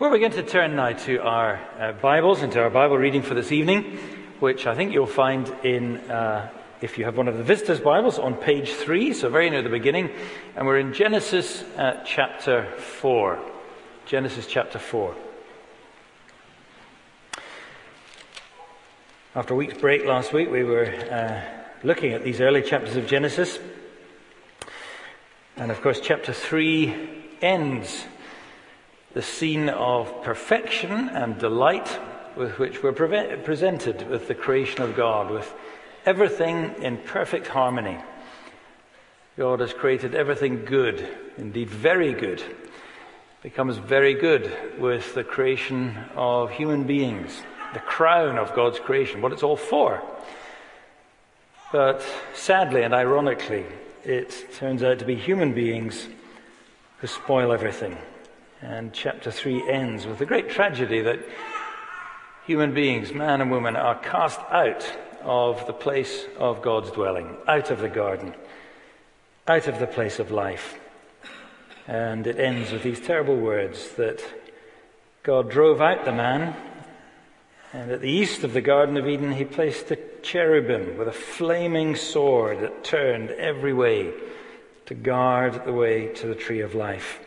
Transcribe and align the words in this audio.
We're 0.00 0.16
going 0.20 0.30
to 0.30 0.44
turn 0.44 0.76
now 0.76 0.92
to 0.92 1.18
our 1.22 1.60
uh, 1.76 1.90
Bibles 1.90 2.42
and 2.42 2.52
to 2.52 2.62
our 2.62 2.70
Bible 2.70 2.96
reading 2.96 3.20
for 3.20 3.34
this 3.34 3.50
evening, 3.50 3.98
which 4.38 4.64
I 4.64 4.76
think 4.76 4.92
you'll 4.92 5.06
find 5.06 5.48
in, 5.64 5.96
uh, 6.08 6.50
if 6.80 6.98
you 6.98 7.04
have 7.04 7.16
one 7.16 7.26
of 7.26 7.36
the 7.36 7.42
Visitors' 7.42 7.80
Bibles, 7.80 8.16
on 8.16 8.34
page 8.34 8.70
3, 8.70 9.12
so 9.12 9.28
very 9.28 9.50
near 9.50 9.60
the 9.60 9.68
beginning. 9.68 10.10
And 10.54 10.68
we're 10.68 10.78
in 10.78 10.92
Genesis 10.94 11.64
uh, 11.76 12.00
chapter 12.06 12.70
4. 12.76 13.40
Genesis 14.06 14.46
chapter 14.46 14.78
4. 14.78 15.16
After 19.34 19.54
a 19.54 19.56
week's 19.56 19.78
break 19.78 20.06
last 20.06 20.32
week, 20.32 20.48
we 20.48 20.62
were 20.62 20.86
uh, 20.86 21.42
looking 21.82 22.12
at 22.12 22.22
these 22.22 22.40
early 22.40 22.62
chapters 22.62 22.94
of 22.94 23.08
Genesis. 23.08 23.58
And 25.56 25.72
of 25.72 25.82
course, 25.82 25.98
chapter 26.00 26.32
3 26.32 26.94
ends 27.42 28.04
the 29.18 29.22
scene 29.22 29.68
of 29.68 30.22
perfection 30.22 31.08
and 31.08 31.40
delight 31.40 31.98
with 32.36 32.56
which 32.60 32.84
we're 32.84 32.92
pre- 32.92 33.34
presented 33.42 34.08
with 34.08 34.28
the 34.28 34.34
creation 34.34 34.80
of 34.80 34.94
God, 34.94 35.28
with 35.28 35.52
everything 36.06 36.72
in 36.80 36.96
perfect 36.98 37.48
harmony. 37.48 37.98
God 39.36 39.58
has 39.58 39.72
created 39.72 40.14
everything 40.14 40.64
good, 40.64 41.04
indeed 41.36 41.68
very 41.68 42.12
good, 42.12 42.40
becomes 43.42 43.76
very 43.78 44.14
good 44.14 44.56
with 44.78 45.12
the 45.16 45.24
creation 45.24 45.98
of 46.14 46.52
human 46.52 46.84
beings, 46.84 47.42
the 47.74 47.80
crown 47.80 48.38
of 48.38 48.54
God's 48.54 48.78
creation, 48.78 49.20
what 49.20 49.32
it's 49.32 49.42
all 49.42 49.56
for. 49.56 50.00
But 51.72 52.04
sadly 52.34 52.82
and 52.82 52.94
ironically, 52.94 53.66
it 54.04 54.54
turns 54.54 54.84
out 54.84 55.00
to 55.00 55.04
be 55.04 55.16
human 55.16 55.54
beings 55.54 56.06
who 56.98 57.08
spoil 57.08 57.50
everything. 57.50 57.98
And 58.60 58.92
chapter 58.92 59.30
3 59.30 59.68
ends 59.68 60.06
with 60.06 60.18
the 60.18 60.26
great 60.26 60.50
tragedy 60.50 61.00
that 61.02 61.20
human 62.44 62.74
beings, 62.74 63.12
man 63.12 63.40
and 63.40 63.50
woman, 63.50 63.76
are 63.76 63.98
cast 63.98 64.40
out 64.50 64.84
of 65.22 65.66
the 65.66 65.72
place 65.72 66.24
of 66.38 66.60
God's 66.62 66.90
dwelling, 66.90 67.36
out 67.46 67.70
of 67.70 67.78
the 67.78 67.88
garden, 67.88 68.34
out 69.46 69.68
of 69.68 69.78
the 69.78 69.86
place 69.86 70.18
of 70.18 70.30
life. 70.30 70.78
And 71.86 72.26
it 72.26 72.38
ends 72.38 72.72
with 72.72 72.82
these 72.82 73.00
terrible 73.00 73.36
words 73.36 73.90
that 73.92 74.24
God 75.22 75.50
drove 75.50 75.80
out 75.80 76.04
the 76.04 76.12
man, 76.12 76.56
and 77.72 77.90
at 77.90 78.00
the 78.00 78.10
east 78.10 78.44
of 78.44 78.54
the 78.54 78.60
Garden 78.60 78.96
of 78.96 79.06
Eden, 79.06 79.32
he 79.32 79.44
placed 79.44 79.90
a 79.90 79.98
cherubim 80.22 80.96
with 80.96 81.06
a 81.06 81.12
flaming 81.12 81.94
sword 81.96 82.60
that 82.60 82.82
turned 82.82 83.30
every 83.30 83.74
way 83.74 84.12
to 84.86 84.94
guard 84.94 85.64
the 85.66 85.72
way 85.72 86.08
to 86.14 86.26
the 86.26 86.34
tree 86.34 86.60
of 86.60 86.74
life. 86.74 87.20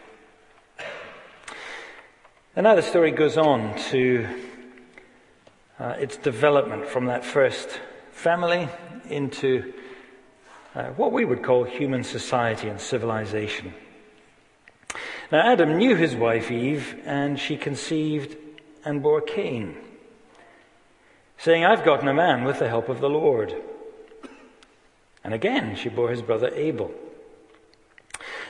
And 2.54 2.66
now 2.66 2.76
the 2.76 2.82
story 2.82 3.12
goes 3.12 3.38
on 3.38 3.78
to 3.92 4.28
uh, 5.80 5.96
its 5.98 6.18
development 6.18 6.86
from 6.86 7.06
that 7.06 7.24
first 7.24 7.80
family 8.12 8.68
into 9.08 9.72
uh, 10.76 10.88
what 10.98 11.14
we 11.14 11.24
would 11.24 11.44
call 11.44 11.64
human 11.64 12.04
society 12.04 12.68
and 12.68 12.82
civilization. 12.82 13.74
Now, 15.32 15.50
Adam 15.50 15.78
knew 15.78 15.96
his 15.96 16.14
wife 16.14 16.52
Eve, 16.52 17.02
and 17.06 17.40
she 17.40 17.56
conceived 17.56 18.36
and 18.84 19.02
bore 19.02 19.22
Cain, 19.22 19.78
saying, 21.38 21.64
I've 21.64 21.86
gotten 21.86 22.10
a 22.10 22.14
man 22.14 22.44
with 22.44 22.60
the 22.60 22.68
help 22.68 22.90
of 22.90 23.00
the 23.00 23.10
Lord. 23.10 23.56
And 25.24 25.34
again, 25.34 25.78
she 25.78 25.88
bore 25.88 26.10
his 26.10 26.22
brother 26.22 26.52
Abel. 26.54 26.92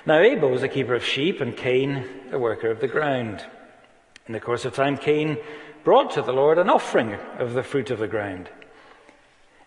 Now, 0.07 0.17
Abel 0.17 0.49
was 0.49 0.63
a 0.63 0.67
keeper 0.67 0.95
of 0.95 1.05
sheep, 1.05 1.39
and 1.39 1.55
Cain 1.55 2.07
a 2.31 2.39
worker 2.39 2.71
of 2.71 2.79
the 2.79 2.87
ground. 2.87 3.45
In 4.27 4.33
the 4.33 4.39
course 4.39 4.65
of 4.65 4.73
time, 4.73 4.97
Cain 4.97 5.37
brought 5.83 6.11
to 6.11 6.21
the 6.21 6.33
Lord 6.33 6.57
an 6.57 6.69
offering 6.69 7.15
of 7.37 7.53
the 7.53 7.63
fruit 7.63 7.89
of 7.89 7.99
the 7.99 8.07
ground. 8.07 8.49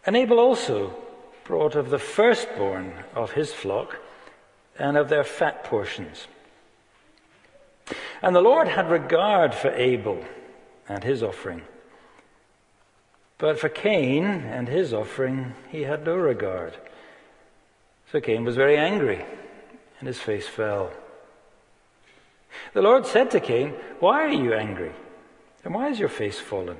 And 0.06 0.16
Abel 0.16 0.38
also 0.38 0.94
brought 1.44 1.74
of 1.74 1.90
the 1.90 1.98
firstborn 1.98 2.92
of 3.14 3.32
his 3.32 3.52
flock 3.52 3.96
and 4.78 4.96
of 4.96 5.08
their 5.08 5.24
fat 5.24 5.64
portions. 5.64 6.26
And 8.22 8.34
the 8.34 8.40
Lord 8.40 8.68
had 8.68 8.90
regard 8.90 9.54
for 9.54 9.70
Abel 9.70 10.24
and 10.88 11.04
his 11.04 11.22
offering. 11.22 11.62
But 13.38 13.58
for 13.58 13.68
Cain 13.68 14.24
and 14.24 14.68
his 14.68 14.94
offering, 14.94 15.54
he 15.68 15.82
had 15.82 16.06
no 16.06 16.14
regard. 16.14 16.76
So 18.12 18.20
Cain 18.20 18.44
was 18.44 18.56
very 18.56 18.76
angry, 18.76 19.24
and 19.98 20.06
his 20.06 20.20
face 20.20 20.46
fell. 20.46 20.92
The 22.72 22.82
Lord 22.82 23.06
said 23.06 23.30
to 23.32 23.40
Cain, 23.40 23.74
Why 24.00 24.22
are 24.24 24.28
you 24.28 24.54
angry? 24.54 24.92
And 25.64 25.74
why 25.74 25.88
is 25.88 25.98
your 25.98 26.08
face 26.08 26.38
fallen? 26.38 26.78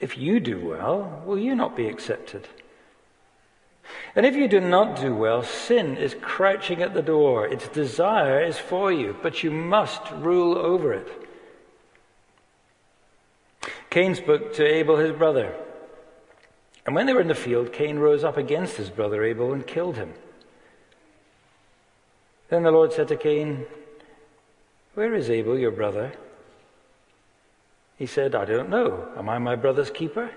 If 0.00 0.16
you 0.16 0.40
do 0.40 0.58
well, 0.58 1.22
will 1.26 1.38
you 1.38 1.54
not 1.54 1.76
be 1.76 1.88
accepted? 1.88 2.48
And 4.14 4.26
if 4.26 4.34
you 4.34 4.48
do 4.48 4.60
not 4.60 5.00
do 5.00 5.14
well, 5.14 5.42
sin 5.42 5.96
is 5.96 6.16
crouching 6.20 6.82
at 6.82 6.94
the 6.94 7.02
door. 7.02 7.46
Its 7.46 7.68
desire 7.68 8.42
is 8.42 8.58
for 8.58 8.90
you, 8.90 9.16
but 9.22 9.42
you 9.42 9.50
must 9.50 10.10
rule 10.12 10.56
over 10.56 10.92
it. 10.92 11.08
Cain 13.90 14.14
spoke 14.14 14.54
to 14.54 14.64
Abel, 14.64 14.96
his 14.96 15.12
brother. 15.12 15.54
And 16.86 16.94
when 16.94 17.06
they 17.06 17.12
were 17.12 17.20
in 17.20 17.28
the 17.28 17.34
field, 17.34 17.72
Cain 17.72 17.98
rose 17.98 18.24
up 18.24 18.36
against 18.36 18.76
his 18.76 18.88
brother 18.88 19.24
Abel 19.24 19.52
and 19.52 19.66
killed 19.66 19.96
him. 19.96 20.14
Then 22.48 22.62
the 22.62 22.70
Lord 22.70 22.92
said 22.92 23.08
to 23.08 23.16
Cain, 23.16 23.66
where 24.94 25.14
is 25.14 25.30
Abel, 25.30 25.58
your 25.58 25.70
brother? 25.70 26.12
He 27.96 28.06
said, 28.06 28.34
I 28.34 28.44
don't 28.44 28.70
know. 28.70 29.08
Am 29.16 29.28
I 29.28 29.38
my 29.38 29.56
brother's 29.56 29.90
keeper? 29.90 30.30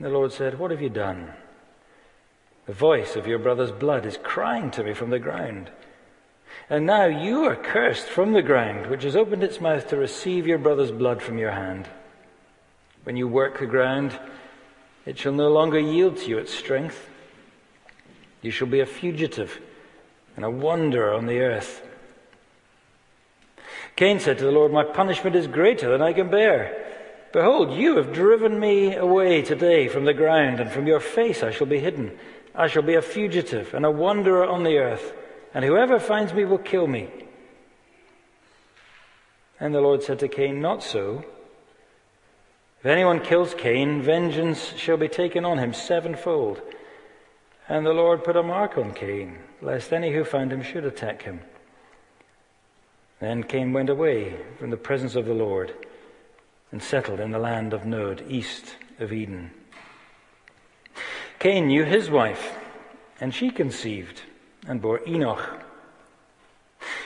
The 0.00 0.08
Lord 0.08 0.32
said, 0.32 0.58
What 0.58 0.70
have 0.70 0.82
you 0.82 0.90
done? 0.90 1.32
The 2.66 2.72
voice 2.72 3.14
of 3.14 3.26
your 3.26 3.38
brother's 3.38 3.70
blood 3.70 4.06
is 4.06 4.18
crying 4.22 4.70
to 4.72 4.82
me 4.82 4.94
from 4.94 5.10
the 5.10 5.18
ground. 5.18 5.70
And 6.70 6.86
now 6.86 7.06
you 7.06 7.44
are 7.44 7.56
cursed 7.56 8.06
from 8.06 8.32
the 8.32 8.42
ground, 8.42 8.86
which 8.86 9.02
has 9.02 9.16
opened 9.16 9.42
its 9.42 9.60
mouth 9.60 9.86
to 9.88 9.96
receive 9.96 10.46
your 10.46 10.58
brother's 10.58 10.90
blood 10.90 11.22
from 11.22 11.38
your 11.38 11.50
hand. 11.50 11.88
When 13.04 13.16
you 13.16 13.28
work 13.28 13.58
the 13.58 13.66
ground, 13.66 14.18
it 15.04 15.18
shall 15.18 15.32
no 15.32 15.48
longer 15.48 15.78
yield 15.78 16.16
to 16.18 16.26
you 16.26 16.38
its 16.38 16.54
strength. 16.54 17.08
You 18.40 18.50
shall 18.50 18.66
be 18.66 18.80
a 18.80 18.86
fugitive 18.86 19.60
and 20.36 20.44
a 20.44 20.50
wanderer 20.50 21.12
on 21.12 21.26
the 21.26 21.40
earth. 21.40 21.83
Cain 23.96 24.18
said 24.18 24.38
to 24.38 24.44
the 24.44 24.50
Lord, 24.50 24.72
My 24.72 24.84
punishment 24.84 25.36
is 25.36 25.46
greater 25.46 25.90
than 25.90 26.02
I 26.02 26.12
can 26.12 26.30
bear. 26.30 26.80
Behold, 27.32 27.72
you 27.72 27.96
have 27.96 28.12
driven 28.12 28.58
me 28.58 28.94
away 28.94 29.42
today 29.42 29.88
from 29.88 30.04
the 30.04 30.14
ground, 30.14 30.60
and 30.60 30.70
from 30.70 30.86
your 30.86 31.00
face 31.00 31.42
I 31.42 31.50
shall 31.50 31.66
be 31.66 31.80
hidden. 31.80 32.16
I 32.54 32.68
shall 32.68 32.82
be 32.82 32.94
a 32.94 33.02
fugitive 33.02 33.74
and 33.74 33.84
a 33.84 33.90
wanderer 33.90 34.46
on 34.46 34.62
the 34.62 34.78
earth, 34.78 35.12
and 35.52 35.64
whoever 35.64 35.98
finds 35.98 36.32
me 36.32 36.44
will 36.44 36.58
kill 36.58 36.86
me. 36.86 37.08
And 39.60 39.74
the 39.74 39.80
Lord 39.80 40.02
said 40.02 40.18
to 40.20 40.28
Cain, 40.28 40.60
Not 40.60 40.82
so. 40.82 41.24
If 42.80 42.86
anyone 42.86 43.20
kills 43.20 43.54
Cain, 43.54 44.02
vengeance 44.02 44.74
shall 44.76 44.96
be 44.96 45.08
taken 45.08 45.44
on 45.44 45.58
him 45.58 45.72
sevenfold. 45.72 46.60
And 47.68 47.86
the 47.86 47.92
Lord 47.92 48.24
put 48.24 48.36
a 48.36 48.42
mark 48.42 48.76
on 48.76 48.92
Cain, 48.92 49.38
lest 49.62 49.92
any 49.92 50.12
who 50.12 50.24
found 50.24 50.52
him 50.52 50.62
should 50.62 50.84
attack 50.84 51.22
him. 51.22 51.40
Then 53.20 53.44
Cain 53.44 53.72
went 53.72 53.90
away 53.90 54.36
from 54.58 54.70
the 54.70 54.76
presence 54.76 55.14
of 55.14 55.26
the 55.26 55.34
Lord 55.34 55.74
and 56.72 56.82
settled 56.82 57.20
in 57.20 57.30
the 57.30 57.38
land 57.38 57.72
of 57.72 57.86
Nod, 57.86 58.24
east 58.28 58.76
of 58.98 59.12
Eden. 59.12 59.50
Cain 61.38 61.68
knew 61.68 61.84
his 61.84 62.10
wife, 62.10 62.56
and 63.20 63.34
she 63.34 63.50
conceived 63.50 64.22
and 64.66 64.80
bore 64.80 65.00
Enoch. 65.06 65.62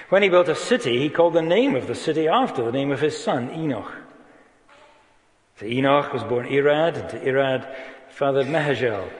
When 0.08 0.22
he 0.22 0.28
built 0.28 0.48
a 0.48 0.54
city, 0.54 0.98
he 0.98 1.10
called 1.10 1.34
the 1.34 1.42
name 1.42 1.74
of 1.74 1.86
the 1.86 1.94
city 1.94 2.28
after 2.28 2.64
the 2.64 2.72
name 2.72 2.90
of 2.90 3.00
his 3.00 3.22
son, 3.22 3.50
Enoch. 3.54 3.92
To 5.58 5.66
Enoch 5.66 6.12
was 6.12 6.22
born 6.22 6.46
Irad, 6.46 6.96
and 6.96 7.10
to 7.10 7.20
Irad 7.20 7.74
fathered 8.08 8.46
Mehujael, 8.46 9.10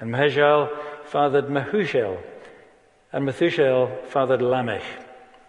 and 0.00 0.14
Mehujael 0.14 0.70
fathered 1.06 1.46
Methushael, 1.48 2.22
and 3.12 3.26
Methushael 3.26 4.06
fathered 4.06 4.42
Lamech, 4.42 4.84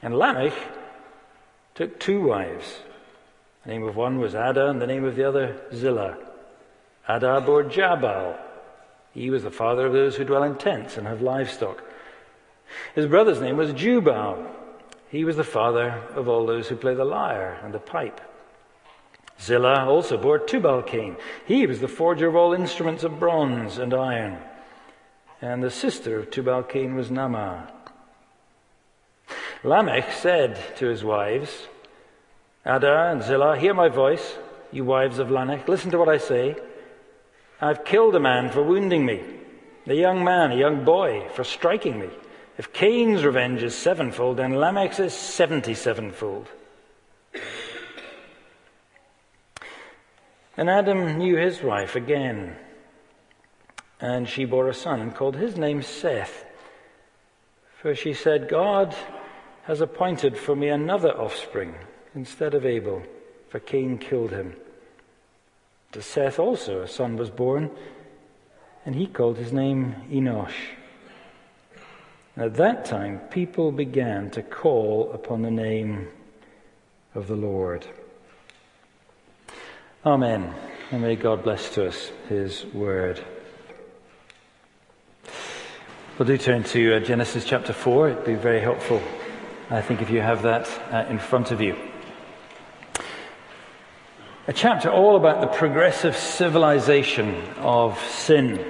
and 0.01 0.17
Lamech 0.17 0.53
took 1.79 1.97
two 1.97 2.19
wives. 2.19 2.79
The 3.63 3.71
name 3.71 3.83
of 3.83 3.95
one 3.95 4.19
was 4.19 4.35
Adah, 4.35 4.69
and 4.69 4.81
the 4.81 4.85
name 4.85 5.05
of 5.05 5.15
the 5.15 5.23
other 5.23 5.61
Zillah. 5.73 6.17
Adah 7.07 7.39
bore 7.39 7.63
Jabal. 7.63 8.37
He 9.13 9.29
was 9.29 9.43
the 9.43 9.49
father 9.49 9.85
of 9.85 9.93
those 9.93 10.17
who 10.17 10.25
dwell 10.25 10.43
in 10.43 10.55
tents 10.55 10.97
and 10.97 11.07
have 11.07 11.21
livestock. 11.21 11.81
His 12.95 13.05
brother's 13.05 13.39
name 13.39 13.55
was 13.55 13.71
Jubal. 13.71 14.45
He 15.07 15.23
was 15.23 15.37
the 15.37 15.45
father 15.45 16.03
of 16.15 16.27
all 16.27 16.45
those 16.45 16.67
who 16.67 16.75
play 16.75 16.95
the 16.95 17.05
lyre 17.05 17.57
and 17.63 17.73
the 17.73 17.79
pipe. 17.79 18.19
Zillah 19.39 19.85
also 19.85 20.17
bore 20.17 20.37
Tubal 20.37 20.81
Cain. 20.81 21.15
He 21.45 21.65
was 21.65 21.79
the 21.79 21.87
forger 21.87 22.27
of 22.27 22.35
all 22.35 22.53
instruments 22.53 23.05
of 23.05 23.21
bronze 23.21 23.77
and 23.77 23.93
iron. 23.93 24.37
And 25.41 25.63
the 25.63 25.71
sister 25.71 26.19
of 26.19 26.29
Tubal 26.29 26.63
Cain 26.63 26.95
was 26.95 27.07
Naamah. 27.07 27.71
Lamech 29.63 30.13
said 30.13 30.57
to 30.77 30.87
his 30.87 31.03
wives, 31.03 31.67
Adah 32.65 33.11
and 33.11 33.21
Zillah, 33.21 33.57
hear 33.57 33.73
my 33.73 33.89
voice, 33.89 34.37
you 34.71 34.85
wives 34.85 35.19
of 35.19 35.31
Lamech. 35.31 35.67
Listen 35.67 35.91
to 35.91 35.97
what 35.97 36.07
I 36.07 36.17
say. 36.17 36.55
I've 37.59 37.83
killed 37.83 38.15
a 38.15 38.21
man 38.21 38.51
for 38.51 38.63
wounding 38.63 39.05
me, 39.05 39.21
a 39.85 39.93
young 39.93 40.23
man, 40.23 40.53
a 40.53 40.55
young 40.55 40.85
boy, 40.85 41.27
for 41.33 41.43
striking 41.43 41.99
me. 41.99 42.07
If 42.57 42.71
Cain's 42.71 43.25
revenge 43.25 43.61
is 43.61 43.75
sevenfold, 43.75 44.37
then 44.37 44.53
Lamech's 44.53 44.99
is 44.99 45.13
seventy 45.13 45.73
sevenfold. 45.73 46.47
And 50.55 50.69
Adam 50.69 51.17
knew 51.17 51.35
his 51.35 51.61
wife 51.61 51.95
again, 51.97 52.55
and 53.99 54.27
she 54.27 54.45
bore 54.45 54.69
a 54.69 54.73
son 54.73 55.01
and 55.01 55.13
called 55.13 55.35
his 55.35 55.57
name 55.57 55.81
Seth. 55.81 56.45
For 57.81 57.95
she 57.95 58.13
said, 58.13 58.49
God 58.49 58.95
has 59.63 59.81
appointed 59.81 60.37
for 60.37 60.55
me 60.55 60.69
another 60.69 61.11
offspring 61.11 61.75
instead 62.15 62.53
of 62.53 62.65
Abel, 62.65 63.03
for 63.49 63.59
Cain 63.59 63.97
killed 63.97 64.31
him. 64.31 64.55
To 65.91 66.01
Seth 66.01 66.39
also 66.39 66.81
a 66.81 66.87
son 66.87 67.17
was 67.17 67.29
born, 67.29 67.71
and 68.85 68.95
he 68.95 69.07
called 69.07 69.37
his 69.37 69.51
name 69.51 69.95
Enosh. 70.11 70.75
At 72.37 72.55
that 72.55 72.85
time, 72.85 73.19
people 73.31 73.71
began 73.71 74.29
to 74.31 74.41
call 74.41 75.11
upon 75.13 75.41
the 75.41 75.51
name 75.51 76.07
of 77.13 77.27
the 77.27 77.35
Lord. 77.35 77.85
Amen. 80.05 80.53
And 80.91 81.01
may 81.01 81.15
God 81.15 81.43
bless 81.43 81.69
to 81.71 81.87
us 81.87 82.11
his 82.29 82.65
word. 82.67 83.23
We'll 86.17 86.27
do 86.27 86.37
turn 86.37 86.63
to 86.63 86.95
uh, 86.95 86.99
Genesis 86.99 87.45
chapter 87.45 87.73
4. 87.73 88.09
It'd 88.09 88.25
be 88.25 88.35
very 88.35 88.61
helpful, 88.61 89.01
I 89.71 89.81
think, 89.81 90.01
if 90.01 90.09
you 90.09 90.19
have 90.19 90.41
that 90.41 90.67
uh, 90.91 91.05
in 91.11 91.19
front 91.19 91.51
of 91.51 91.61
you. 91.61 91.75
A 94.47 94.53
chapter 94.53 94.89
all 94.89 95.15
about 95.15 95.41
the 95.41 95.47
progressive 95.47 96.17
civilization 96.17 97.35
of 97.59 97.99
sin. 98.09 98.65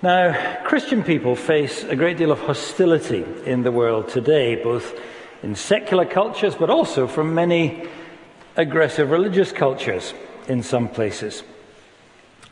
Now, 0.00 0.62
Christian 0.64 1.02
people 1.02 1.36
face 1.36 1.84
a 1.84 1.94
great 1.94 2.16
deal 2.16 2.32
of 2.32 2.40
hostility 2.40 3.26
in 3.44 3.62
the 3.62 3.70
world 3.70 4.08
today, 4.08 4.54
both 4.54 4.98
in 5.42 5.54
secular 5.54 6.06
cultures, 6.06 6.54
but 6.54 6.70
also 6.70 7.06
from 7.06 7.34
many 7.34 7.86
aggressive 8.56 9.10
religious 9.10 9.52
cultures 9.52 10.14
in 10.48 10.62
some 10.62 10.88
places. 10.88 11.42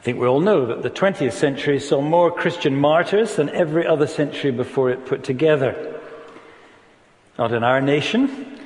I 0.00 0.02
think 0.02 0.18
we 0.18 0.26
all 0.26 0.40
know 0.40 0.64
that 0.64 0.82
the 0.82 0.88
20th 0.88 1.34
century 1.34 1.78
saw 1.78 2.00
more 2.00 2.30
Christian 2.30 2.74
martyrs 2.74 3.36
than 3.36 3.50
every 3.50 3.86
other 3.86 4.06
century 4.06 4.50
before 4.50 4.88
it 4.88 5.04
put 5.04 5.24
together. 5.24 6.00
Not 7.36 7.52
in 7.52 7.62
our 7.62 7.82
nation, 7.82 8.58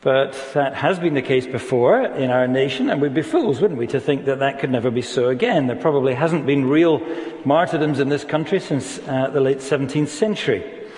but 0.00 0.32
that 0.54 0.74
has 0.74 0.98
been 0.98 1.14
the 1.14 1.22
case 1.22 1.46
before 1.46 2.00
in 2.00 2.32
our 2.32 2.48
nation, 2.48 2.90
and 2.90 3.00
we'd 3.00 3.14
be 3.14 3.22
fools, 3.22 3.60
wouldn't 3.60 3.78
we, 3.78 3.86
to 3.86 4.00
think 4.00 4.24
that 4.24 4.40
that 4.40 4.58
could 4.58 4.72
never 4.72 4.90
be 4.90 5.00
so 5.00 5.28
again. 5.28 5.68
There 5.68 5.76
probably 5.76 6.14
hasn't 6.14 6.44
been 6.44 6.68
real 6.68 7.00
martyrdoms 7.44 8.00
in 8.00 8.08
this 8.08 8.24
country 8.24 8.58
since 8.58 8.98
uh, 9.06 9.30
the 9.32 9.40
late 9.40 9.58
17th 9.58 10.08
century. 10.08 10.88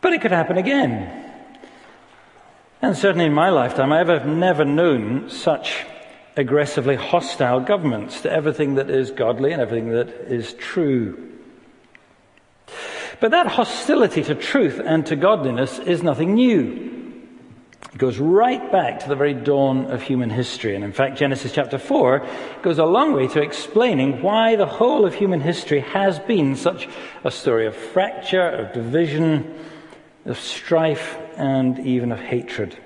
But 0.00 0.14
it 0.14 0.22
could 0.22 0.32
happen 0.32 0.56
again. 0.56 1.34
And 2.80 2.96
certainly 2.96 3.26
in 3.26 3.34
my 3.34 3.50
lifetime, 3.50 3.92
I 3.92 3.98
have 3.98 4.26
never 4.26 4.64
known 4.64 5.28
such 5.28 5.84
aggressively 6.38 6.94
hostile 6.94 7.58
governments 7.58 8.20
to 8.20 8.30
everything 8.30 8.76
that 8.76 8.88
is 8.88 9.10
godly 9.10 9.52
and 9.52 9.60
everything 9.60 9.90
that 9.90 10.08
is 10.08 10.54
true. 10.54 11.32
But 13.20 13.32
that 13.32 13.48
hostility 13.48 14.22
to 14.22 14.36
truth 14.36 14.80
and 14.82 15.04
to 15.06 15.16
godliness 15.16 15.80
is 15.80 16.04
nothing 16.04 16.34
new. 16.34 16.94
It 17.92 17.98
goes 17.98 18.18
right 18.18 18.70
back 18.70 19.00
to 19.00 19.08
the 19.08 19.16
very 19.16 19.34
dawn 19.34 19.90
of 19.90 20.02
human 20.02 20.30
history. 20.30 20.76
And 20.76 20.84
in 20.84 20.92
fact, 20.92 21.18
Genesis 21.18 21.52
chapter 21.52 21.78
4 21.78 22.24
goes 22.62 22.78
a 22.78 22.84
long 22.84 23.14
way 23.14 23.26
to 23.26 23.42
explaining 23.42 24.22
why 24.22 24.54
the 24.54 24.66
whole 24.66 25.04
of 25.04 25.14
human 25.14 25.40
history 25.40 25.80
has 25.80 26.20
been 26.20 26.54
such 26.54 26.88
a 27.24 27.32
story 27.32 27.66
of 27.66 27.74
fracture, 27.74 28.48
of 28.48 28.72
division, 28.72 29.58
of 30.24 30.38
strife, 30.38 31.18
and 31.36 31.80
even 31.80 32.12
of 32.12 32.20
hatred. 32.20 32.76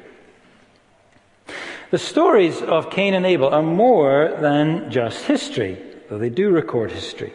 The 1.93 1.99
stories 1.99 2.63
of 2.63 2.89
Cain 2.89 3.13
and 3.13 3.27
Abel 3.27 3.51
are 3.51 3.63
more 3.63 4.35
than 4.41 4.91
just 4.91 5.27
history, 5.27 5.77
though 6.09 6.17
they 6.17 6.31
do 6.31 6.49
record 6.49 6.91
history. 6.91 7.35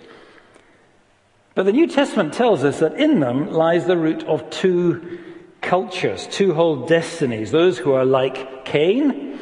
But 1.54 1.68
the 1.68 1.72
New 1.72 1.86
Testament 1.86 2.34
tells 2.34 2.64
us 2.64 2.80
that 2.80 2.96
in 2.96 3.20
them 3.20 3.52
lies 3.52 3.86
the 3.86 3.96
root 3.96 4.24
of 4.24 4.50
two 4.50 5.20
cultures, 5.62 6.26
two 6.32 6.56
whole 6.56 6.88
destinies. 6.88 7.52
Those 7.52 7.78
who 7.78 7.92
are 7.92 8.04
like 8.04 8.66
Cain, 8.66 9.38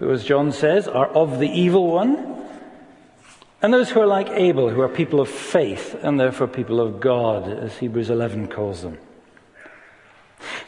who, 0.00 0.10
as 0.10 0.24
John 0.24 0.50
says, 0.50 0.88
are 0.88 1.06
of 1.06 1.38
the 1.38 1.48
evil 1.48 1.86
one, 1.86 2.44
and 3.62 3.72
those 3.72 3.90
who 3.90 4.00
are 4.00 4.08
like 4.08 4.28
Abel, 4.30 4.70
who 4.70 4.80
are 4.80 4.88
people 4.88 5.20
of 5.20 5.28
faith 5.28 5.94
and 6.02 6.18
therefore 6.18 6.48
people 6.48 6.80
of 6.80 6.98
God, 6.98 7.48
as 7.48 7.78
Hebrews 7.78 8.10
11 8.10 8.48
calls 8.48 8.82
them. 8.82 8.98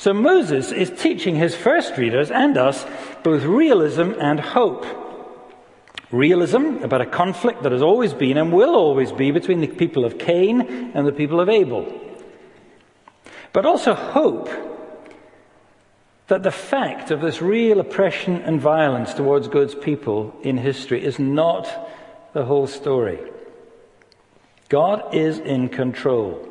So 0.01 0.15
Moses 0.15 0.73
is 0.73 0.89
teaching 0.89 1.37
his 1.37 1.55
first 1.55 1.99
readers 1.99 2.31
and 2.31 2.57
us 2.57 2.87
both 3.23 3.43
realism 3.43 4.13
and 4.19 4.41
hope. 4.41 4.87
Realism 6.11 6.83
about 6.83 7.03
a 7.03 7.07
conflict 7.07 7.65
that 7.65 7.73
has 7.73 7.83
always 7.83 8.15
been 8.15 8.39
and 8.39 8.51
will 8.51 8.77
always 8.77 9.13
be 9.13 9.31
between 9.31 9.61
the 9.61 9.67
people 9.67 10.07
of 10.07 10.19
Cain 10.19 10.63
and 10.95 11.07
the 11.07 11.13
people 11.13 11.39
of 11.39 11.51
Abel. 11.51 11.85
But 13.53 13.67
also 13.67 13.93
hope 13.93 14.49
that 16.29 16.45
the 16.45 16.51
fact 16.51 17.11
of 17.11 17.21
this 17.21 17.43
real 17.43 17.79
oppression 17.79 18.37
and 18.37 18.59
violence 18.59 19.13
towards 19.13 19.49
God's 19.49 19.75
people 19.75 20.35
in 20.43 20.57
history 20.57 21.05
is 21.05 21.19
not 21.19 21.69
the 22.33 22.47
whole 22.47 22.67
story. 22.67 23.19
God 24.71 25.15
is 25.15 25.41
in 25.41 25.69
control. 25.69 26.50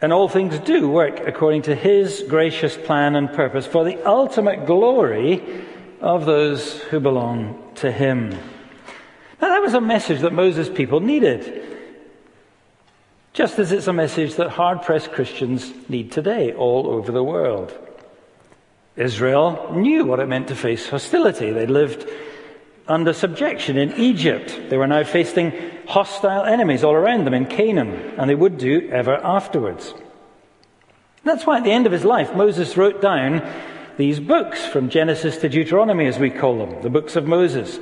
And 0.00 0.12
all 0.12 0.28
things 0.28 0.58
do 0.60 0.88
work 0.88 1.26
according 1.26 1.62
to 1.62 1.74
His 1.74 2.22
gracious 2.28 2.76
plan 2.76 3.16
and 3.16 3.32
purpose 3.32 3.66
for 3.66 3.84
the 3.84 4.02
ultimate 4.06 4.64
glory 4.64 5.42
of 6.00 6.24
those 6.24 6.80
who 6.82 7.00
belong 7.00 7.72
to 7.76 7.90
Him. 7.90 8.30
Now, 9.40 9.48
that 9.48 9.62
was 9.62 9.74
a 9.74 9.80
message 9.80 10.20
that 10.20 10.32
Moses' 10.32 10.68
people 10.68 11.00
needed. 11.00 11.64
Just 13.32 13.58
as 13.58 13.72
it's 13.72 13.86
a 13.86 13.92
message 13.92 14.34
that 14.36 14.50
hard 14.50 14.82
pressed 14.82 15.12
Christians 15.12 15.72
need 15.88 16.10
today 16.10 16.52
all 16.52 16.88
over 16.88 17.12
the 17.12 17.22
world. 17.22 17.76
Israel 18.96 19.72
knew 19.74 20.04
what 20.04 20.18
it 20.18 20.26
meant 20.26 20.48
to 20.48 20.56
face 20.56 20.88
hostility. 20.88 21.52
They 21.52 21.66
lived 21.66 22.08
under 22.88 23.12
subjection 23.12 23.76
in 23.76 23.92
Egypt. 23.94 24.58
They 24.68 24.76
were 24.76 24.86
now 24.86 25.04
facing 25.04 25.52
hostile 25.86 26.44
enemies 26.44 26.82
all 26.82 26.94
around 26.94 27.24
them 27.24 27.34
in 27.34 27.46
Canaan, 27.46 27.92
and 28.18 28.28
they 28.28 28.34
would 28.34 28.58
do 28.58 28.88
ever 28.90 29.14
afterwards. 29.14 29.94
That's 31.24 31.46
why 31.46 31.58
at 31.58 31.64
the 31.64 31.72
end 31.72 31.86
of 31.86 31.92
his 31.92 32.04
life, 32.04 32.34
Moses 32.34 32.76
wrote 32.76 33.02
down 33.02 33.46
these 33.96 34.20
books 34.20 34.64
from 34.64 34.88
Genesis 34.88 35.36
to 35.38 35.48
Deuteronomy, 35.48 36.06
as 36.06 36.18
we 36.18 36.30
call 36.30 36.58
them, 36.58 36.82
the 36.82 36.90
books 36.90 37.16
of 37.16 37.26
Moses. 37.26 37.78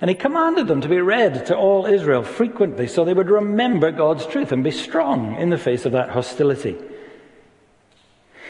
And 0.00 0.08
he 0.08 0.14
commanded 0.14 0.68
them 0.68 0.80
to 0.80 0.88
be 0.88 1.00
read 1.00 1.46
to 1.46 1.56
all 1.56 1.86
Israel 1.86 2.22
frequently 2.22 2.86
so 2.86 3.04
they 3.04 3.14
would 3.14 3.30
remember 3.30 3.90
God's 3.90 4.26
truth 4.26 4.52
and 4.52 4.62
be 4.62 4.70
strong 4.70 5.36
in 5.36 5.50
the 5.50 5.58
face 5.58 5.84
of 5.84 5.92
that 5.92 6.10
hostility. 6.10 6.76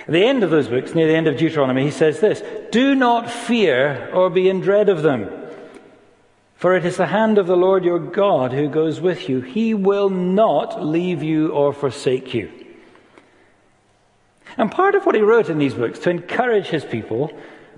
At 0.07 0.13
the 0.13 0.27
end 0.27 0.43
of 0.43 0.51
those 0.51 0.69
books, 0.69 0.95
near 0.95 1.07
the 1.07 1.17
end 1.17 1.27
of 1.27 1.39
Deuteronomy, 1.39 1.85
he 1.85 1.91
says 1.91 2.21
this 2.21 2.43
Do 2.71 2.95
not 2.95 3.31
fear 3.31 4.11
or 4.13 4.29
be 4.29 4.49
in 4.49 4.61
dread 4.61 4.89
of 4.89 5.03
them. 5.03 5.44
For 6.65 6.75
it 6.75 6.87
is 6.87 6.97
the 6.97 7.09
hand 7.09 7.37
of 7.37 7.47
the 7.47 7.59
Lord 7.59 7.85
your 7.85 7.99
God 7.99 8.55
who 8.55 8.71
goes 8.71 8.99
with 8.99 9.29
you. 9.29 9.43
He 9.43 9.75
will 9.75 10.09
not 10.09 10.83
leave 10.83 11.23
you 11.23 11.51
or 11.51 11.75
forsake 11.75 12.33
you. 12.33 12.51
And 14.57 14.73
part 14.73 14.95
of 14.95 15.05
what 15.05 15.15
he 15.15 15.21
wrote 15.21 15.51
in 15.51 15.59
these 15.59 15.75
books 15.75 15.99
to 15.99 16.09
encourage 16.09 16.69
his 16.69 16.83
people 16.83 17.31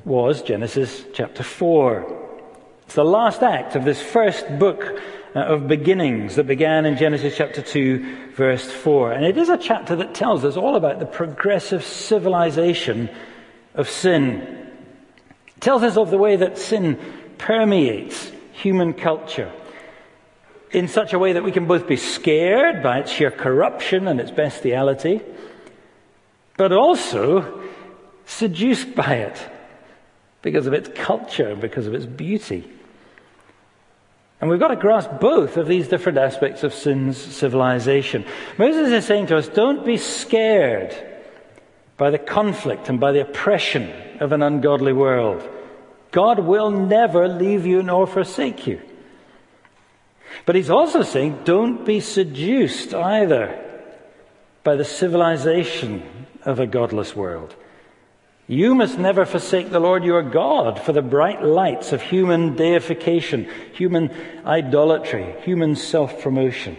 was 0.05 0.41
Genesis 0.41 1.05
chapter 1.13 1.43
4. 1.43 2.29
It's 2.85 2.95
the 2.95 3.03
last 3.03 3.43
act 3.43 3.75
of 3.75 3.85
this 3.85 4.01
first 4.01 4.57
book 4.57 5.03
uh, 5.35 5.41
of 5.41 5.67
beginnings 5.67 6.37
that 6.37 6.47
began 6.47 6.87
in 6.87 6.97
Genesis 6.97 7.37
chapter 7.37 7.63
2, 7.63 8.35
verse 8.35 8.71
4. 8.71 9.11
And 9.11 9.25
it 9.25 9.37
is 9.37 9.49
a 9.49 9.59
chapter 9.59 9.97
that 9.97 10.15
tells 10.15 10.45
us 10.45 10.57
all 10.57 10.77
about 10.77 11.01
the 11.01 11.07
progressive 11.07 11.83
civilization 11.83 13.11
of 13.75 13.91
sin. 13.91 14.43
It 15.57 15.61
tells 15.61 15.83
us 15.83 15.97
of 15.97 16.13
the 16.13 16.19
way 16.19 16.37
that 16.37 16.57
sin 16.57 17.01
permeates 17.37 18.31
human 18.57 18.93
culture 18.95 19.53
in 20.71 20.89
such 20.89 21.13
a 21.13 21.19
way 21.19 21.33
that 21.33 21.45
we 21.45 21.53
can 21.53 21.67
both 21.67 21.87
be 21.87 21.97
scared 21.97 22.83
by 22.83 22.99
its 22.99 23.11
sheer 23.11 23.31
corruption 23.31 24.09
and 24.09 24.21
its 24.21 24.31
bestiality, 24.31 25.21
but 26.57 26.73
also 26.73 27.63
seduced 28.25 28.95
by 28.95 29.15
it 29.15 29.51
because 30.43 30.67
of 30.67 30.73
its 30.73 30.89
culture, 30.95 31.49
and 31.49 31.61
because 31.61 31.87
of 31.87 31.95
its 31.95 32.07
beauty. 32.07 32.71
And 34.41 34.51
we've 34.51 34.61
got 34.61 34.69
to 34.69 34.77
grasp 34.77 35.11
both 35.21 35.57
of 35.57 35.67
these 35.67 35.89
different 35.89 36.19
aspects 36.19 36.63
of 36.63 36.73
sin's 36.73 37.17
civilization. 37.17 38.25
Moses 38.59 38.93
is 38.93 39.05
saying 39.07 39.27
to 39.29 39.37
us, 39.39 39.49
don't 39.49 39.85
be 39.85 39.97
scared 39.97 40.95
by 41.97 42.11
the 42.11 42.19
conflict 42.19 42.89
and 42.89 43.01
by 43.01 43.13
the 43.13 43.23
oppression 43.23 43.91
of 44.21 44.33
an 44.33 44.43
ungodly 44.43 44.93
world. 44.93 45.43
God 46.17 46.39
will 46.39 46.71
never 46.71 47.29
leave 47.29 47.67
you 47.67 47.83
nor 47.83 48.07
forsake 48.07 48.67
you. 48.67 48.81
But 50.47 50.55
he's 50.55 50.71
also 50.71 51.03
saying, 51.03 51.41
don't 51.45 51.85
be 51.85 52.01
seduced 52.01 52.95
either 52.95 53.63
by 54.65 54.77
the 54.77 54.85
civilization 54.85 56.03
of 56.43 56.59
a 56.59 56.67
godless 56.67 57.15
world. 57.15 57.55
You 58.47 58.75
must 58.75 58.99
never 58.99 59.27
forsake 59.27 59.69
the 59.69 59.79
Lord 59.79 60.05
your 60.05 60.23
God 60.23 60.81
for 60.81 60.95
the 60.95 61.03
bright 61.03 61.43
lights 61.43 61.93
of 61.93 62.01
human 62.01 62.57
deification, 62.57 63.47
human 63.75 64.11
idolatry, 64.47 65.35
human 65.43 65.77
self 65.77 66.23
promotion. 66.23 66.79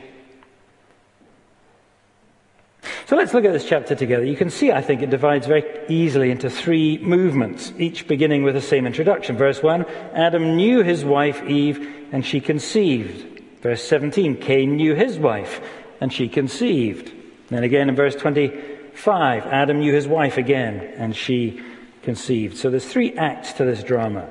So 3.06 3.16
let's 3.16 3.34
look 3.34 3.46
at 3.46 3.54
this 3.54 3.66
chapter 3.66 3.96
together. 3.96 4.26
You 4.26 4.36
can 4.36 4.50
see, 4.50 4.72
I 4.72 4.82
think, 4.82 5.02
it 5.02 5.10
divides 5.10 5.48
very 5.48 5.64
easily 5.88 6.32
into 6.32 6.50
three 6.50 6.98
movements, 7.00 7.74
each 7.78 8.08
beginning 8.08 8.44
with 8.44 8.56
the 8.56 8.62
same 8.62 8.86
introduction. 8.86 9.38
Verse 9.38 9.64
1 9.64 9.86
Adam 10.14 10.56
knew 10.56 10.84
his 10.84 11.06
wife 11.06 11.44
Eve, 11.44 12.08
and 12.12 12.26
she 12.26 12.40
conceived. 12.40 13.42
Verse 13.62 13.84
17 13.84 14.38
Cain 14.38 14.76
knew 14.76 14.94
his 14.94 15.18
wife, 15.18 15.62
and 16.02 16.12
she 16.12 16.28
conceived. 16.28 17.12
Then 17.50 17.64
again 17.64 17.90
in 17.90 17.96
verse 17.96 18.16
25, 18.16 19.46
Adam 19.46 19.80
knew 19.80 19.94
his 19.94 20.08
wife 20.08 20.38
again, 20.38 20.80
and 20.98 21.16
she 21.16 21.62
conceived. 22.04 22.58
So 22.58 22.70
there's 22.70 22.86
three 22.86 23.14
acts 23.18 23.54
to 23.54 23.66
this 23.66 23.84
drama. 23.84 24.30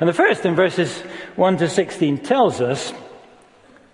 And 0.00 0.08
the 0.08 0.14
first, 0.14 0.44
in 0.44 0.54
verses 0.54 1.00
1 1.36 1.56
to 1.58 1.68
16, 1.68 2.18
tells 2.18 2.60
us 2.60 2.92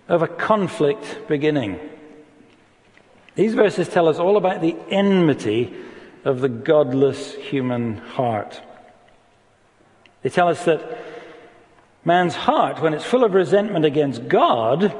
of 0.09 0.23
a 0.23 0.28
conflict 0.28 1.28
beginning. 1.28 1.78
These 3.35 3.55
verses 3.55 3.88
tell 3.88 4.09
us 4.09 4.19
all 4.19 4.37
about 4.37 4.61
the 4.61 4.76
enmity 4.91 5.75
of 6.25 6.41
the 6.41 6.49
godless 6.49 7.35
human 7.35 7.99
heart. 7.99 8.61
They 10.23 10.31
tell 10.31 10.49
us 10.49 10.64
that 10.64 10.99
man's 12.05 12.35
heart, 12.35 12.81
when 12.81 12.95
it's 12.95 13.05
full 13.05 13.25
of 13.25 13.35
resentment 13.35 13.85
against 13.85 14.29
God, 14.29 14.97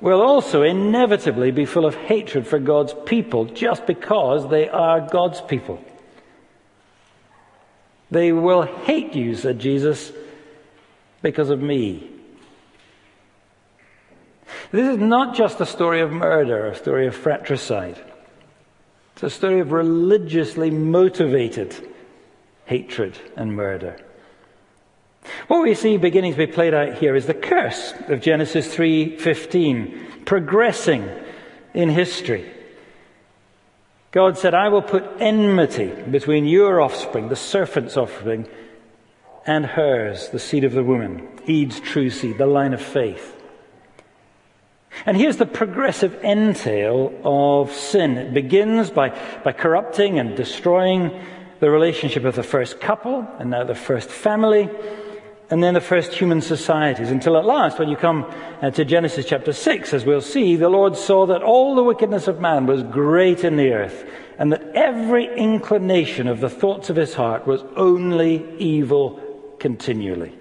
will 0.00 0.20
also 0.20 0.62
inevitably 0.62 1.50
be 1.50 1.64
full 1.64 1.86
of 1.86 1.94
hatred 1.94 2.46
for 2.46 2.58
God's 2.58 2.94
people 3.06 3.46
just 3.46 3.86
because 3.86 4.48
they 4.48 4.68
are 4.68 5.00
God's 5.00 5.40
people. 5.40 5.82
They 8.10 8.32
will 8.32 8.62
hate 8.62 9.14
you, 9.14 9.34
said 9.34 9.58
Jesus, 9.58 10.12
because 11.22 11.50
of 11.50 11.60
me. 11.60 12.10
This 14.72 14.88
is 14.88 14.98
not 14.98 15.34
just 15.34 15.60
a 15.60 15.66
story 15.66 16.00
of 16.00 16.10
murder, 16.12 16.66
a 16.66 16.74
story 16.74 17.06
of 17.06 17.14
fratricide. 17.14 18.00
It's 19.14 19.22
a 19.22 19.30
story 19.30 19.60
of 19.60 19.72
religiously 19.72 20.70
motivated 20.70 21.74
hatred 22.66 23.18
and 23.36 23.54
murder. 23.54 23.96
What 25.48 25.62
we 25.62 25.74
see 25.74 25.96
beginning 25.96 26.32
to 26.32 26.38
be 26.38 26.46
played 26.46 26.74
out 26.74 26.98
here 26.98 27.16
is 27.16 27.26
the 27.26 27.34
curse 27.34 27.94
of 28.08 28.20
Genesis 28.20 28.72
3:15 28.74 30.24
progressing 30.24 31.08
in 31.74 31.88
history. 31.88 32.44
God 34.12 34.38
said, 34.38 34.54
"I 34.54 34.68
will 34.68 34.82
put 34.82 35.04
enmity 35.18 35.92
between 36.10 36.46
your 36.46 36.80
offspring, 36.80 37.28
the 37.28 37.36
serpent's 37.36 37.96
offspring, 37.96 38.46
and 39.46 39.66
hers, 39.66 40.28
the 40.30 40.38
seed 40.38 40.64
of 40.64 40.72
the 40.72 40.84
woman, 40.84 41.28
Eve's 41.46 41.80
true 41.80 42.10
seed, 42.10 42.38
the 42.38 42.46
line 42.46 42.74
of 42.74 42.80
faith." 42.80 43.35
And 45.04 45.16
here's 45.16 45.36
the 45.36 45.46
progressive 45.46 46.14
entail 46.24 47.12
of 47.22 47.72
sin. 47.72 48.16
It 48.16 48.32
begins 48.32 48.90
by, 48.90 49.10
by 49.44 49.52
corrupting 49.52 50.18
and 50.18 50.36
destroying 50.36 51.20
the 51.60 51.70
relationship 51.70 52.24
of 52.24 52.34
the 52.34 52.42
first 52.42 52.80
couple, 52.80 53.26
and 53.38 53.50
now 53.50 53.64
the 53.64 53.74
first 53.74 54.10
family, 54.10 54.68
and 55.48 55.62
then 55.62 55.74
the 55.74 55.80
first 55.80 56.12
human 56.12 56.40
societies, 56.40 57.10
until 57.10 57.36
at 57.36 57.44
last, 57.44 57.78
when 57.78 57.88
you 57.88 57.96
come 57.96 58.30
uh, 58.60 58.70
to 58.70 58.84
Genesis 58.84 59.26
chapter 59.26 59.52
6, 59.52 59.94
as 59.94 60.04
we'll 60.04 60.20
see, 60.20 60.56
the 60.56 60.68
Lord 60.68 60.96
saw 60.96 61.26
that 61.26 61.42
all 61.42 61.74
the 61.74 61.84
wickedness 61.84 62.26
of 62.26 62.40
man 62.40 62.66
was 62.66 62.82
great 62.82 63.44
in 63.44 63.56
the 63.56 63.72
earth, 63.72 64.10
and 64.38 64.52
that 64.52 64.62
every 64.74 65.34
inclination 65.38 66.26
of 66.26 66.40
the 66.40 66.50
thoughts 66.50 66.90
of 66.90 66.96
his 66.96 67.14
heart 67.14 67.46
was 67.46 67.62
only 67.76 68.44
evil 68.58 69.20
continually. 69.58 70.36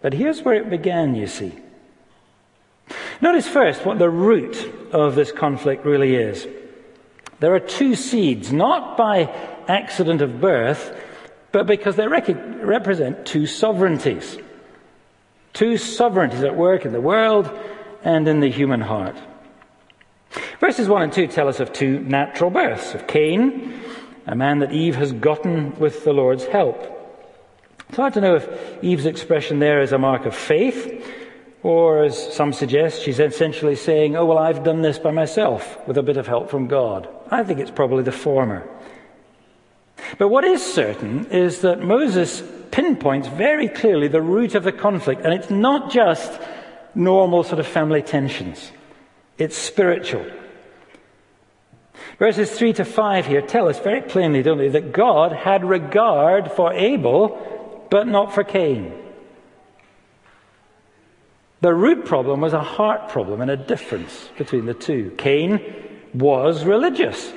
But 0.00 0.14
here's 0.14 0.42
where 0.42 0.56
it 0.56 0.68
began, 0.68 1.14
you 1.14 1.28
see. 1.28 1.52
Notice 3.22 3.46
first 3.46 3.86
what 3.86 4.00
the 4.00 4.10
root 4.10 4.90
of 4.92 5.14
this 5.14 5.30
conflict 5.30 5.86
really 5.86 6.16
is. 6.16 6.46
There 7.38 7.54
are 7.54 7.60
two 7.60 7.94
seeds, 7.94 8.52
not 8.52 8.96
by 8.96 9.32
accident 9.68 10.22
of 10.22 10.40
birth, 10.40 10.92
but 11.52 11.68
because 11.68 11.94
they 11.94 12.08
rec- 12.08 12.28
represent 12.28 13.24
two 13.24 13.46
sovereignties. 13.46 14.38
Two 15.52 15.76
sovereignties 15.76 16.42
at 16.42 16.56
work 16.56 16.84
in 16.84 16.92
the 16.92 17.00
world 17.00 17.48
and 18.02 18.26
in 18.26 18.40
the 18.40 18.50
human 18.50 18.80
heart. 18.80 19.16
Verses 20.58 20.88
1 20.88 21.02
and 21.02 21.12
2 21.12 21.28
tell 21.28 21.46
us 21.46 21.60
of 21.60 21.72
two 21.72 22.00
natural 22.00 22.50
births 22.50 22.92
of 22.92 23.06
Cain, 23.06 23.80
a 24.26 24.34
man 24.34 24.58
that 24.58 24.72
Eve 24.72 24.96
has 24.96 25.12
gotten 25.12 25.78
with 25.78 26.02
the 26.02 26.12
Lord's 26.12 26.46
help. 26.46 26.88
It's 27.88 27.98
hard 27.98 28.14
to 28.14 28.20
know 28.20 28.34
if 28.36 28.82
Eve's 28.82 29.06
expression 29.06 29.60
there 29.60 29.80
is 29.80 29.92
a 29.92 29.98
mark 29.98 30.26
of 30.26 30.34
faith 30.34 31.21
or, 31.62 32.04
as 32.04 32.34
some 32.34 32.52
suggest, 32.52 33.02
she's 33.02 33.20
essentially 33.20 33.76
saying, 33.76 34.16
Oh, 34.16 34.24
well, 34.24 34.38
I've 34.38 34.64
done 34.64 34.82
this 34.82 34.98
by 34.98 35.12
myself 35.12 35.78
with 35.86 35.96
a 35.96 36.02
bit 36.02 36.16
of 36.16 36.26
help 36.26 36.50
from 36.50 36.66
God. 36.66 37.08
I 37.30 37.44
think 37.44 37.60
it's 37.60 37.70
probably 37.70 38.02
the 38.02 38.12
former. 38.12 38.68
But 40.18 40.28
what 40.28 40.44
is 40.44 40.64
certain 40.64 41.26
is 41.26 41.60
that 41.60 41.80
Moses 41.80 42.42
pinpoints 42.72 43.28
very 43.28 43.68
clearly 43.68 44.08
the 44.08 44.22
root 44.22 44.54
of 44.54 44.64
the 44.64 44.72
conflict, 44.72 45.22
and 45.22 45.32
it's 45.32 45.50
not 45.50 45.90
just 45.90 46.32
normal 46.94 47.44
sort 47.44 47.60
of 47.60 47.66
family 47.66 48.02
tensions, 48.02 48.72
it's 49.38 49.56
spiritual. 49.56 50.26
Verses 52.18 52.50
3 52.50 52.72
to 52.74 52.84
5 52.84 53.26
here 53.26 53.42
tell 53.42 53.68
us 53.68 53.78
very 53.78 54.02
plainly, 54.02 54.42
don't 54.42 54.58
they, 54.58 54.68
that 54.68 54.92
God 54.92 55.32
had 55.32 55.64
regard 55.64 56.50
for 56.52 56.72
Abel, 56.72 57.86
but 57.90 58.06
not 58.06 58.34
for 58.34 58.44
Cain. 58.44 59.01
The 61.62 61.72
root 61.72 62.04
problem 62.04 62.40
was 62.40 62.52
a 62.52 62.60
heart 62.60 63.08
problem 63.08 63.40
and 63.40 63.48
a 63.48 63.56
difference 63.56 64.30
between 64.36 64.66
the 64.66 64.74
two. 64.74 65.14
Cain 65.16 65.60
was 66.12 66.64
religious. 66.64 67.32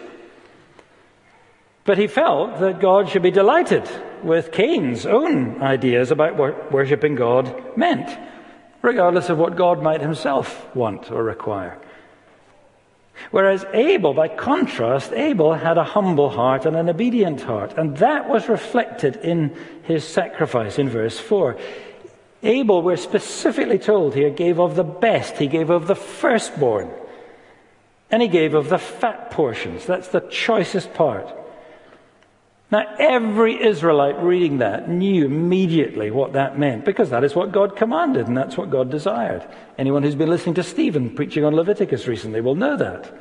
But 1.83 1.99
he 1.99 2.07
felt 2.07 2.59
that 2.59 2.79
God 2.79 3.07
should 3.07 3.21
be 3.21 3.29
delighted 3.29 3.87
with 4.23 4.51
Cain's 4.51 5.05
own 5.05 5.61
ideas 5.61 6.09
about 6.09 6.37
what 6.37 6.71
worshipping 6.71 7.13
God 7.13 7.77
meant, 7.77 8.09
regardless 8.81 9.29
of 9.29 9.37
what 9.37 9.55
God 9.55 9.83
might 9.83 10.01
himself 10.01 10.75
want 10.75 11.11
or 11.11 11.23
require. 11.23 11.79
Whereas 13.29 13.63
Abel, 13.73 14.15
by 14.15 14.27
contrast, 14.27 15.13
Abel 15.13 15.53
had 15.53 15.77
a 15.77 15.83
humble 15.83 16.31
heart 16.31 16.65
and 16.65 16.75
an 16.75 16.89
obedient 16.89 17.41
heart, 17.41 17.77
and 17.77 17.95
that 17.97 18.27
was 18.27 18.49
reflected 18.49 19.17
in 19.17 19.55
his 19.83 20.03
sacrifice 20.03 20.79
in 20.79 20.89
verse 20.89 21.19
4. 21.19 21.57
Abel, 22.45 22.81
we're 22.81 22.95
specifically 22.95 23.79
told 23.79 24.13
here, 24.13 24.29
gave 24.29 24.59
of 24.59 24.75
the 24.75 24.83
best. 24.83 25.37
He 25.37 25.47
gave 25.47 25.69
of 25.69 25.87
the 25.87 25.95
firstborn. 25.95 26.89
And 28.11 28.21
he 28.21 28.27
gave 28.27 28.53
of 28.53 28.69
the 28.69 28.77
fat 28.77 29.31
portions. 29.31 29.85
That's 29.85 30.09
the 30.09 30.21
choicest 30.21 30.93
part. 30.93 31.27
Now, 32.71 32.95
every 32.99 33.61
Israelite 33.63 34.21
reading 34.21 34.59
that 34.59 34.89
knew 34.89 35.25
immediately 35.25 36.11
what 36.11 36.33
that 36.33 36.57
meant 36.57 36.83
because 36.83 37.09
that 37.09 37.23
is 37.23 37.35
what 37.35 37.51
God 37.51 37.75
commanded 37.75 38.27
and 38.27 38.35
that's 38.35 38.57
what 38.57 38.69
God 38.69 38.89
desired. 38.89 39.47
Anyone 39.77 40.03
who's 40.03 40.15
been 40.15 40.29
listening 40.29 40.55
to 40.55 40.63
Stephen 40.63 41.15
preaching 41.15 41.43
on 41.45 41.55
Leviticus 41.55 42.07
recently 42.07 42.41
will 42.41 42.55
know 42.55 42.75
that. 42.77 43.13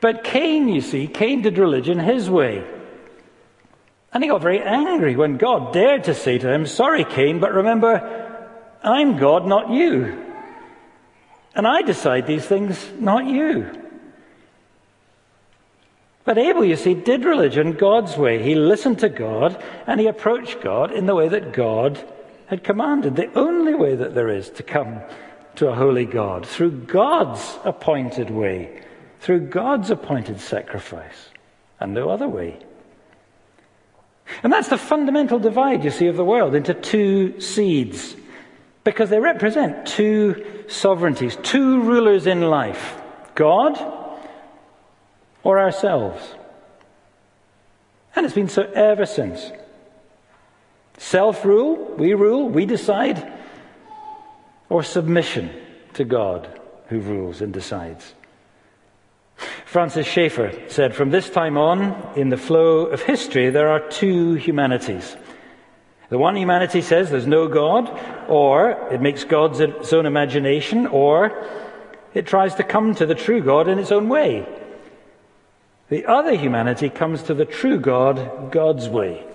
But 0.00 0.22
Cain, 0.22 0.68
you 0.68 0.82
see, 0.82 1.06
Cain 1.06 1.42
did 1.42 1.56
religion 1.58 1.98
his 1.98 2.28
way. 2.28 2.64
And 4.14 4.22
he 4.22 4.30
got 4.30 4.42
very 4.42 4.62
angry 4.62 5.16
when 5.16 5.38
God 5.38 5.72
dared 5.72 6.04
to 6.04 6.14
say 6.14 6.38
to 6.38 6.48
him, 6.48 6.66
Sorry, 6.66 7.04
Cain, 7.04 7.40
but 7.40 7.52
remember, 7.52 8.46
I'm 8.80 9.16
God, 9.16 9.44
not 9.44 9.70
you. 9.70 10.24
And 11.56 11.66
I 11.66 11.82
decide 11.82 12.26
these 12.26 12.46
things, 12.46 12.90
not 12.98 13.26
you. 13.26 13.70
But 16.24 16.38
Abel, 16.38 16.64
you 16.64 16.76
see, 16.76 16.94
did 16.94 17.24
religion 17.24 17.72
God's 17.72 18.16
way. 18.16 18.42
He 18.42 18.54
listened 18.54 19.00
to 19.00 19.08
God 19.08 19.62
and 19.86 20.00
he 20.00 20.06
approached 20.06 20.62
God 20.62 20.92
in 20.92 21.06
the 21.06 21.14
way 21.14 21.28
that 21.28 21.52
God 21.52 22.02
had 22.46 22.64
commanded, 22.64 23.16
the 23.16 23.36
only 23.38 23.74
way 23.74 23.96
that 23.96 24.14
there 24.14 24.28
is 24.28 24.48
to 24.50 24.62
come 24.62 25.00
to 25.56 25.68
a 25.68 25.74
holy 25.74 26.06
God, 26.06 26.46
through 26.46 26.70
God's 26.82 27.58
appointed 27.64 28.30
way, 28.30 28.82
through 29.20 29.48
God's 29.48 29.90
appointed 29.90 30.40
sacrifice, 30.40 31.30
and 31.80 31.92
no 31.92 32.10
other 32.10 32.28
way. 32.28 32.58
And 34.42 34.52
that's 34.52 34.68
the 34.68 34.78
fundamental 34.78 35.38
divide, 35.38 35.84
you 35.84 35.90
see, 35.90 36.06
of 36.06 36.16
the 36.16 36.24
world 36.24 36.54
into 36.54 36.74
two 36.74 37.40
seeds. 37.40 38.16
Because 38.82 39.10
they 39.10 39.20
represent 39.20 39.86
two 39.86 40.64
sovereignties, 40.68 41.36
two 41.42 41.80
rulers 41.82 42.26
in 42.26 42.42
life. 42.42 43.00
God 43.34 43.78
or 45.42 45.58
ourselves? 45.58 46.22
And 48.16 48.24
it's 48.24 48.34
been 48.34 48.48
so 48.48 48.62
ever 48.62 49.06
since. 49.06 49.50
Self 50.98 51.44
rule, 51.44 51.94
we 51.96 52.14
rule, 52.14 52.48
we 52.48 52.66
decide, 52.66 53.32
or 54.68 54.82
submission 54.82 55.50
to 55.94 56.04
God 56.04 56.48
who 56.88 57.00
rules 57.00 57.40
and 57.40 57.52
decides. 57.52 58.14
Francis 59.66 60.06
Schaeffer 60.06 60.52
said, 60.68 60.94
From 60.94 61.10
this 61.10 61.28
time 61.28 61.58
on, 61.58 62.12
in 62.16 62.28
the 62.28 62.36
flow 62.36 62.86
of 62.86 63.02
history, 63.02 63.50
there 63.50 63.68
are 63.68 63.80
two 63.80 64.34
humanities. 64.34 65.16
The 66.10 66.18
one 66.18 66.36
humanity 66.36 66.80
says 66.80 67.10
there's 67.10 67.26
no 67.26 67.48
God, 67.48 67.90
or 68.28 68.70
it 68.92 69.00
makes 69.00 69.24
God's 69.24 69.60
its 69.60 69.92
own 69.92 70.06
imagination, 70.06 70.86
or 70.86 71.46
it 72.12 72.26
tries 72.26 72.54
to 72.56 72.62
come 72.62 72.94
to 72.94 73.06
the 73.06 73.14
true 73.14 73.40
God 73.40 73.68
in 73.68 73.78
its 73.78 73.90
own 73.90 74.08
way. 74.08 74.46
The 75.88 76.06
other 76.06 76.36
humanity 76.36 76.88
comes 76.88 77.24
to 77.24 77.34
the 77.34 77.44
true 77.44 77.80
God 77.80 78.52
God's 78.52 78.88
way, 78.88 79.26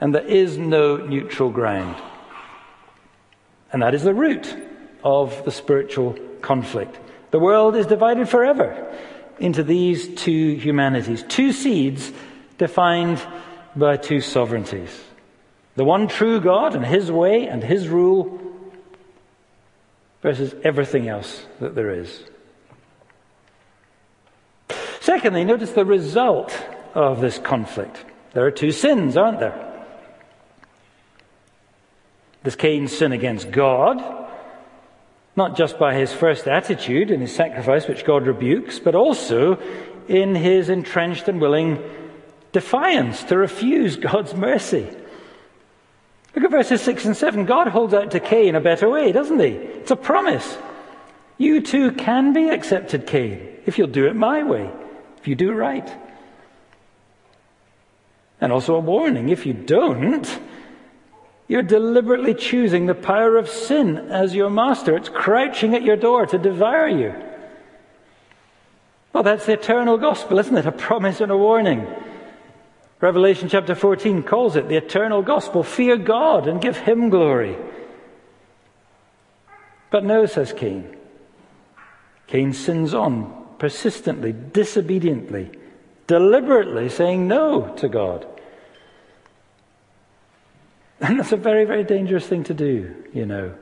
and 0.00 0.14
there 0.14 0.26
is 0.26 0.58
no 0.58 0.96
neutral 0.96 1.50
ground. 1.50 1.96
And 3.72 3.82
that 3.82 3.94
is 3.94 4.02
the 4.02 4.14
root 4.14 4.54
of 5.02 5.44
the 5.44 5.50
spiritual 5.50 6.18
conflict. 6.42 6.98
The 7.30 7.40
world 7.40 7.76
is 7.76 7.86
divided 7.86 8.28
forever 8.28 8.94
into 9.38 9.62
these 9.62 10.08
two 10.14 10.54
humanities, 10.56 11.24
two 11.28 11.52
seeds 11.52 12.12
defined 12.58 13.24
by 13.76 13.96
two 13.96 14.20
sovereignties. 14.20 15.04
The 15.76 15.84
one 15.84 16.06
true 16.06 16.40
God 16.40 16.74
and 16.74 16.84
His 16.84 17.10
way 17.10 17.46
and 17.48 17.62
His 17.62 17.88
rule 17.88 18.40
versus 20.22 20.54
everything 20.62 21.08
else 21.08 21.44
that 21.60 21.74
there 21.74 21.90
is. 21.90 22.24
Secondly, 25.00 25.44
notice 25.44 25.72
the 25.72 25.84
result 25.84 26.56
of 26.94 27.20
this 27.20 27.38
conflict. 27.38 28.04
There 28.32 28.46
are 28.46 28.50
two 28.50 28.70
sins, 28.70 29.16
aren't 29.16 29.40
there? 29.40 29.86
There's 32.42 32.56
Cain's 32.56 32.96
sin 32.96 33.12
against 33.12 33.50
God, 33.50 33.98
not 35.36 35.56
just 35.56 35.78
by 35.78 35.94
his 35.94 36.12
first 36.12 36.46
attitude 36.46 37.10
and 37.10 37.20
his 37.20 37.34
sacrifice, 37.34 37.88
which 37.88 38.04
God 38.04 38.26
rebukes, 38.26 38.78
but 38.78 38.94
also 38.94 39.58
in 40.08 40.34
his 40.34 40.68
entrenched 40.68 41.28
and 41.28 41.40
willing 41.40 41.82
defiance 42.52 43.24
to 43.24 43.36
refuse 43.36 43.96
God's 43.96 44.34
mercy. 44.34 44.88
Look 46.34 46.44
at 46.44 46.50
verses 46.50 46.82
6 46.82 47.04
and 47.04 47.16
7. 47.16 47.46
God 47.46 47.68
holds 47.68 47.94
out 47.94 48.10
to 48.12 48.20
Cain 48.20 48.50
in 48.50 48.54
a 48.56 48.60
better 48.60 48.88
way, 48.88 49.12
doesn't 49.12 49.38
he? 49.38 49.46
It's 49.46 49.90
a 49.90 49.96
promise. 49.96 50.56
You 51.38 51.60
too 51.60 51.92
can 51.92 52.32
be 52.32 52.48
accepted, 52.48 53.06
Cain, 53.06 53.48
if 53.66 53.78
you'll 53.78 53.88
do 53.88 54.06
it 54.06 54.14
my 54.14 54.42
way, 54.42 54.70
if 55.18 55.26
you 55.26 55.34
do 55.34 55.52
right. 55.52 55.88
And 58.40 58.52
also 58.52 58.76
a 58.76 58.80
warning 58.80 59.30
if 59.30 59.46
you 59.46 59.52
don't, 59.52 60.26
you're 61.46 61.62
deliberately 61.62 62.34
choosing 62.34 62.86
the 62.86 62.94
power 62.94 63.36
of 63.36 63.48
sin 63.48 63.98
as 63.98 64.34
your 64.34 64.50
master. 64.50 64.96
It's 64.96 65.08
crouching 65.08 65.74
at 65.74 65.82
your 65.82 65.96
door 65.96 66.26
to 66.26 66.38
devour 66.38 66.88
you. 66.88 67.14
Well, 69.12 69.22
that's 69.22 69.46
the 69.46 69.52
eternal 69.52 69.98
gospel, 69.98 70.38
isn't 70.38 70.56
it? 70.56 70.66
A 70.66 70.72
promise 70.72 71.20
and 71.20 71.30
a 71.30 71.36
warning. 71.36 71.86
Revelation 73.00 73.48
chapter 73.48 73.74
14 73.74 74.22
calls 74.22 74.56
it 74.56 74.68
the 74.68 74.76
eternal 74.76 75.22
gospel. 75.22 75.62
Fear 75.62 75.98
God 75.98 76.48
and 76.48 76.60
give 76.60 76.78
Him 76.78 77.10
glory. 77.10 77.56
But 79.90 80.04
no, 80.04 80.26
says 80.26 80.52
Cain. 80.52 80.96
Cain 82.26 82.52
sins 82.52 82.94
on 82.94 83.44
persistently, 83.58 84.32
disobediently, 84.32 85.50
deliberately 86.06 86.88
saying 86.88 87.28
no 87.28 87.68
to 87.76 87.88
God. 87.88 88.26
And 91.04 91.18
that's 91.18 91.32
a 91.32 91.36
very, 91.36 91.66
very 91.66 91.84
dangerous 91.84 92.26
thing 92.26 92.44
to 92.44 92.54
do, 92.54 92.94
you 93.12 93.26
know. 93.26 93.52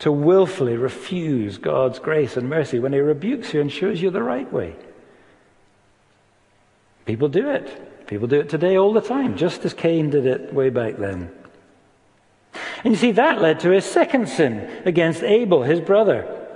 To 0.00 0.12
willfully 0.12 0.76
refuse 0.76 1.58
God's 1.58 1.98
grace 1.98 2.36
and 2.36 2.48
mercy 2.48 2.78
when 2.78 2.92
He 2.92 3.00
rebukes 3.00 3.52
you 3.52 3.60
and 3.60 3.70
shows 3.70 4.00
you 4.00 4.10
the 4.10 4.22
right 4.22 4.50
way. 4.52 4.76
People 7.04 7.28
do 7.28 7.50
it. 7.50 8.06
People 8.06 8.28
do 8.28 8.38
it 8.38 8.48
today 8.48 8.76
all 8.78 8.92
the 8.92 9.00
time, 9.00 9.36
just 9.36 9.64
as 9.64 9.74
Cain 9.74 10.10
did 10.10 10.24
it 10.24 10.54
way 10.54 10.70
back 10.70 10.98
then. 10.98 11.32
And 12.84 12.92
you 12.92 12.96
see, 12.96 13.12
that 13.12 13.42
led 13.42 13.58
to 13.60 13.70
his 13.70 13.84
second 13.84 14.28
sin 14.28 14.70
against 14.84 15.24
Abel, 15.24 15.64
his 15.64 15.80
brother. 15.80 16.46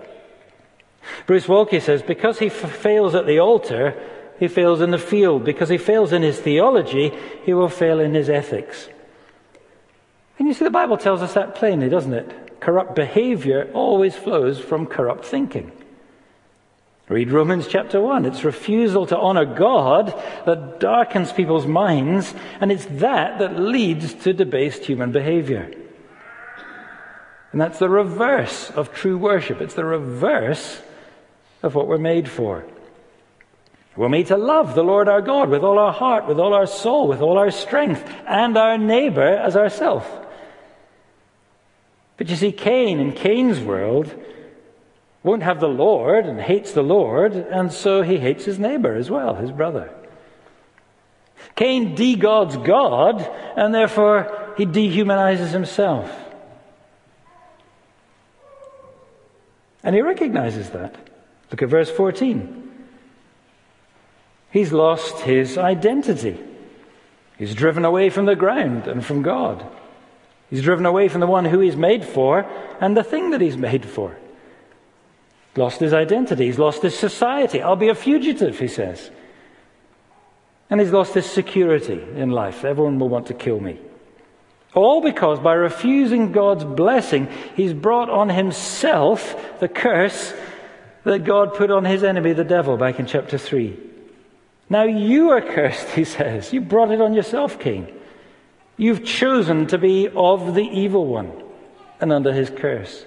Bruce 1.27 1.47
Waltke 1.47 1.83
says, 1.83 2.03
because 2.03 2.38
he 2.38 2.47
f- 2.47 2.53
fails 2.53 3.16
at 3.16 3.27
the 3.27 3.40
altar, 3.40 4.01
he 4.38 4.47
fails 4.47 4.81
in 4.81 4.92
the 4.92 4.99
field. 4.99 5.42
Because 5.42 5.68
he 5.68 5.79
fails 5.79 6.12
in 6.12 6.23
his 6.23 6.38
theology, 6.38 7.12
he 7.44 7.55
will 7.55 7.68
fail 7.68 7.99
in 7.99 8.14
his 8.14 8.31
ethics. 8.31 8.88
And 10.38 10.46
you 10.46 10.55
see, 10.55 10.64
the 10.64 10.70
Bible 10.70 10.96
tells 10.96 11.20
us 11.20 11.35
that 11.35 11.57
plainly, 11.57 11.88
doesn't 11.88 12.14
it? 12.14 12.61
Corrupt 12.61 12.94
behavior 12.94 13.70
always 13.74 14.14
flows 14.14 14.59
from 14.59 14.87
corrupt 14.87 15.24
thinking. 15.24 15.72
Read 17.09 17.31
Romans 17.31 17.66
chapter 17.66 18.01
1. 18.01 18.27
It's 18.27 18.44
refusal 18.44 19.07
to 19.07 19.16
honor 19.16 19.46
God 19.46 20.09
that 20.44 20.79
darkens 20.79 21.33
people's 21.33 21.66
minds, 21.66 22.35
and 22.61 22.70
it's 22.70 22.85
that 22.87 23.38
that 23.38 23.59
leads 23.59 24.12
to 24.14 24.33
debased 24.33 24.85
human 24.85 25.11
behavior. 25.11 25.72
And 27.51 27.61
that's 27.61 27.79
the 27.79 27.88
reverse 27.88 28.70
of 28.70 28.92
true 28.92 29.16
worship. 29.16 29.62
It's 29.62 29.74
the 29.74 29.87
reverse 29.87 30.83
of 31.62 31.74
what 31.74 31.88
we're 31.88 31.98
made 31.98 32.29
for. 32.29 32.64
We're 33.96 34.11
made 34.11 34.29
to 34.29 34.37
love 34.37 34.74
the 34.74 34.85
Lord 34.85 35.09
our 35.09 35.22
God 35.22 35.48
with 35.48 35.64
all 35.64 35.79
our 35.79 35.92
heart, 35.92 36.29
with 36.29 36.38
all 36.38 36.55
our 36.55 36.66
soul, 36.66 37.09
with 37.09 37.20
all 37.20 37.38
our 37.38 37.51
strength, 37.51 38.09
and 38.27 38.57
our 38.57 38.79
neighbor 38.79 39.22
as 39.22 39.57
ourself. 39.57 40.09
But 42.18 42.28
you 42.28 42.37
see, 42.37 42.52
Cain, 42.52 43.00
in 43.00 43.12
Cain's 43.12 43.61
world, 43.61 44.14
won't 45.22 45.44
have 45.44 45.61
the 45.61 45.68
Lord 45.68 46.26
and 46.26 46.40
hates 46.40 46.72
the 46.72 46.83
Lord, 46.83 47.33
and 47.33 47.72
so 47.72 48.02
he 48.02 48.18
hates 48.18 48.44
his 48.44 48.59
neighbor 48.59 48.94
as 48.94 49.09
well, 49.09 49.37
his 49.37 49.52
brother. 49.52 49.90
Cain 51.54 51.94
de-gods 51.94 52.57
God, 52.57 53.20
and 53.57 53.74
therefore 53.74 54.52
he 54.57 54.66
dehumanizes 54.66 55.52
himself. 55.52 56.11
And 59.83 59.94
he 59.94 60.02
recognizes 60.02 60.70
that. 60.70 60.96
Look 61.50 61.62
at 61.62 61.68
verse 61.68 61.90
14. 61.90 62.70
He's 64.50 64.72
lost 64.72 65.20
his 65.20 65.57
identity. 65.57 66.38
He's 67.38 67.54
driven 67.54 67.85
away 67.85 68.11
from 68.11 68.26
the 68.26 68.35
ground 68.35 68.88
and 68.88 69.04
from 69.04 69.22
God. 69.22 69.64
He's 70.50 70.62
driven 70.62 70.87
away 70.87 71.08
from 71.08 71.20
the 71.20 71.26
one 71.26 71.44
who 71.44 71.61
he's 71.61 71.76
made 71.76 72.04
for 72.04 72.46
and 72.80 72.96
the 72.96 73.04
thing 73.04 73.30
that 73.30 73.40
he's 73.40 73.56
made 73.56 73.84
for. 73.84 74.16
Lost 75.56 75.80
his 75.80 75.92
identity. 75.92 76.46
He's 76.46 76.58
lost 76.58 76.82
his 76.82 76.98
society. 76.98 77.61
I'll 77.61 77.76
be 77.76 77.88
a 77.88 77.94
fugitive, 77.94 78.58
he 78.58 78.68
says. 78.68 79.11
And 80.70 80.80
he's 80.80 80.92
lost 80.92 81.14
his 81.14 81.26
security 81.26 82.00
in 82.14 82.30
life. 82.30 82.64
Everyone 82.64 82.98
will 82.98 83.08
want 83.08 83.26
to 83.26 83.34
kill 83.34 83.61
me. 83.61 83.78
All 84.74 85.00
because 85.00 85.40
by 85.40 85.54
refusing 85.54 86.32
God's 86.32 86.64
blessing, 86.64 87.28
he's 87.56 87.72
brought 87.72 88.11
on 88.11 88.28
himself 88.28 89.58
the 89.61 89.68
curse 89.68 90.32
that 91.04 91.24
God 91.24 91.54
put 91.54 91.70
on 91.70 91.84
his 91.84 92.04
enemy, 92.04 92.34
the 92.34 92.44
devil, 92.44 92.76
back 92.76 93.00
in 93.00 93.06
chapter 93.06 93.38
3. 93.38 93.76
Now 94.70 94.84
you 94.84 95.30
are 95.30 95.40
cursed, 95.40 95.88
he 95.94 96.04
says. 96.04 96.52
You 96.52 96.61
brought 96.61 96.90
it 96.90 97.00
on 97.00 97.14
yourself, 97.14 97.58
Cain. 97.58 97.92
You've 98.78 99.04
chosen 99.04 99.66
to 99.66 99.76
be 99.76 100.08
of 100.08 100.54
the 100.54 100.62
evil 100.62 101.04
one 101.04 101.32
and 102.00 102.12
under 102.12 102.32
his 102.32 102.48
curse. 102.48 103.04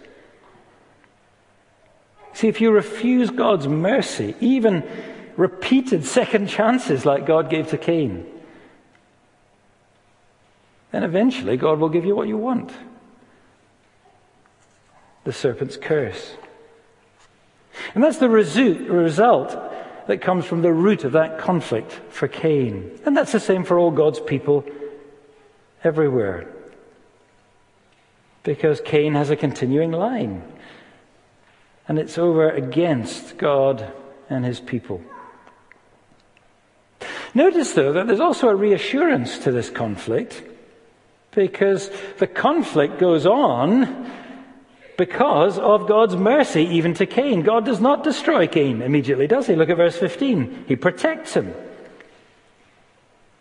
See, 2.34 2.49
if 2.49 2.62
you 2.62 2.71
refuse 2.71 3.29
God's 3.29 3.67
mercy, 3.67 4.36
even 4.39 4.88
repeated 5.38 6.05
second 6.05 6.47
chances 6.47 7.05
like 7.05 7.25
God 7.25 7.49
gave 7.49 7.69
to 7.69 7.77
Cain, 7.77 8.25
then 10.91 11.03
eventually 11.03 11.55
God 11.55 11.79
will 11.79 11.89
give 11.89 12.05
you 12.05 12.15
what 12.15 12.27
you 12.27 12.38
want 12.38 12.71
the 15.23 15.31
serpent's 15.31 15.77
curse. 15.77 16.34
And 17.93 18.03
that's 18.03 18.17
the 18.17 18.29
result 18.29 19.51
that 20.07 20.17
comes 20.19 20.45
from 20.45 20.62
the 20.62 20.73
root 20.73 21.03
of 21.03 21.12
that 21.13 21.38
conflict 21.38 21.91
for 22.10 22.27
Cain. 22.27 22.99
And 23.05 23.15
that's 23.15 23.31
the 23.31 23.39
same 23.39 23.63
for 23.63 23.77
all 23.77 23.91
God's 23.91 24.19
people 24.19 24.65
everywhere. 25.84 26.48
Because 28.44 28.82
Cain 28.82 29.13
has 29.13 29.30
a 29.30 29.36
continuing 29.36 29.91
line. 29.91 30.44
And 31.88 32.00
it's 32.00 32.17
over 32.17 32.50
against 32.50 33.38
God 33.38 33.91
and 34.30 34.46
his 34.46 34.60
people. 34.60 35.02
Notice, 37.34 37.74
though, 37.74 37.94
that 37.94 38.08
there's 38.08 38.20
also 38.20 38.50
a 38.50 38.56
reassurance 38.56 39.39
to 39.39 39.52
this 39.52 39.70
conflict 39.70 40.44
because 41.32 41.89
the 42.17 42.28
conflict 42.28 43.00
goes 43.00 43.26
on 43.26 44.12
because 44.98 45.58
of 45.58 45.88
God's 45.88 46.15
mercy 46.15 46.63
even 46.63 46.94
to 46.96 47.06
Cain. 47.06 47.41
God 47.41 47.65
does 47.65 47.80
not 47.80 48.04
destroy 48.04 48.48
Cain 48.48 48.82
immediately, 48.82 49.28
does 49.28 49.48
he? 49.48 49.56
Look 49.56 49.70
at 49.70 49.78
verse 49.78 49.98
15. 49.98 50.65
He 50.67 50.76
protects 50.76 51.34
him. 51.34 51.54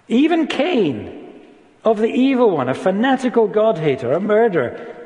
Even 0.09 0.47
Cain, 0.47 1.20
of 1.85 1.99
the 1.99 2.09
evil 2.09 2.51
one, 2.51 2.69
a 2.69 2.75
fanatical 2.75 3.49
God 3.49 3.79
hater, 3.79 4.13
a 4.13 4.21
murderer, 4.21 4.97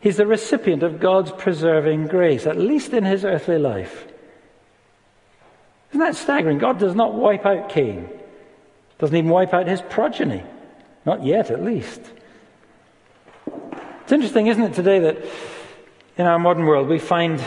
he's 0.00 0.16
the 0.16 0.26
recipient 0.26 0.82
of 0.82 1.00
God's 1.00 1.32
preserving 1.32 2.06
grace, 2.06 2.46
at 2.46 2.56
least 2.56 2.92
in 2.92 3.04
his 3.04 3.24
earthly 3.24 3.58
life. 3.58 4.06
Isn't 5.90 6.00
that 6.00 6.16
staggering? 6.16 6.58
God 6.58 6.78
does 6.78 6.94
not 6.94 7.14
wipe 7.14 7.46
out 7.46 7.70
Cain, 7.70 8.08
doesn't 8.98 9.16
even 9.16 9.30
wipe 9.30 9.54
out 9.54 9.66
his 9.66 9.82
progeny. 9.82 10.42
Not 11.04 11.24
yet, 11.24 11.50
at 11.50 11.64
least. 11.64 12.02
It's 14.02 14.12
interesting, 14.12 14.46
isn't 14.48 14.62
it, 14.62 14.74
today 14.74 14.98
that 15.00 15.24
in 16.18 16.26
our 16.26 16.38
modern 16.38 16.66
world 16.66 16.88
we 16.88 16.98
find 16.98 17.42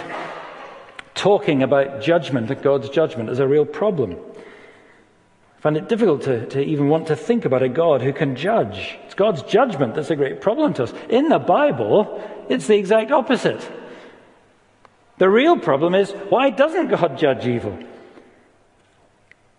talking 1.14 1.62
about 1.62 2.02
judgment, 2.02 2.50
and 2.50 2.62
God's 2.62 2.90
judgment, 2.90 3.30
as 3.30 3.40
a 3.40 3.48
real 3.48 3.66
problem. 3.66 4.18
Find 5.62 5.78
it 5.78 5.88
difficult 5.88 6.24
to, 6.24 6.48
to 6.48 6.62
even 6.62 6.90
want 6.90 7.08
to 7.08 7.16
think 7.16 7.46
about 7.46 7.62
a 7.62 7.70
God 7.70 8.02
who 8.02 8.14
can 8.14 8.36
judge. 8.36 8.98
It's 9.06 9.14
God's 9.14 9.44
judgment 9.44 9.94
that's 9.94 10.10
a 10.10 10.16
great 10.16 10.42
problem 10.42 10.74
to 10.76 10.84
us. 10.84 10.94
In 11.08 11.30
the 11.30 11.38
Bible, 11.38 12.22
it's 12.50 12.66
the 12.66 12.78
exact 12.78 13.12
opposite. 13.12 13.70
The 15.20 15.30
real 15.30 15.60
problem 15.60 15.94
is 15.94 16.12
why 16.30 16.50
doesn't 16.50 16.88
God 16.88 17.20
judge 17.20 17.46
evil? 17.46 17.78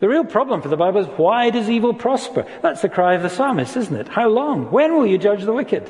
The 0.00 0.08
real 0.08 0.24
problem 0.24 0.60
for 0.60 0.68
the 0.68 0.76
Bible 0.76 1.02
is 1.02 1.06
why 1.16 1.50
does 1.50 1.70
evil 1.70 1.94
prosper? 1.94 2.48
That's 2.60 2.82
the 2.82 2.88
cry 2.88 3.14
of 3.14 3.22
the 3.22 3.30
psalmist, 3.30 3.76
isn't 3.76 3.94
it? 3.94 4.08
How 4.08 4.28
long? 4.28 4.72
When 4.72 4.96
will 4.96 5.06
you 5.06 5.18
judge 5.18 5.44
the 5.44 5.52
wicked? 5.52 5.88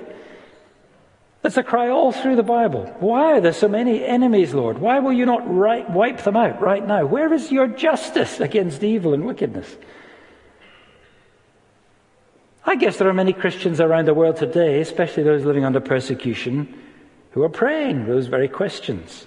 That's 1.40 1.57
a 1.57 1.62
cry 1.62 1.88
all 1.88 2.12
through 2.12 2.37
the 2.37 2.42
Bible. 2.42 2.85
Why 3.01 3.33
are 3.33 3.40
there 3.40 3.55
so 3.55 3.66
many 3.66 4.05
enemies, 4.05 4.53
Lord? 4.53 4.77
Why 4.77 4.98
will 4.98 5.14
you 5.14 5.25
not 5.25 5.42
right, 5.51 5.88
wipe 5.88 6.22
them 6.22 6.37
out 6.37 6.61
right 6.61 6.87
now? 6.87 7.07
Where 7.07 7.33
is 7.33 7.51
your 7.51 7.66
justice 7.66 8.40
against 8.40 8.85
evil 8.85 9.14
and 9.14 9.25
wickedness? 9.25 9.75
I 12.64 12.77
guess 12.77 12.96
there 12.96 13.09
are 13.09 13.14
many 13.14 13.33
Christians 13.33 13.81
around 13.81 14.07
the 14.07 14.14
world 14.14 14.37
today, 14.37 14.81
especially 14.81 15.25
those 15.25 15.44
living 15.44 15.64
under 15.64 15.81
persecution, 15.81 16.81
who 17.33 17.42
are 17.42 17.48
praying 17.48 18.07
those 18.07 18.29
very 18.29 18.48
questions. 18.48 19.27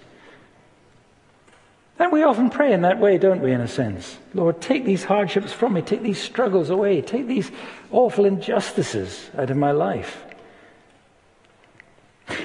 And 1.98 2.12
we 2.12 2.24
often 2.24 2.50
pray 2.50 2.74
in 2.74 2.82
that 2.82 3.00
way, 3.00 3.18
don't 3.18 3.42
we, 3.42 3.52
in 3.52 3.62
a 3.62 3.68
sense? 3.68 4.18
Lord, 4.34 4.62
take 4.62 4.86
these 4.86 5.06
hardships 5.06 5.54
from 5.54 5.74
me, 5.74 5.82
take 5.82 6.02
these 6.02 6.22
struggles 6.22 6.70
away, 6.70 7.02
take 7.02 7.28
these 7.28 7.52
awful 7.92 8.26
injustices 8.26 9.30
out 9.38 9.50
of 9.50 9.58
my 9.58 9.72
life. 9.72 10.24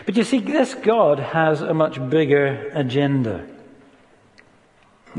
But 0.07 0.17
you 0.17 0.25
see, 0.25 0.39
this 0.39 0.75
God 0.75 1.19
has 1.19 1.63
a 1.63 1.75
much 1.75 2.11
bigger 2.11 2.71
agenda. 2.75 3.47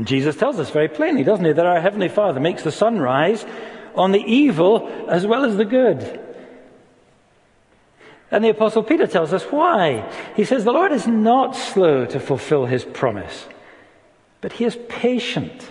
Jesus 0.02 0.36
tells 0.36 0.58
us 0.58 0.70
very 0.70 0.88
plainly, 0.88 1.24
doesn't 1.24 1.44
he, 1.44 1.52
that 1.52 1.66
our 1.66 1.80
Heavenly 1.80 2.08
Father 2.08 2.40
makes 2.40 2.62
the 2.62 2.72
sun 2.72 2.98
rise 2.98 3.44
on 3.94 4.12
the 4.12 4.24
evil 4.24 4.88
as 5.08 5.26
well 5.26 5.44
as 5.44 5.56
the 5.56 5.64
good. 5.64 6.20
And 8.30 8.42
the 8.42 8.48
Apostle 8.48 8.82
Peter 8.82 9.06
tells 9.06 9.34
us 9.34 9.44
why. 9.44 10.10
He 10.34 10.44
says, 10.44 10.64
The 10.64 10.72
Lord 10.72 10.90
is 10.90 11.06
not 11.06 11.54
slow 11.54 12.06
to 12.06 12.18
fulfill 12.18 12.64
his 12.64 12.84
promise, 12.84 13.46
but 14.40 14.54
he 14.54 14.64
is 14.64 14.78
patient, 14.88 15.70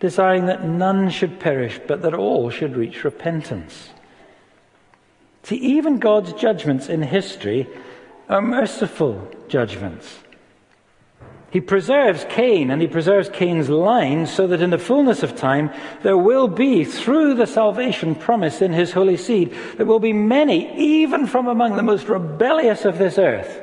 desiring 0.00 0.46
that 0.46 0.66
none 0.66 1.10
should 1.10 1.38
perish, 1.38 1.80
but 1.86 2.02
that 2.02 2.12
all 2.12 2.50
should 2.50 2.76
reach 2.76 3.04
repentance. 3.04 3.90
See, 5.44 5.56
even 5.56 6.00
God's 6.00 6.32
judgments 6.32 6.88
in 6.88 7.02
history 7.02 7.68
are 8.28 8.42
merciful 8.42 9.30
judgments. 9.46 10.23
He 11.54 11.60
preserves 11.60 12.26
Cain 12.30 12.72
and 12.72 12.82
he 12.82 12.88
preserves 12.88 13.28
Cain's 13.28 13.68
line 13.68 14.26
so 14.26 14.48
that 14.48 14.60
in 14.60 14.70
the 14.70 14.76
fullness 14.76 15.22
of 15.22 15.36
time 15.36 15.70
there 16.02 16.18
will 16.18 16.48
be, 16.48 16.84
through 16.84 17.34
the 17.34 17.46
salvation 17.46 18.16
promised 18.16 18.60
in 18.60 18.72
his 18.72 18.90
holy 18.90 19.16
seed, 19.16 19.54
there 19.76 19.86
will 19.86 20.00
be 20.00 20.12
many, 20.12 20.76
even 20.76 21.28
from 21.28 21.46
among 21.46 21.76
the 21.76 21.82
most 21.84 22.08
rebellious 22.08 22.84
of 22.84 22.98
this 22.98 23.18
earth, 23.18 23.62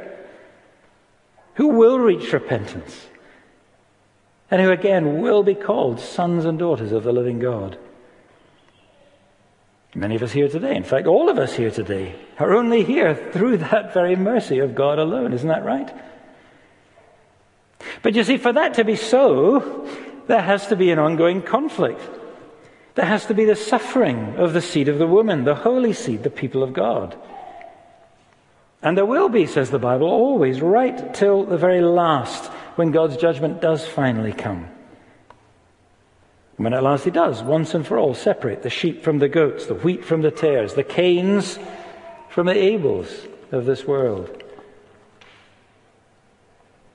who 1.55 1.67
will 1.67 1.99
reach 1.99 2.31
repentance 2.31 3.07
and 4.49 4.61
who 4.61 4.71
again 4.71 5.21
will 5.21 5.43
be 5.43 5.53
called 5.53 5.99
sons 5.99 6.45
and 6.45 6.57
daughters 6.57 6.93
of 6.93 7.03
the 7.03 7.11
living 7.11 7.39
God. 7.39 7.77
Many 9.93 10.15
of 10.15 10.23
us 10.23 10.31
here 10.31 10.47
today, 10.47 10.77
in 10.77 10.85
fact, 10.85 11.07
all 11.07 11.27
of 11.27 11.37
us 11.37 11.55
here 11.55 11.71
today, 11.71 12.15
are 12.39 12.53
only 12.53 12.85
here 12.85 13.31
through 13.33 13.57
that 13.57 13.93
very 13.93 14.15
mercy 14.15 14.59
of 14.59 14.75
God 14.75 14.97
alone. 14.97 15.33
Isn't 15.33 15.49
that 15.49 15.65
right? 15.65 15.93
But 18.01 18.15
you 18.15 18.23
see, 18.23 18.37
for 18.37 18.53
that 18.53 18.73
to 18.75 18.83
be 18.83 18.95
so, 18.95 19.87
there 20.27 20.41
has 20.41 20.67
to 20.67 20.75
be 20.75 20.91
an 20.91 20.99
ongoing 20.99 21.41
conflict. 21.41 22.01
There 22.95 23.05
has 23.05 23.25
to 23.27 23.33
be 23.33 23.45
the 23.45 23.55
suffering 23.55 24.35
of 24.35 24.53
the 24.53 24.61
seed 24.61 24.87
of 24.87 24.99
the 24.99 25.07
woman, 25.07 25.43
the 25.43 25.55
holy 25.55 25.93
seed, 25.93 26.23
the 26.23 26.29
people 26.29 26.63
of 26.63 26.73
God. 26.73 27.17
And 28.81 28.97
there 28.97 29.05
will 29.05 29.29
be, 29.29 29.45
says 29.45 29.69
the 29.69 29.79
Bible, 29.79 30.07
always, 30.07 30.61
right 30.61 31.13
till 31.13 31.43
the 31.45 31.57
very 31.57 31.81
last, 31.81 32.51
when 32.75 32.91
God's 32.91 33.17
judgment 33.17 33.61
does 33.61 33.87
finally 33.87 34.33
come. 34.33 34.67
When 36.57 36.73
at 36.73 36.83
last 36.83 37.05
he 37.05 37.11
does, 37.11 37.41
once 37.41 37.73
and 37.73 37.85
for 37.85 37.97
all, 37.97 38.13
separate 38.13 38.61
the 38.63 38.69
sheep 38.69 39.03
from 39.03 39.19
the 39.19 39.29
goats, 39.29 39.65
the 39.65 39.75
wheat 39.75 40.03
from 40.03 40.21
the 40.21 40.31
tares, 40.31 40.73
the 40.73 40.83
Cains 40.83 41.57
from 42.29 42.47
the 42.47 42.53
Abels 42.53 43.27
of 43.51 43.65
this 43.65 43.85
world. 43.85 44.40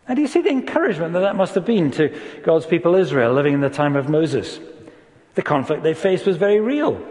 And 0.08 0.18
you 0.18 0.26
see 0.26 0.40
the 0.40 0.50
encouragement 0.50 1.14
that 1.14 1.20
that 1.20 1.36
must 1.36 1.54
have 1.54 1.64
been 1.64 1.90
to 1.92 2.16
God's 2.44 2.66
people 2.66 2.94
Israel 2.94 3.32
living 3.32 3.54
in 3.54 3.60
the 3.60 3.70
time 3.70 3.96
of 3.96 4.08
Moses. 4.08 4.60
The 5.34 5.42
conflict 5.42 5.82
they 5.82 5.94
faced 5.94 6.26
was 6.26 6.36
very 6.36 6.60
real. 6.60 7.04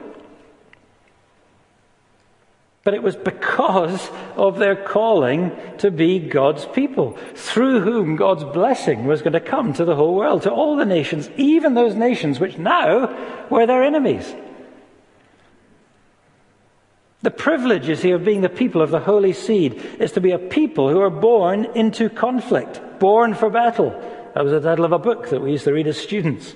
But 2.84 2.94
it 2.94 3.04
was 3.04 3.16
because 3.16 4.10
of 4.36 4.60
their 4.60 4.76
calling 4.76 5.52
to 5.80 5.90
be 5.90 6.20
God's 6.20 6.66
people, 6.68 7.18
through 7.34 7.82
whom 7.82 8.16
God's 8.16 8.44
blessing 8.44 9.08
was 9.08 9.24
going 9.24 9.34
to 9.34 9.40
come 9.40 9.74
to 9.74 9.86
the 9.86 9.96
whole 9.96 10.14
world, 10.14 10.44
to 10.44 10.52
all 10.52 10.76
the 10.76 10.86
nations, 10.86 11.30
even 11.36 11.74
those 11.74 11.96
nations 11.96 12.40
which 12.40 12.60
now 12.60 13.48
were 13.50 13.66
their 13.66 13.84
enemies. 13.84 14.34
The 17.26 17.32
privilege, 17.32 17.90
you 17.90 17.96
see, 17.96 18.12
of 18.12 18.24
being 18.24 18.42
the 18.42 18.50
people 18.50 18.84
of 18.84 18.92
the 18.92 19.00
holy 19.00 19.34
seed 19.34 19.84
is 19.98 20.12
to 20.12 20.22
be 20.22 20.30
a 20.30 20.38
people 20.38 20.92
who 20.92 21.02
are 21.02 21.10
born 21.10 21.66
into 21.74 22.08
conflict, 22.08 22.80
born 23.00 23.34
for 23.34 23.50
battle. 23.50 23.90
That 24.36 24.44
was 24.44 24.52
the 24.52 24.60
title 24.60 24.86
of 24.86 24.92
a 24.92 25.00
book 25.00 25.30
that 25.30 25.42
we 25.42 25.54
used 25.54 25.64
to 25.64 25.74
read 25.74 25.88
as 25.88 25.98
students. 25.98 26.54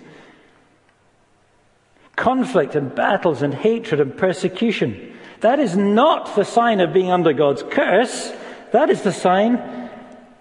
Conflict 2.15 2.75
and 2.75 2.93
battles 2.93 3.41
and 3.41 3.51
hatred 3.51 3.99
and 3.99 4.15
persecution. 4.15 5.17
That 5.39 5.58
is 5.58 5.75
not 5.75 6.36
the 6.36 6.45
sign 6.45 6.82
of 6.82 6.93
being 6.93 7.10
under 7.10 7.34
God's 7.34 7.63
curse. 7.63 8.32
That 8.71 8.91
is 8.91 9.01
the 9.01 9.12
sign 9.12 9.89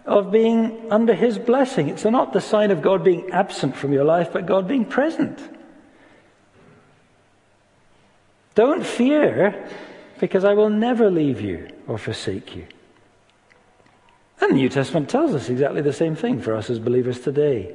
of 0.04 0.30
being 0.30 0.92
under 0.92 1.14
His 1.14 1.38
blessing. 1.38 1.88
It's 1.88 2.04
not 2.04 2.34
the 2.34 2.42
sign 2.42 2.70
of 2.70 2.82
God 2.82 3.02
being 3.02 3.30
absent 3.30 3.76
from 3.76 3.94
your 3.94 4.04
life, 4.04 4.34
but 4.34 4.44
God 4.44 4.68
being 4.68 4.84
present. 4.84 5.40
Don't 8.54 8.84
fear, 8.84 9.66
because 10.20 10.44
I 10.44 10.54
will 10.54 10.70
never 10.70 11.10
leave 11.10 11.40
you 11.40 11.68
or 11.86 11.98
forsake 11.98 12.56
you. 12.56 12.66
And 14.40 14.52
the 14.52 14.56
New 14.56 14.68
Testament 14.68 15.08
tells 15.08 15.34
us 15.34 15.48
exactly 15.48 15.82
the 15.82 15.92
same 15.92 16.14
thing 16.14 16.40
for 16.40 16.54
us 16.54 16.70
as 16.70 16.78
believers 16.78 17.20
today. 17.20 17.74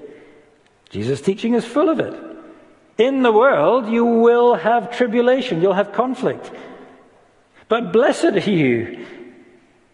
Jesus' 0.90 1.22
teaching 1.22 1.54
is 1.54 1.66
full 1.66 1.90
of 1.90 2.00
it. 2.00 2.14
In 2.98 3.24
the 3.24 3.32
world, 3.32 3.90
you 3.90 4.06
will 4.06 4.56
have 4.56 4.96
tribulation, 4.96 5.62
you'll 5.62 5.74
have 5.74 5.94
conflict. 5.94 6.52
But 7.68 7.92
blessed 7.92 8.26
are 8.26 8.52
you 8.52 9.06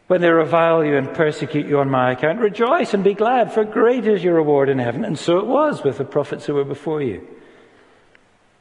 when 0.08 0.22
they 0.22 0.30
revile 0.30 0.84
you 0.84 0.98
and 0.98 1.14
persecute 1.14 1.68
you 1.68 1.80
on 1.80 1.90
my 1.90 2.12
account. 2.12 2.40
Rejoice 2.40 2.94
and 2.94 3.04
be 3.04 3.14
glad, 3.14 3.54
for 3.54 3.64
great 3.64 4.06
is 4.06 4.24
your 4.24 4.36
reward 4.36 4.68
in 4.68 4.80
heaven. 4.80 5.06
And 5.06 5.18
so 5.18 5.38
it 5.38 5.46
was 5.46 5.84
with 5.84 5.98
the 5.98 6.04
prophets 6.04 6.46
who 6.46 6.56
were 6.56 6.66
before 6.66 7.02
you. 7.02 7.26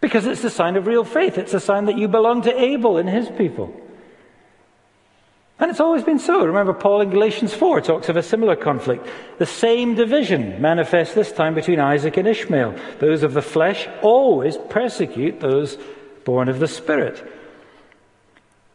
Because 0.00 0.26
it's 0.26 0.44
a 0.44 0.50
sign 0.50 0.76
of 0.76 0.86
real 0.86 1.04
faith. 1.04 1.38
It's 1.38 1.54
a 1.54 1.60
sign 1.60 1.86
that 1.86 1.98
you 1.98 2.08
belong 2.08 2.42
to 2.42 2.60
Abel 2.60 2.98
and 2.98 3.08
his 3.08 3.28
people. 3.30 3.74
And 5.60 5.70
it's 5.70 5.80
always 5.80 6.04
been 6.04 6.20
so. 6.20 6.44
Remember, 6.44 6.72
Paul 6.72 7.00
in 7.00 7.10
Galatians 7.10 7.52
4 7.52 7.80
talks 7.80 8.08
of 8.08 8.16
a 8.16 8.22
similar 8.22 8.54
conflict. 8.54 9.06
The 9.38 9.46
same 9.46 9.96
division 9.96 10.62
manifests 10.62 11.14
this 11.14 11.32
time 11.32 11.54
between 11.54 11.80
Isaac 11.80 12.16
and 12.16 12.28
Ishmael. 12.28 12.76
Those 13.00 13.24
of 13.24 13.34
the 13.34 13.42
flesh 13.42 13.88
always 14.00 14.56
persecute 14.56 15.40
those 15.40 15.76
born 16.24 16.48
of 16.48 16.60
the 16.60 16.68
Spirit. 16.68 17.26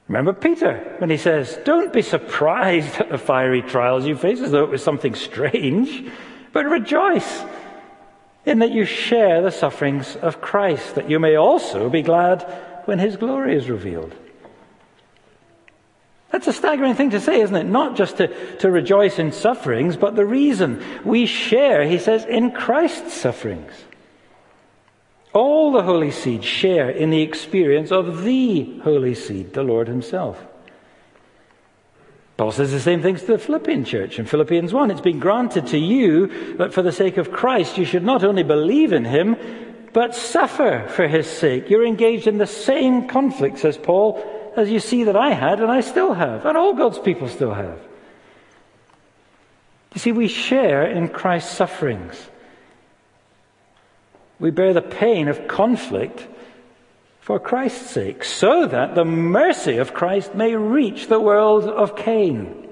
Remember 0.10 0.34
Peter 0.34 0.96
when 0.98 1.10
he 1.10 1.16
says, 1.16 1.58
Don't 1.64 1.94
be 1.94 2.02
surprised 2.02 3.00
at 3.00 3.10
the 3.10 3.18
fiery 3.18 3.62
trials 3.62 4.06
you 4.06 4.18
face 4.18 4.42
as 4.42 4.52
though 4.52 4.66
it 4.66 4.70
was 4.70 4.84
something 4.84 5.16
strange, 5.16 6.12
but 6.52 6.66
rejoice 6.66 7.44
in 8.46 8.60
that 8.60 8.72
you 8.72 8.86
share 8.86 9.42
the 9.42 9.52
sufferings 9.52 10.16
of 10.18 10.42
Christ, 10.42 10.96
that 10.96 11.10
you 11.10 11.20
may 11.20 11.36
also 11.36 11.90
be 11.90 12.02
glad 12.02 12.42
when 12.86 13.00
his 13.00 13.16
glory 13.16 13.56
is 13.56 13.70
revealed. 13.70 14.14
That's 16.32 16.48
a 16.48 16.54
staggering 16.54 16.96
thing 16.96 17.12
to 17.12 17.20
say, 17.20 17.42
isn't 17.42 17.56
it? 17.56 17.66
Not 17.66 17.96
just 17.96 18.18
to, 18.18 18.58
to 18.58 18.72
rejoice 18.72 19.20
in 19.20 19.32
sufferings, 19.32 19.96
but 19.96 20.16
the 20.16 20.26
reason 20.26 20.84
we 21.06 21.28
share, 21.28 21.86
he 21.86 22.00
says, 22.00 22.26
in 22.26 22.52
Christ's 22.52 23.14
sufferings. 23.14 23.72
All 25.32 25.72
the 25.72 25.84
holy 25.84 26.12
seed 26.12 26.44
share 26.44 26.90
in 26.90 27.12
the 27.12 27.22
experience 27.22 27.92
of 27.92 28.24
the 28.24 28.80
holy 28.80 29.16
seed, 29.16 29.54
the 29.54 29.64
Lord 29.64 29.88
himself. 29.88 30.44
Paul 32.44 32.52
says 32.52 32.74
the 32.74 32.80
same 32.82 33.02
things 33.02 33.22
to 33.22 33.28
the 33.28 33.38
Philippian 33.38 33.86
church 33.86 34.20
in 34.20 34.26
Philippians 34.26 34.74
1. 34.74 34.92
It's 34.92 35.00
been 35.00 35.20
granted 35.20 35.68
to 35.68 35.78
you 35.78 36.56
that 36.58 36.74
for 36.74 36.82
the 36.82 36.92
sake 36.92 37.16
of 37.16 37.32
Christ 37.32 37.78
you 37.78 37.86
should 37.86 38.04
not 38.04 38.26
only 38.26 38.44
believe 38.44 38.92
in 38.92 39.06
him, 39.06 39.38
but 39.94 40.14
suffer 40.14 40.86
for 40.90 41.08
his 41.08 41.26
sake. 41.26 41.70
You're 41.70 41.86
engaged 41.86 42.28
in 42.28 42.40
the 42.40 42.46
same 42.46 43.08
conflict, 43.08 43.60
says 43.60 43.78
Paul, 43.78 44.22
as 44.58 44.70
you 44.70 44.82
see 44.82 45.06
that 45.06 45.16
I 45.16 45.30
had 45.30 45.62
and 45.62 45.72
I 45.72 45.80
still 45.80 46.14
have, 46.14 46.46
and 46.46 46.58
all 46.58 46.74
God's 46.74 47.00
people 47.00 47.30
still 47.30 47.54
have. 47.54 47.80
You 49.94 50.02
see, 50.02 50.12
we 50.12 50.28
share 50.28 50.86
in 50.86 51.08
Christ's 51.08 51.56
sufferings. 51.56 52.22
We 54.38 54.52
bear 54.52 54.74
the 54.74 54.82
pain 54.82 55.30
of 55.30 55.48
conflict 55.48 56.28
for 57.24 57.40
Christ's 57.40 57.90
sake, 57.90 58.26
so 58.26 58.66
that 58.66 58.96
the 58.96 59.06
mercy 59.06 59.78
of 59.78 59.94
Christ 59.94 60.36
may 60.36 60.58
reach 60.58 61.08
the 61.08 61.22
world 61.22 61.64
of 61.64 61.96
Cain. 61.96 62.68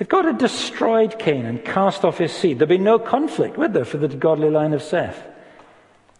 If 0.00 0.08
God 0.08 0.24
had 0.24 0.38
destroyed 0.38 1.16
Cain 1.20 1.46
and 1.46 1.64
cast 1.64 2.04
off 2.04 2.18
his 2.18 2.32
seed, 2.32 2.58
there'd 2.58 2.68
be 2.68 2.76
no 2.76 2.98
conflict, 2.98 3.56
would 3.56 3.72
there, 3.72 3.84
for 3.84 3.98
the 3.98 4.08
godly 4.08 4.50
line 4.50 4.72
of 4.72 4.82
Seth? 4.82 5.22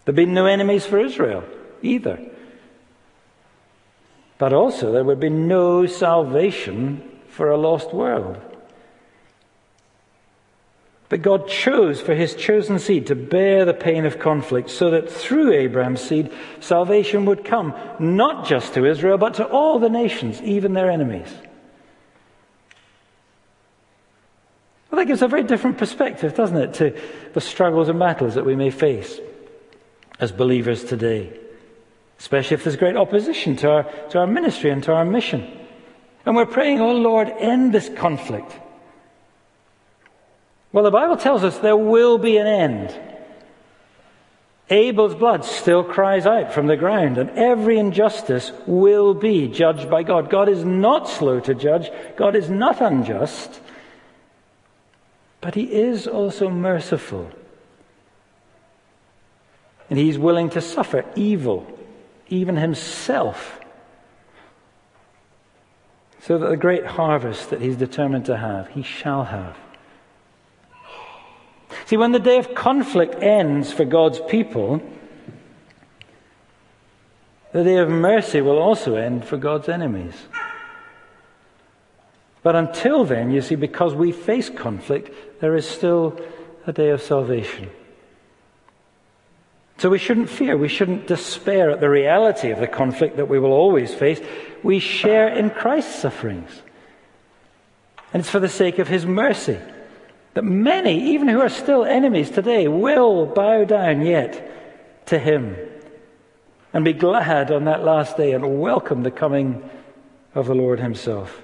There'd 0.05 0.15
be 0.15 0.25
no 0.25 0.47
enemies 0.47 0.87
for 0.87 1.01
Israel 1.01 1.43
either. 1.83 2.31
But 4.39 4.53
also, 4.53 4.93
there 4.93 5.03
would 5.03 5.19
be 5.19 5.31
no 5.31 5.87
salvation 5.87 7.03
for 7.27 7.51
a 7.51 7.57
lost 7.57 7.93
world. 7.93 8.41
But 11.13 11.21
God 11.21 11.47
chose 11.47 12.01
for 12.01 12.15
his 12.15 12.35
chosen 12.35 12.79
seed 12.79 13.09
to 13.09 13.15
bear 13.15 13.67
the 13.67 13.75
pain 13.75 14.07
of 14.07 14.19
conflict 14.19 14.71
so 14.71 14.89
that 14.93 15.11
through 15.11 15.53
Abraham's 15.53 16.01
seed, 16.01 16.33
salvation 16.61 17.27
would 17.27 17.45
come, 17.45 17.75
not 18.01 18.47
just 18.47 18.73
to 18.73 18.87
Israel, 18.87 19.19
but 19.19 19.35
to 19.35 19.47
all 19.47 19.79
the 19.79 19.91
nations, 19.91 20.41
even 20.41 20.73
their 20.73 20.91
enemies. 20.91 21.31
Well, 24.91 25.01
that 25.01 25.05
gives 25.05 25.21
a 25.21 25.29
very 25.29 25.43
different 25.43 25.77
perspective, 25.77 26.35
doesn't 26.35 26.57
it, 26.57 26.73
to 26.77 26.99
the 27.35 27.43
struggles 27.43 27.91
and 27.91 27.99
battles 27.99 28.35
that 28.37 28.47
we 28.47 28.57
may 28.57 28.71
face 28.71 29.21
as 30.19 30.33
believers 30.33 30.83
today, 30.83 31.39
especially 32.21 32.55
if 32.55 32.65
there's 32.65 32.77
great 32.77 32.97
opposition 32.97 33.55
to 33.57 33.69
our, 33.71 33.83
to 33.83 34.19
our 34.19 34.27
ministry 34.27 34.71
and 34.71 34.83
to 34.85 34.93
our 34.95 35.05
mission. 35.05 35.59
And 36.25 36.35
we're 36.35 36.47
praying, 36.47 36.81
oh 36.81 36.95
Lord, 36.95 37.29
end 37.29 37.75
this 37.75 37.91
conflict. 37.91 38.62
Well, 40.73 40.85
the 40.85 40.91
Bible 40.91 41.17
tells 41.17 41.45
us 41.45 41.59
there 41.59 41.77
will 41.77 42.19
be 42.19 42.39
an 42.39 42.47
end. 42.47 42.99
Abel's 44.71 45.15
blood 45.15 45.45
still 45.45 45.85
cries 45.85 46.25
out 46.25 46.55
from 46.55 46.67
the 46.67 46.79
ground, 46.79 47.19
and 47.19 47.31
every 47.31 47.79
injustice 47.79 48.53
will 48.67 49.13
be 49.13 49.49
judged 49.49 49.91
by 49.91 50.03
God. 50.03 50.31
God 50.31 50.49
is 50.49 50.65
not 50.65 51.09
slow 51.09 51.41
to 51.41 51.55
judge, 51.55 51.91
God 52.17 52.35
is 52.35 52.49
not 52.49 52.81
unjust, 52.81 53.61
but 55.43 55.55
He 55.55 55.65
is 55.65 56.07
also 56.07 56.49
merciful. 56.49 57.31
And 59.91 59.99
He's 59.99 60.19
willing 60.19 60.49
to 60.51 60.63
suffer 60.63 61.05
evil, 61.17 61.67
even 62.29 62.57
Himself, 62.57 63.61
so 66.21 66.39
that 66.39 66.49
the 66.49 66.57
great 66.57 66.87
harvest 66.87 67.51
that 67.51 67.61
He's 67.61 67.77
determined 67.77 68.25
to 68.27 68.39
have, 68.39 68.69
He 68.69 68.83
shall 68.83 69.25
have. 69.25 69.59
See, 71.87 71.97
when 71.97 72.13
the 72.13 72.19
day 72.19 72.39
of 72.39 72.55
conflict 72.55 73.23
ends 73.23 73.73
for 73.73 73.85
God's 73.85 74.21
people, 74.29 74.83
the 77.53 77.65
day 77.65 77.77
of 77.77 77.89
mercy 77.89 78.41
will 78.41 78.59
also 78.59 78.95
end 78.97 79.25
for 79.25 79.37
God's 79.37 79.69
enemies. 79.69 80.15
But 82.43 82.57
until 82.57 83.05
then, 83.05 83.31
you 83.31 83.41
see, 83.41 83.55
because 83.55 83.95
we 83.95 84.11
face 84.11 84.51
conflict, 84.51 85.41
there 85.41 85.55
is 85.55 85.69
still 85.69 86.19
a 86.67 86.73
day 86.73 86.91
of 86.91 87.03
salvation. 87.03 87.71
So 89.79 89.91
we 89.91 89.99
shouldn't 89.99 90.29
fear, 90.29 90.57
we 90.57 90.69
shouldn't 90.69 91.07
despair 91.07 91.71
at 91.71 91.81
the 91.81 91.91
reality 91.91 92.51
of 92.51 92.61
the 92.61 92.69
conflict 92.69 93.17
that 93.17 93.29
we 93.29 93.39
will 93.39 93.53
always 93.53 93.93
face. 93.93 94.21
We 94.63 94.79
share 94.79 95.29
in 95.29 95.51
Christ's 95.51 95.97
sufferings. 95.97 96.63
And 98.13 98.21
it's 98.21 98.31
for 98.31 98.41
the 98.41 98.49
sake 98.49 98.79
of 98.79 98.89
his 98.89 99.07
mercy. 99.07 99.59
That 100.35 100.45
many, 100.45 101.13
even 101.13 101.29
who 101.29 101.41
are 101.41 101.49
still 101.49 101.85
enemies 101.85 102.31
today, 102.31 102.69
will 102.69 103.27
bow 103.27 103.65
down 103.65 104.03
yet 104.03 105.07
to 105.07 105.19
him 105.19 105.57
and 106.73 106.85
be 106.85 106.95
glad 106.95 107.51
on 107.51 107.65
that 107.65 107.85
last 107.85 108.17
day 108.17 108.33
and 108.33 108.61
welcome 108.61 109.03
the 109.03 109.11
coming 109.11 109.69
of 110.35 110.47
the 110.47 110.55
Lord 110.55 110.81
himself. 110.81 111.43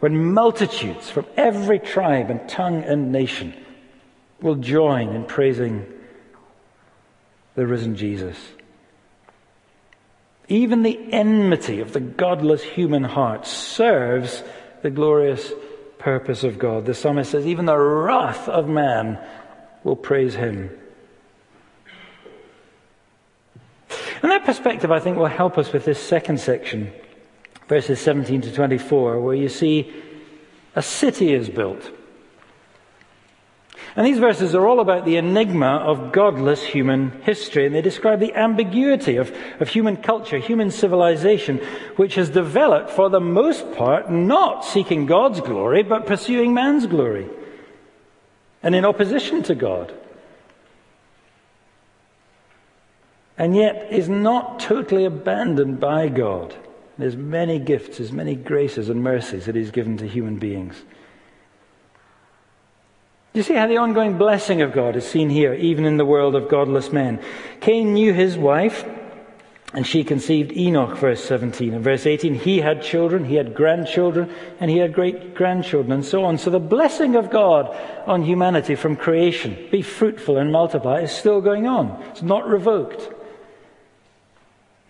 When 0.00 0.32
multitudes 0.32 1.10
from 1.10 1.26
every 1.36 1.78
tribe 1.78 2.30
and 2.30 2.48
tongue 2.48 2.82
and 2.82 3.12
nation 3.12 3.54
will 4.40 4.56
join 4.56 5.10
in 5.10 5.24
praising 5.24 5.86
the 7.54 7.66
risen 7.66 7.94
Jesus. 7.96 8.36
Even 10.48 10.82
the 10.82 10.98
enmity 11.12 11.80
of 11.80 11.92
the 11.92 12.00
godless 12.00 12.62
human 12.62 13.04
heart 13.04 13.46
serves 13.46 14.42
the 14.82 14.90
glorious 14.90 15.52
purpose 16.02 16.42
of 16.42 16.58
God. 16.58 16.84
The 16.84 16.94
psalmist 16.94 17.30
says, 17.30 17.46
even 17.46 17.64
the 17.64 17.76
wrath 17.76 18.48
of 18.48 18.68
man 18.68 19.18
will 19.84 19.96
praise 19.96 20.34
him. 20.34 20.70
And 24.22 24.30
that 24.30 24.44
perspective, 24.44 24.90
I 24.90 24.98
think, 24.98 25.16
will 25.16 25.26
help 25.26 25.58
us 25.58 25.72
with 25.72 25.84
this 25.84 26.02
second 26.02 26.40
section, 26.40 26.92
verses 27.68 28.00
17 28.00 28.40
to 28.42 28.52
24, 28.52 29.20
where 29.20 29.34
you 29.34 29.48
see 29.48 29.92
a 30.74 30.82
city 30.82 31.32
is 31.32 31.48
built. 31.48 31.90
And 33.94 34.06
these 34.06 34.18
verses 34.18 34.54
are 34.54 34.66
all 34.66 34.80
about 34.80 35.04
the 35.04 35.16
enigma 35.16 35.66
of 35.66 36.12
godless 36.12 36.62
human 36.62 37.20
history, 37.22 37.66
and 37.66 37.74
they 37.74 37.82
describe 37.82 38.20
the 38.20 38.34
ambiguity 38.34 39.16
of, 39.16 39.34
of 39.60 39.68
human 39.68 39.98
culture, 39.98 40.38
human 40.38 40.70
civilization, 40.70 41.58
which 41.96 42.14
has 42.14 42.30
developed, 42.30 42.90
for 42.90 43.10
the 43.10 43.20
most 43.20 43.70
part, 43.72 44.10
not 44.10 44.64
seeking 44.64 45.04
God's 45.04 45.40
glory, 45.42 45.82
but 45.82 46.06
pursuing 46.06 46.54
man's 46.54 46.86
glory, 46.86 47.28
and 48.62 48.74
in 48.74 48.86
opposition 48.86 49.42
to 49.42 49.54
God. 49.54 49.92
And 53.36 53.54
yet 53.54 53.92
is 53.92 54.08
not 54.08 54.58
totally 54.58 55.04
abandoned 55.04 55.80
by 55.80 56.08
God. 56.08 56.54
There's 56.96 57.16
many 57.16 57.58
gifts, 57.58 57.98
there's 57.98 58.12
many 58.12 58.36
graces 58.36 58.88
and 58.88 59.02
mercies 59.02 59.46
that 59.46 59.54
He's 59.54 59.70
given 59.70 59.98
to 59.98 60.08
human 60.08 60.38
beings. 60.38 60.82
You 63.34 63.42
see 63.42 63.54
how 63.54 63.66
the 63.66 63.78
ongoing 63.78 64.18
blessing 64.18 64.60
of 64.60 64.72
God 64.72 64.94
is 64.94 65.08
seen 65.08 65.30
here, 65.30 65.54
even 65.54 65.86
in 65.86 65.96
the 65.96 66.04
world 66.04 66.34
of 66.34 66.50
godless 66.50 66.92
men? 66.92 67.18
Cain 67.60 67.94
knew 67.94 68.12
his 68.12 68.36
wife, 68.36 68.84
and 69.72 69.86
she 69.86 70.04
conceived 70.04 70.52
Enoch, 70.52 70.98
verse 70.98 71.24
17. 71.24 71.72
And 71.72 71.82
verse 71.82 72.04
18, 72.04 72.34
he 72.34 72.60
had 72.60 72.82
children, 72.82 73.24
he 73.24 73.36
had 73.36 73.54
grandchildren, 73.54 74.30
and 74.60 74.70
he 74.70 74.76
had 74.76 74.92
great 74.92 75.34
grandchildren, 75.34 75.92
and 75.92 76.04
so 76.04 76.24
on. 76.24 76.36
So 76.36 76.50
the 76.50 76.60
blessing 76.60 77.16
of 77.16 77.30
God 77.30 77.74
on 78.06 78.22
humanity 78.22 78.74
from 78.74 78.96
creation, 78.96 79.56
be 79.70 79.80
fruitful 79.80 80.36
and 80.36 80.52
multiply, 80.52 81.00
is 81.00 81.10
still 81.10 81.40
going 81.40 81.66
on. 81.66 82.02
It's 82.10 82.20
not 82.20 82.46
revoked. 82.46 83.10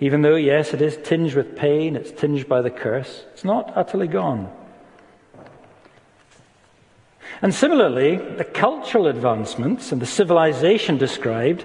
Even 0.01 0.23
though, 0.23 0.35
yes, 0.35 0.75
it 0.75 0.83
is 0.83 0.97
tinged 0.97 1.35
with 1.35 1.55
pain, 1.55 1.95
it's 1.95 2.11
tinged 2.11 2.49
by 2.49 2.61
the 2.61 2.71
curse, 2.71 3.25
it's 3.33 3.45
not 3.45 3.73
utterly 3.77 4.09
gone. 4.09 4.53
And 7.41 7.55
similarly, 7.55 8.17
the 8.17 8.45
cultural 8.45 9.07
advancements 9.07 9.93
and 9.93 10.03
the 10.03 10.07
civilization 10.07 10.99
described 10.99 11.65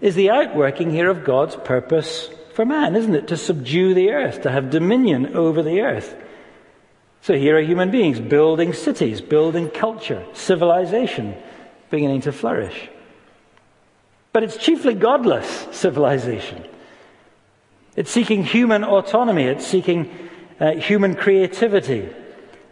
is 0.00 0.14
the 0.14 0.30
outworking 0.30 0.90
here 0.90 1.08
of 1.08 1.24
God's 1.24 1.56
purpose 1.56 2.28
for 2.54 2.64
man, 2.64 2.94
isn't 2.94 3.14
it? 3.14 3.28
To 3.28 3.36
subdue 3.36 3.94
the 3.94 4.10
earth, 4.10 4.42
to 4.42 4.50
have 4.50 4.70
dominion 4.70 5.34
over 5.34 5.62
the 5.62 5.80
earth. 5.80 6.14
So 7.22 7.34
here 7.34 7.56
are 7.56 7.62
human 7.62 7.90
beings 7.90 8.20
building 8.20 8.72
cities, 8.72 9.20
building 9.20 9.70
culture, 9.70 10.24
civilization 10.34 11.34
beginning 11.90 12.22
to 12.22 12.32
flourish. 12.32 12.90
But 14.32 14.42
it's 14.42 14.56
chiefly 14.56 14.94
godless 14.94 15.66
civilization. 15.70 16.64
It's 17.96 18.10
seeking 18.10 18.44
human 18.44 18.84
autonomy, 18.84 19.44
it's 19.44 19.66
seeking 19.66 20.10
uh, 20.60 20.72
human 20.72 21.14
creativity, 21.14 22.08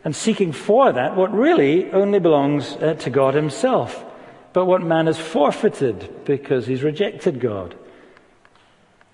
and 0.05 0.15
seeking 0.15 0.53
for 0.53 0.93
that 0.93 1.17
what 1.17 1.33
really 1.33 1.91
only 1.93 2.19
belongs 2.19 2.73
uh, 2.73 2.95
to 2.95 3.11
God 3.11 3.35
Himself, 3.35 4.05
but 4.53 4.67
what 4.67 4.83
man 4.83 5.07
has 5.07 5.19
forfeited 5.19 6.25
because 6.25 6.67
he's 6.67 6.83
rejected 6.83 7.41
God. 7.41 7.77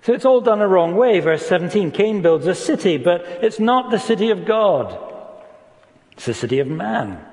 So 0.01 0.13
it's 0.13 0.25
all 0.25 0.41
done 0.41 0.61
a 0.61 0.67
wrong 0.67 0.95
way. 0.95 1.19
Verse 1.19 1.45
17 1.45 1.91
Cain 1.91 2.21
builds 2.21 2.47
a 2.47 2.55
city, 2.55 2.97
but 2.97 3.21
it's 3.41 3.59
not 3.59 3.91
the 3.91 3.99
city 3.99 4.31
of 4.31 4.45
God, 4.45 4.97
it's 6.13 6.25
the 6.25 6.33
city 6.33 6.59
of 6.59 6.67
man. 6.67 7.25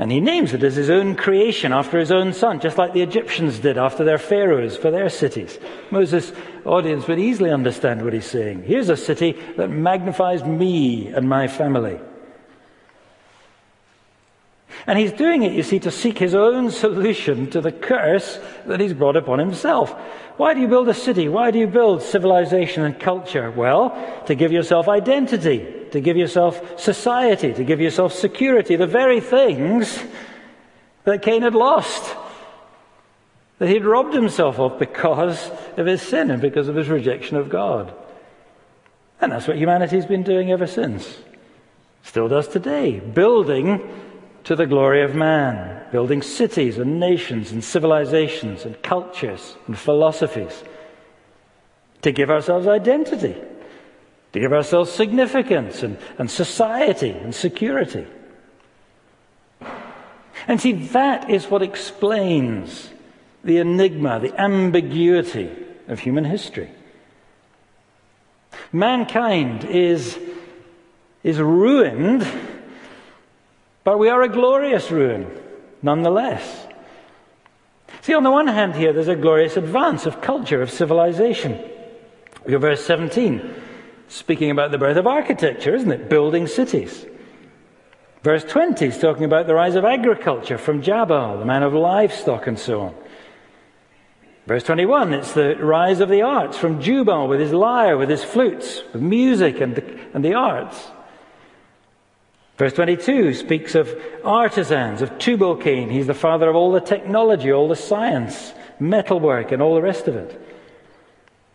And 0.00 0.12
he 0.12 0.20
names 0.20 0.52
it 0.52 0.62
as 0.62 0.76
his 0.76 0.90
own 0.90 1.16
creation 1.16 1.72
after 1.72 1.98
his 1.98 2.12
own 2.12 2.32
son, 2.32 2.60
just 2.60 2.78
like 2.78 2.92
the 2.92 3.02
Egyptians 3.02 3.58
did 3.58 3.76
after 3.76 4.04
their 4.04 4.18
pharaohs 4.18 4.76
for 4.76 4.92
their 4.92 5.08
cities. 5.08 5.58
Moses' 5.90 6.30
audience 6.64 7.08
would 7.08 7.18
easily 7.18 7.50
understand 7.50 8.04
what 8.04 8.12
he's 8.12 8.24
saying. 8.24 8.62
Here's 8.62 8.90
a 8.90 8.96
city 8.96 9.36
that 9.56 9.70
magnifies 9.70 10.44
me 10.44 11.08
and 11.08 11.28
my 11.28 11.48
family. 11.48 11.98
And 14.86 14.98
he's 14.98 15.12
doing 15.12 15.42
it, 15.42 15.52
you 15.52 15.62
see, 15.62 15.78
to 15.80 15.90
seek 15.90 16.18
his 16.18 16.34
own 16.34 16.70
solution 16.70 17.50
to 17.50 17.60
the 17.60 17.72
curse 17.72 18.38
that 18.66 18.80
he's 18.80 18.94
brought 18.94 19.16
upon 19.16 19.38
himself. 19.38 19.92
Why 20.36 20.54
do 20.54 20.60
you 20.60 20.68
build 20.68 20.88
a 20.88 20.94
city? 20.94 21.28
Why 21.28 21.50
do 21.50 21.58
you 21.58 21.66
build 21.66 22.02
civilization 22.02 22.84
and 22.84 22.98
culture? 22.98 23.50
Well, 23.50 24.22
to 24.26 24.34
give 24.34 24.52
yourself 24.52 24.88
identity, 24.88 25.66
to 25.90 26.00
give 26.00 26.16
yourself 26.16 26.80
society, 26.80 27.52
to 27.52 27.64
give 27.64 27.80
yourself 27.80 28.12
security, 28.12 28.76
the 28.76 28.86
very 28.86 29.20
things 29.20 29.98
that 31.04 31.22
Cain 31.22 31.42
had 31.42 31.54
lost, 31.54 32.14
that 33.58 33.68
he'd 33.68 33.84
robbed 33.84 34.14
himself 34.14 34.60
of 34.60 34.78
because 34.78 35.50
of 35.76 35.86
his 35.86 36.02
sin 36.02 36.30
and 36.30 36.40
because 36.40 36.68
of 36.68 36.76
his 36.76 36.88
rejection 36.88 37.36
of 37.36 37.48
God. 37.48 37.92
And 39.20 39.32
that's 39.32 39.48
what 39.48 39.58
humanity's 39.58 40.06
been 40.06 40.22
doing 40.22 40.52
ever 40.52 40.66
since. 40.66 41.18
Still 42.04 42.28
does 42.28 42.46
today, 42.46 43.00
building 43.00 43.82
to 44.48 44.56
the 44.56 44.66
glory 44.66 45.02
of 45.02 45.14
man, 45.14 45.78
building 45.92 46.22
cities 46.22 46.78
and 46.78 46.98
nations 46.98 47.52
and 47.52 47.62
civilizations 47.62 48.64
and 48.64 48.82
cultures 48.82 49.56
and 49.66 49.78
philosophies, 49.78 50.64
to 52.00 52.10
give 52.12 52.30
ourselves 52.30 52.66
identity, 52.66 53.36
to 54.32 54.40
give 54.40 54.54
ourselves 54.54 54.90
significance 54.90 55.82
and, 55.82 55.98
and 56.16 56.30
society 56.30 57.10
and 57.10 57.34
security. 57.34 58.06
And 60.46 60.58
see, 60.58 60.72
that 60.72 61.28
is 61.28 61.50
what 61.50 61.60
explains 61.60 62.88
the 63.44 63.58
enigma, 63.58 64.18
the 64.18 64.34
ambiguity 64.40 65.50
of 65.88 65.98
human 65.98 66.24
history. 66.24 66.70
Mankind 68.72 69.66
is, 69.66 70.18
is 71.22 71.38
ruined 71.38 72.26
but 73.88 73.98
we 73.98 74.10
are 74.10 74.20
a 74.20 74.28
glorious 74.28 74.90
ruin, 74.90 75.26
nonetheless. 75.80 76.66
See, 78.02 78.12
on 78.12 78.22
the 78.22 78.30
one 78.30 78.46
hand, 78.46 78.74
here 78.74 78.92
there's 78.92 79.08
a 79.08 79.16
glorious 79.16 79.56
advance 79.56 80.04
of 80.04 80.20
culture, 80.20 80.60
of 80.60 80.70
civilization. 80.70 81.54
At 82.46 82.60
verse 82.60 82.84
17, 82.84 83.54
speaking 84.08 84.50
about 84.50 84.72
the 84.72 84.76
birth 84.76 84.98
of 84.98 85.06
architecture, 85.06 85.74
isn't 85.74 85.90
it? 85.90 86.10
Building 86.10 86.46
cities. 86.46 87.06
Verse 88.22 88.44
20 88.44 88.84
is 88.84 88.98
talking 88.98 89.24
about 89.24 89.46
the 89.46 89.54
rise 89.54 89.74
of 89.74 89.86
agriculture 89.86 90.58
from 90.58 90.82
Jabal, 90.82 91.38
the 91.38 91.46
man 91.46 91.62
of 91.62 91.72
livestock, 91.72 92.46
and 92.46 92.58
so 92.58 92.82
on. 92.82 92.94
Verse 94.46 94.64
21, 94.64 95.14
it's 95.14 95.32
the 95.32 95.56
rise 95.56 96.00
of 96.00 96.10
the 96.10 96.20
arts 96.20 96.58
from 96.58 96.82
Jubal 96.82 97.26
with 97.26 97.40
his 97.40 97.54
lyre, 97.54 97.96
with 97.96 98.10
his 98.10 98.22
flutes, 98.22 98.82
with 98.92 99.00
music 99.00 99.62
and 99.62 99.76
the, 99.76 100.00
and 100.12 100.22
the 100.22 100.34
arts. 100.34 100.90
Verse 102.58 102.72
22 102.72 103.34
speaks 103.34 103.76
of 103.76 103.88
artisans, 104.24 105.00
of 105.00 105.16
Tubal 105.18 105.56
Cain. 105.56 105.90
He's 105.90 106.08
the 106.08 106.14
father 106.14 106.48
of 106.50 106.56
all 106.56 106.72
the 106.72 106.80
technology, 106.80 107.52
all 107.52 107.68
the 107.68 107.76
science, 107.76 108.52
metalwork, 108.80 109.52
and 109.52 109.62
all 109.62 109.76
the 109.76 109.82
rest 109.82 110.08
of 110.08 110.16
it. 110.16 110.44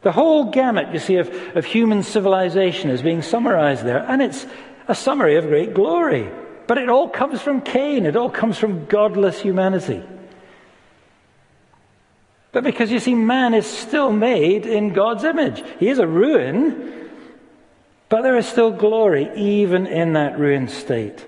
The 0.02 0.14
whole 0.14 0.52
gamut, 0.52 0.94
you 0.94 1.00
see, 1.00 1.18
of, 1.18 1.30
of 1.58 1.66
human 1.66 2.04
civilization 2.04 2.90
is 2.90 3.02
being 3.02 3.22
summarized 3.22 3.84
there, 3.84 4.06
and 4.08 4.22
it's 4.22 4.46
a 4.88 4.96
summary 4.96 5.36
of 5.36 5.48
great 5.48 5.74
glory. 5.74 6.30
But 6.68 6.78
it 6.78 6.88
all 6.88 7.10
comes 7.10 7.42
from 7.42 7.62
Cain, 7.62 8.06
it 8.06 8.16
all 8.16 8.30
comes 8.30 8.58
from 8.58 8.86
godless 8.86 9.42
humanity. 9.42 10.02
But 12.54 12.64
because 12.64 12.92
you 12.92 13.00
see, 13.00 13.16
man 13.16 13.54
is 13.54 13.66
still 13.66 14.14
made 14.14 14.66
in 14.66 14.94
God's 14.94 15.26
image. 15.26 15.64
He 15.80 15.90
is 15.90 16.00
a 16.00 16.08
ruin, 16.08 17.03
but 18.14 18.22
there 18.22 18.38
is 18.38 18.46
still 18.46 18.70
glory 18.70 19.28
even 19.36 19.88
in 19.88 20.14
that 20.14 20.38
ruined 20.38 20.70
state. 20.70 21.26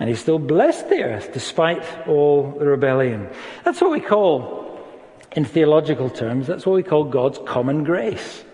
And 0.00 0.08
he 0.08 0.16
still 0.16 0.38
blessed 0.38 0.88
the 0.88 1.02
earth 1.02 1.34
despite 1.34 1.84
all 2.08 2.52
the 2.52 2.64
rebellion. 2.64 3.28
That's 3.64 3.82
what 3.82 3.90
we 3.90 4.00
call, 4.00 4.80
in 5.32 5.44
theological 5.44 6.08
terms, 6.08 6.46
that's 6.46 6.64
what 6.64 6.72
we 6.72 6.82
call 6.82 7.04
God's 7.04 7.38
common 7.44 7.84
grace. 7.84 8.44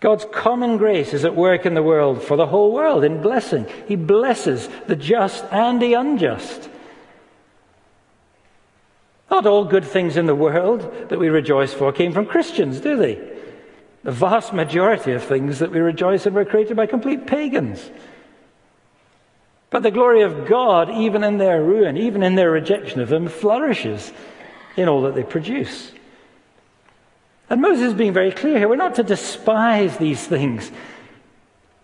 God's 0.00 0.26
common 0.32 0.76
grace 0.76 1.14
is 1.14 1.24
at 1.24 1.36
work 1.36 1.66
in 1.66 1.74
the 1.74 1.84
world 1.84 2.20
for 2.20 2.36
the 2.36 2.48
whole 2.48 2.72
world 2.72 3.04
in 3.04 3.22
blessing. 3.22 3.68
He 3.86 3.94
blesses 3.94 4.68
the 4.88 4.96
just 4.96 5.44
and 5.52 5.80
the 5.80 5.94
unjust. 5.94 6.68
Not 9.30 9.46
all 9.46 9.66
good 9.66 9.84
things 9.84 10.16
in 10.16 10.26
the 10.26 10.34
world 10.34 10.80
that 11.10 11.20
we 11.20 11.28
rejoice 11.28 11.72
for 11.72 11.92
came 11.92 12.12
from 12.12 12.26
Christians, 12.26 12.80
do 12.80 12.96
they? 12.96 13.31
The 14.04 14.12
vast 14.12 14.52
majority 14.52 15.12
of 15.12 15.22
things 15.22 15.60
that 15.60 15.70
we 15.70 15.78
rejoice 15.78 16.26
in 16.26 16.34
were 16.34 16.44
created 16.44 16.76
by 16.76 16.86
complete 16.86 17.26
pagans. 17.26 17.90
But 19.70 19.84
the 19.84 19.90
glory 19.90 20.22
of 20.22 20.46
God, 20.46 20.90
even 20.90 21.22
in 21.24 21.38
their 21.38 21.62
ruin, 21.62 21.96
even 21.96 22.22
in 22.22 22.34
their 22.34 22.50
rejection 22.50 23.00
of 23.00 23.12
Him, 23.12 23.28
flourishes 23.28 24.12
in 24.76 24.88
all 24.88 25.02
that 25.02 25.14
they 25.14 25.22
produce. 25.22 25.92
And 27.48 27.60
Moses 27.62 27.88
is 27.88 27.94
being 27.94 28.12
very 28.12 28.32
clear 28.32 28.58
here. 28.58 28.68
We're 28.68 28.76
not 28.76 28.96
to 28.96 29.02
despise 29.02 29.96
these 29.98 30.26
things, 30.26 30.70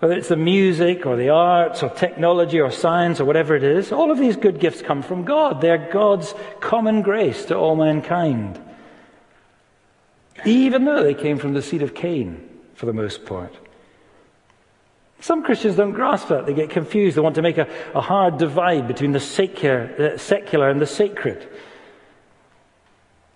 whether 0.01 0.15
it's 0.15 0.29
the 0.29 0.37
music 0.37 1.07
or 1.07 1.17
the 1.17 1.29
arts 1.29 1.83
or 1.83 1.91
technology 1.91 2.61
or 2.61 2.71
science 2.71 3.21
or 3.21 3.27
whatever 3.27 3.55
it 3.55 3.63
is. 3.63 3.93
All 3.93 4.11
of 4.11 4.19
these 4.19 4.37
good 4.37 4.59
gifts 4.59 4.83
come 4.83 5.03
from 5.03 5.25
God. 5.25 5.61
They're 5.61 5.91
God's 5.93 6.35
common 6.61 7.03
grace 7.03 7.45
to 7.47 7.57
all 7.57 7.77
mankind 7.77 8.61
even 10.45 10.85
though 10.85 11.03
they 11.03 11.15
came 11.15 11.39
from 11.39 11.55
the 11.55 11.63
seed 11.63 11.83
of 11.83 11.95
Cain 11.95 12.49
for 12.75 12.87
the 12.87 12.93
most 12.93 13.27
part. 13.27 13.55
Some 15.21 15.43
Christians 15.43 15.77
don't 15.77 15.93
grasp 15.93 16.29
that. 16.29 16.47
They 16.47 16.55
get 16.55 16.71
confused. 16.71 17.17
They 17.17 17.21
want 17.21 17.35
to 17.35 17.43
make 17.43 17.59
a, 17.59 17.69
a 17.95 18.01
hard 18.01 18.39
divide 18.39 18.87
between 18.87 19.13
the 19.13 19.21
secular, 19.21 20.17
secular 20.17 20.71
and 20.71 20.81
the 20.81 20.87
sacred. 20.87 21.49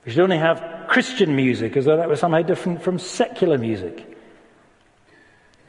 We 0.05 0.13
should 0.13 0.21
only 0.21 0.39
have 0.39 0.87
Christian 0.89 1.35
music 1.35 1.77
as 1.77 1.85
though 1.85 1.97
that 1.97 2.09
was 2.09 2.21
somehow 2.21 2.43
different 2.43 2.83
from 2.83 2.99
secular 2.99 3.59
music. 3.59 4.17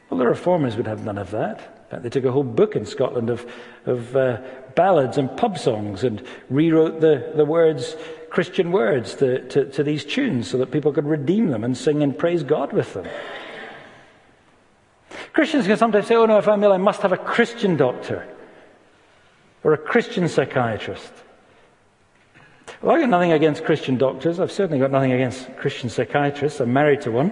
Well, 0.08 0.18
the 0.18 0.26
reformers 0.26 0.76
would 0.76 0.86
have 0.86 1.04
none 1.04 1.18
of 1.18 1.30
that. 1.32 1.58
In 1.58 1.90
fact, 1.90 2.02
They 2.02 2.10
took 2.10 2.24
a 2.24 2.32
whole 2.32 2.44
book 2.44 2.76
in 2.76 2.86
Scotland 2.86 3.30
of, 3.30 3.50
of 3.86 4.14
uh, 4.14 4.40
ballads 4.74 5.18
and 5.18 5.36
pub 5.36 5.58
songs 5.58 6.04
and 6.04 6.24
rewrote 6.48 7.00
the, 7.00 7.32
the 7.34 7.44
words 7.44 7.96
Christian 8.34 8.72
words 8.72 9.14
to, 9.14 9.46
to, 9.50 9.64
to 9.70 9.84
these 9.84 10.04
tunes 10.04 10.50
so 10.50 10.58
that 10.58 10.72
people 10.72 10.92
could 10.92 11.06
redeem 11.06 11.50
them 11.50 11.62
and 11.62 11.76
sing 11.76 12.02
and 12.02 12.18
praise 12.18 12.42
God 12.42 12.72
with 12.72 12.92
them. 12.92 13.06
Christians 15.32 15.68
can 15.68 15.76
sometimes 15.76 16.08
say, 16.08 16.16
oh 16.16 16.26
no, 16.26 16.38
if 16.38 16.48
I'm 16.48 16.64
ill, 16.64 16.72
I 16.72 16.78
must 16.78 17.02
have 17.02 17.12
a 17.12 17.16
Christian 17.16 17.76
doctor 17.76 18.26
or 19.62 19.72
a 19.72 19.78
Christian 19.78 20.26
psychiatrist. 20.26 21.12
Well, 22.82 22.96
I've 22.96 23.02
got 23.02 23.10
nothing 23.10 23.30
against 23.30 23.64
Christian 23.64 23.98
doctors. 23.98 24.40
I've 24.40 24.50
certainly 24.50 24.80
got 24.80 24.90
nothing 24.90 25.12
against 25.12 25.56
Christian 25.56 25.88
psychiatrists. 25.88 26.58
I'm 26.58 26.72
married 26.72 27.02
to 27.02 27.12
one. 27.12 27.30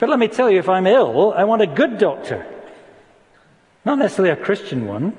But 0.00 0.08
let 0.08 0.18
me 0.18 0.26
tell 0.26 0.50
you, 0.50 0.58
if 0.58 0.68
I'm 0.68 0.88
ill, 0.88 1.32
I 1.34 1.44
want 1.44 1.62
a 1.62 1.68
good 1.68 1.98
doctor. 1.98 2.44
Not 3.84 3.98
necessarily 3.98 4.32
a 4.32 4.44
Christian 4.44 4.88
one. 4.88 5.16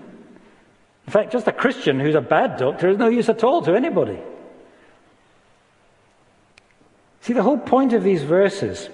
In 1.08 1.14
fact, 1.14 1.32
just 1.32 1.48
a 1.48 1.54
Christian 1.54 1.98
who's 1.98 2.16
a 2.16 2.20
bad 2.20 2.58
doctor 2.58 2.90
is 2.90 2.98
no 2.98 3.08
use 3.08 3.30
at 3.30 3.42
all 3.42 3.62
to 3.62 3.74
anybody. 3.74 4.20
See, 7.26 7.34
the 7.34 7.42
whole 7.42 7.58
point 7.58 7.94
of 7.94 8.04
these 8.04 8.22
verses 8.22 8.88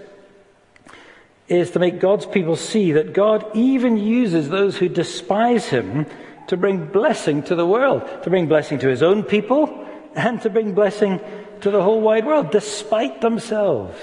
is 1.49 1.71
to 1.71 1.79
make 1.79 1.99
God's 1.99 2.25
people 2.25 2.55
see 2.55 2.93
that 2.93 3.11
God 3.11 3.45
even 3.53 3.97
uses 3.97 4.47
those 4.47 4.77
who 4.77 4.87
despise 4.87 5.65
him 5.65 6.05
to 6.47 6.55
bring 6.55 6.85
blessing 6.85 7.43
to 7.43 7.55
the 7.55 7.65
world, 7.65 8.07
to 8.23 8.29
bring 8.29 8.47
blessing 8.47 8.79
to 8.79 8.87
his 8.87 9.03
own 9.03 9.23
people, 9.23 9.85
and 10.15 10.41
to 10.43 10.49
bring 10.49 10.73
blessing 10.73 11.19
to 11.59 11.71
the 11.71 11.83
whole 11.83 11.99
wide 11.99 12.25
world, 12.25 12.51
despite 12.51 13.19
themselves. 13.19 13.99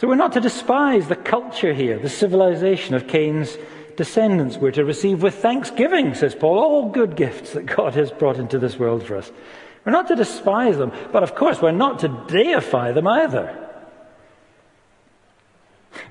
So 0.00 0.06
we're 0.06 0.14
not 0.14 0.34
to 0.34 0.40
despise 0.40 1.08
the 1.08 1.16
culture 1.16 1.74
here, 1.74 1.98
the 1.98 2.08
civilization 2.08 2.94
of 2.94 3.08
Cain's 3.08 3.58
descendants. 3.96 4.56
We're 4.56 4.70
to 4.70 4.84
receive 4.84 5.20
with 5.20 5.34
thanksgiving, 5.34 6.14
says 6.14 6.36
Paul, 6.36 6.60
all 6.60 6.90
good 6.90 7.16
gifts 7.16 7.54
that 7.54 7.66
God 7.66 7.94
has 7.94 8.12
brought 8.12 8.36
into 8.36 8.60
this 8.60 8.78
world 8.78 9.02
for 9.02 9.16
us. 9.16 9.32
We're 9.88 9.92
not 9.92 10.08
to 10.08 10.16
despise 10.16 10.76
them, 10.76 10.92
but 11.12 11.22
of 11.22 11.34
course, 11.34 11.62
we're 11.62 11.70
not 11.70 12.00
to 12.00 12.08
deify 12.28 12.92
them 12.92 13.06
either. 13.06 13.70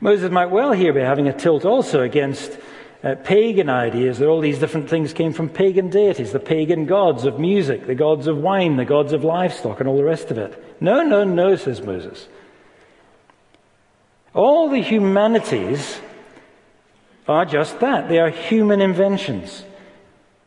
Moses 0.02 0.32
might 0.32 0.48
well 0.48 0.72
here 0.72 0.94
be 0.94 1.02
having 1.02 1.28
a 1.28 1.38
tilt 1.38 1.64
also 1.64 2.02
against 2.02 2.58
uh, 3.04 3.14
pagan 3.24 3.70
ideas 3.70 4.18
that 4.18 4.30
all 4.30 4.42
these 4.42 4.58
different 4.58 4.90
things 4.90 5.14
came 5.14 5.32
from 5.32 5.48
pagan 5.48 5.92
deities, 5.92 6.32
the 6.32 6.40
pagan 6.40 6.88
gods 6.88 7.24
of 7.24 7.40
music, 7.40 7.86
the 7.86 7.94
gods 7.94 8.26
of 8.26 8.40
wine, 8.40 8.78
the 8.78 8.84
gods 8.84 9.14
of 9.14 9.24
livestock, 9.24 9.80
and 9.80 9.88
all 9.88 9.98
the 9.98 10.04
rest 10.04 10.32
of 10.32 10.40
it. 10.40 10.82
No, 10.82 11.04
no, 11.04 11.24
no, 11.24 11.56
says 11.56 11.80
Moses. 11.80 12.28
All 14.34 14.70
the 14.70 14.82
humanities 14.82 16.00
are 17.28 17.46
just 17.46 17.80
that. 17.82 18.10
They 18.10 18.18
are 18.18 18.32
human 18.32 18.82
inventions, 18.82 19.64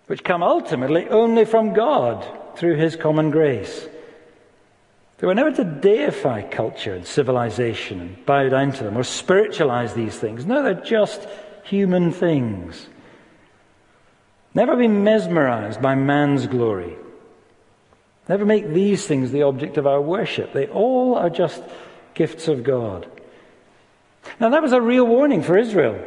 which 0.08 0.24
come 0.24 0.42
ultimately 0.42 1.06
only 1.08 1.44
from 1.44 1.74
God 1.74 2.38
through 2.58 2.76
His 2.76 2.96
common 2.96 3.30
grace. 3.30 3.88
They 5.18 5.26
were 5.26 5.34
never 5.34 5.52
to 5.52 5.64
deify 5.64 6.42
culture 6.42 6.94
and 6.94 7.06
civilization 7.06 8.00
and 8.00 8.26
bow 8.26 8.48
down 8.48 8.72
to 8.72 8.84
them 8.84 8.96
or 8.96 9.04
spiritualize 9.04 9.92
these 9.92 10.18
things. 10.18 10.46
No, 10.46 10.62
they're 10.62 10.74
just 10.74 11.26
human 11.64 12.10
things. 12.10 12.86
Never 14.54 14.76
be 14.76 14.88
mesmerized 14.88 15.82
by 15.82 15.94
man's 15.94 16.46
glory. 16.46 16.96
Never 18.28 18.46
make 18.46 18.68
these 18.68 19.06
things 19.06 19.30
the 19.30 19.42
object 19.42 19.76
of 19.76 19.86
our 19.86 20.00
worship. 20.00 20.52
They 20.52 20.68
all 20.68 21.16
are 21.16 21.30
just 21.30 21.62
gifts 22.14 22.48
of 22.48 22.64
God. 22.64 23.06
Now, 24.38 24.50
that 24.50 24.62
was 24.62 24.72
a 24.72 24.80
real 24.80 25.06
warning 25.06 25.42
for 25.42 25.58
Israel. 25.58 25.98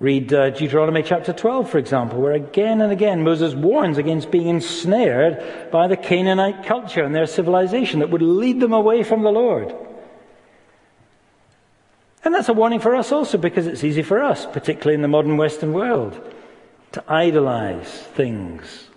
Read 0.00 0.32
uh, 0.34 0.50
Deuteronomy 0.50 1.04
chapter 1.04 1.32
12, 1.32 1.70
for 1.70 1.78
example, 1.78 2.20
where 2.20 2.32
again 2.32 2.80
and 2.80 2.92
again 2.92 3.22
Moses 3.22 3.54
warns 3.54 3.96
against 3.96 4.30
being 4.30 4.48
ensnared 4.48 5.70
by 5.70 5.86
the 5.86 5.96
Canaanite 5.96 6.66
culture 6.66 7.04
and 7.04 7.14
their 7.14 7.26
civilization 7.26 8.00
that 8.00 8.10
would 8.10 8.22
lead 8.22 8.58
them 8.58 8.72
away 8.72 9.04
from 9.04 9.22
the 9.22 9.30
Lord. 9.30 9.72
And 12.24 12.34
that's 12.34 12.48
a 12.48 12.54
warning 12.54 12.80
for 12.80 12.96
us 12.96 13.12
also 13.12 13.38
because 13.38 13.68
it's 13.68 13.84
easy 13.84 14.02
for 14.02 14.20
us, 14.20 14.46
particularly 14.46 14.94
in 14.94 15.02
the 15.02 15.08
modern 15.08 15.36
Western 15.36 15.72
world, 15.72 16.20
to 16.92 17.04
idolize 17.06 17.88
things 17.88 18.88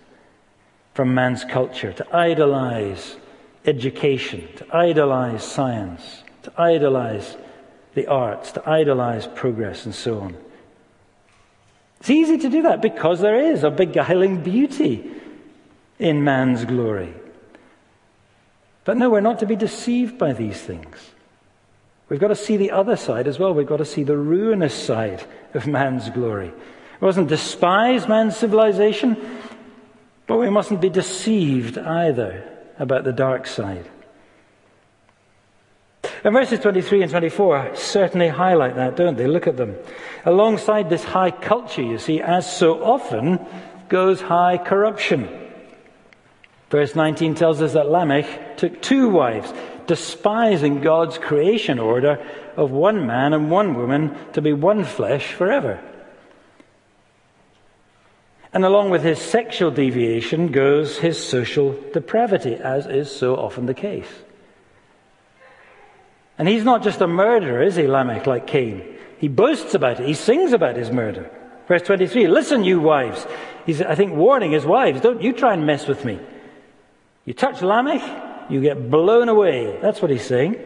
from 0.94 1.14
man's 1.14 1.44
culture, 1.44 1.92
to 1.92 2.16
idolize 2.16 3.16
education, 3.64 4.48
to 4.56 4.76
idolize 4.76 5.44
science, 5.44 6.24
to 6.42 6.52
idolize 6.60 7.36
the 7.94 8.08
arts, 8.08 8.50
to 8.52 8.68
idolize 8.68 9.28
progress, 9.28 9.84
and 9.84 9.94
so 9.94 10.20
on. 10.20 10.36
It's 12.00 12.10
easy 12.10 12.38
to 12.38 12.48
do 12.48 12.62
that 12.62 12.80
because 12.80 13.20
there 13.20 13.52
is 13.52 13.64
a 13.64 13.70
beguiling 13.70 14.42
beauty 14.42 15.10
in 15.98 16.24
man's 16.24 16.64
glory. 16.64 17.12
But 18.84 18.96
no, 18.96 19.10
we're 19.10 19.20
not 19.20 19.40
to 19.40 19.46
be 19.46 19.56
deceived 19.56 20.16
by 20.16 20.32
these 20.32 20.60
things. 20.60 20.96
We've 22.08 22.20
got 22.20 22.28
to 22.28 22.36
see 22.36 22.56
the 22.56 22.70
other 22.70 22.96
side 22.96 23.26
as 23.26 23.38
well. 23.38 23.52
We've 23.52 23.66
got 23.66 23.78
to 23.78 23.84
see 23.84 24.02
the 24.02 24.16
ruinous 24.16 24.74
side 24.74 25.24
of 25.54 25.66
man's 25.66 26.08
glory. 26.08 26.52
We 27.00 27.06
mustn't 27.06 27.28
despise 27.28 28.08
man's 28.08 28.36
civilization, 28.36 29.16
but 30.26 30.38
we 30.38 30.48
mustn't 30.48 30.80
be 30.80 30.88
deceived 30.88 31.76
either 31.76 32.44
about 32.78 33.04
the 33.04 33.12
dark 33.12 33.46
side. 33.46 33.88
And 36.24 36.34
verses 36.34 36.60
23 36.60 37.02
and 37.02 37.10
24 37.10 37.76
certainly 37.76 38.28
highlight 38.28 38.76
that, 38.76 38.96
don't 38.96 39.16
they? 39.16 39.26
Look 39.26 39.46
at 39.46 39.56
them. 39.56 39.76
Alongside 40.24 40.90
this 40.90 41.04
high 41.04 41.30
culture, 41.30 41.82
you 41.82 41.98
see, 41.98 42.20
as 42.20 42.50
so 42.50 42.82
often 42.82 43.44
goes 43.88 44.20
high 44.20 44.58
corruption. 44.58 45.28
Verse 46.70 46.94
19 46.94 47.34
tells 47.34 47.62
us 47.62 47.72
that 47.72 47.90
Lamech 47.90 48.56
took 48.56 48.82
two 48.82 49.08
wives 49.08 49.52
despising 49.86 50.82
God's 50.82 51.16
creation 51.16 51.78
order 51.78 52.24
of 52.56 52.70
one 52.70 53.06
man 53.06 53.32
and 53.32 53.50
one 53.50 53.74
woman 53.74 54.14
to 54.32 54.42
be 54.42 54.52
one 54.52 54.84
flesh 54.84 55.32
forever. 55.32 55.80
And 58.52 58.64
along 58.64 58.90
with 58.90 59.02
his 59.02 59.20
sexual 59.20 59.70
deviation 59.70 60.52
goes 60.52 60.98
his 60.98 61.22
social 61.22 61.78
depravity, 61.92 62.54
as 62.54 62.86
is 62.86 63.14
so 63.14 63.36
often 63.36 63.66
the 63.66 63.74
case. 63.74 64.08
And 66.38 66.48
he's 66.48 66.64
not 66.64 66.84
just 66.84 67.00
a 67.00 67.08
murderer, 67.08 67.62
is 67.62 67.76
he, 67.76 67.88
Lamech, 67.88 68.26
like 68.26 68.46
Cain? 68.46 68.96
He 69.18 69.26
boasts 69.26 69.74
about 69.74 69.98
it. 69.98 70.06
He 70.06 70.14
sings 70.14 70.52
about 70.52 70.76
his 70.76 70.90
murder. 70.90 71.30
Verse 71.66 71.82
23 71.82 72.28
Listen, 72.28 72.64
you 72.64 72.80
wives. 72.80 73.26
He's, 73.66 73.82
I 73.82 73.96
think, 73.96 74.14
warning 74.14 74.52
his 74.52 74.64
wives 74.64 75.00
don't 75.00 75.20
you 75.20 75.32
try 75.32 75.52
and 75.52 75.66
mess 75.66 75.86
with 75.86 76.04
me. 76.04 76.18
You 77.24 77.34
touch 77.34 77.60
Lamech, 77.60 78.48
you 78.48 78.62
get 78.62 78.90
blown 78.90 79.28
away. 79.28 79.78
That's 79.82 80.00
what 80.00 80.10
he's 80.10 80.24
saying. 80.24 80.56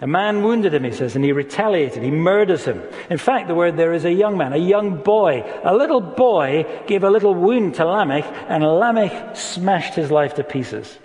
A 0.00 0.06
man 0.06 0.42
wounded 0.42 0.74
him, 0.74 0.82
he 0.82 0.90
says, 0.90 1.14
and 1.14 1.24
he 1.24 1.30
retaliated. 1.30 2.02
He 2.02 2.10
murders 2.10 2.64
him. 2.64 2.82
In 3.08 3.18
fact, 3.18 3.46
the 3.46 3.54
word 3.54 3.76
there 3.76 3.92
is 3.92 4.04
a 4.04 4.12
young 4.12 4.36
man, 4.36 4.52
a 4.52 4.56
young 4.56 5.02
boy. 5.02 5.44
A 5.62 5.74
little 5.74 6.00
boy 6.00 6.66
gave 6.88 7.04
a 7.04 7.10
little 7.10 7.34
wound 7.34 7.76
to 7.76 7.84
Lamech, 7.84 8.24
and 8.48 8.64
Lamech 8.64 9.36
smashed 9.36 9.94
his 9.94 10.10
life 10.10 10.34
to 10.34 10.44
pieces. 10.44 10.98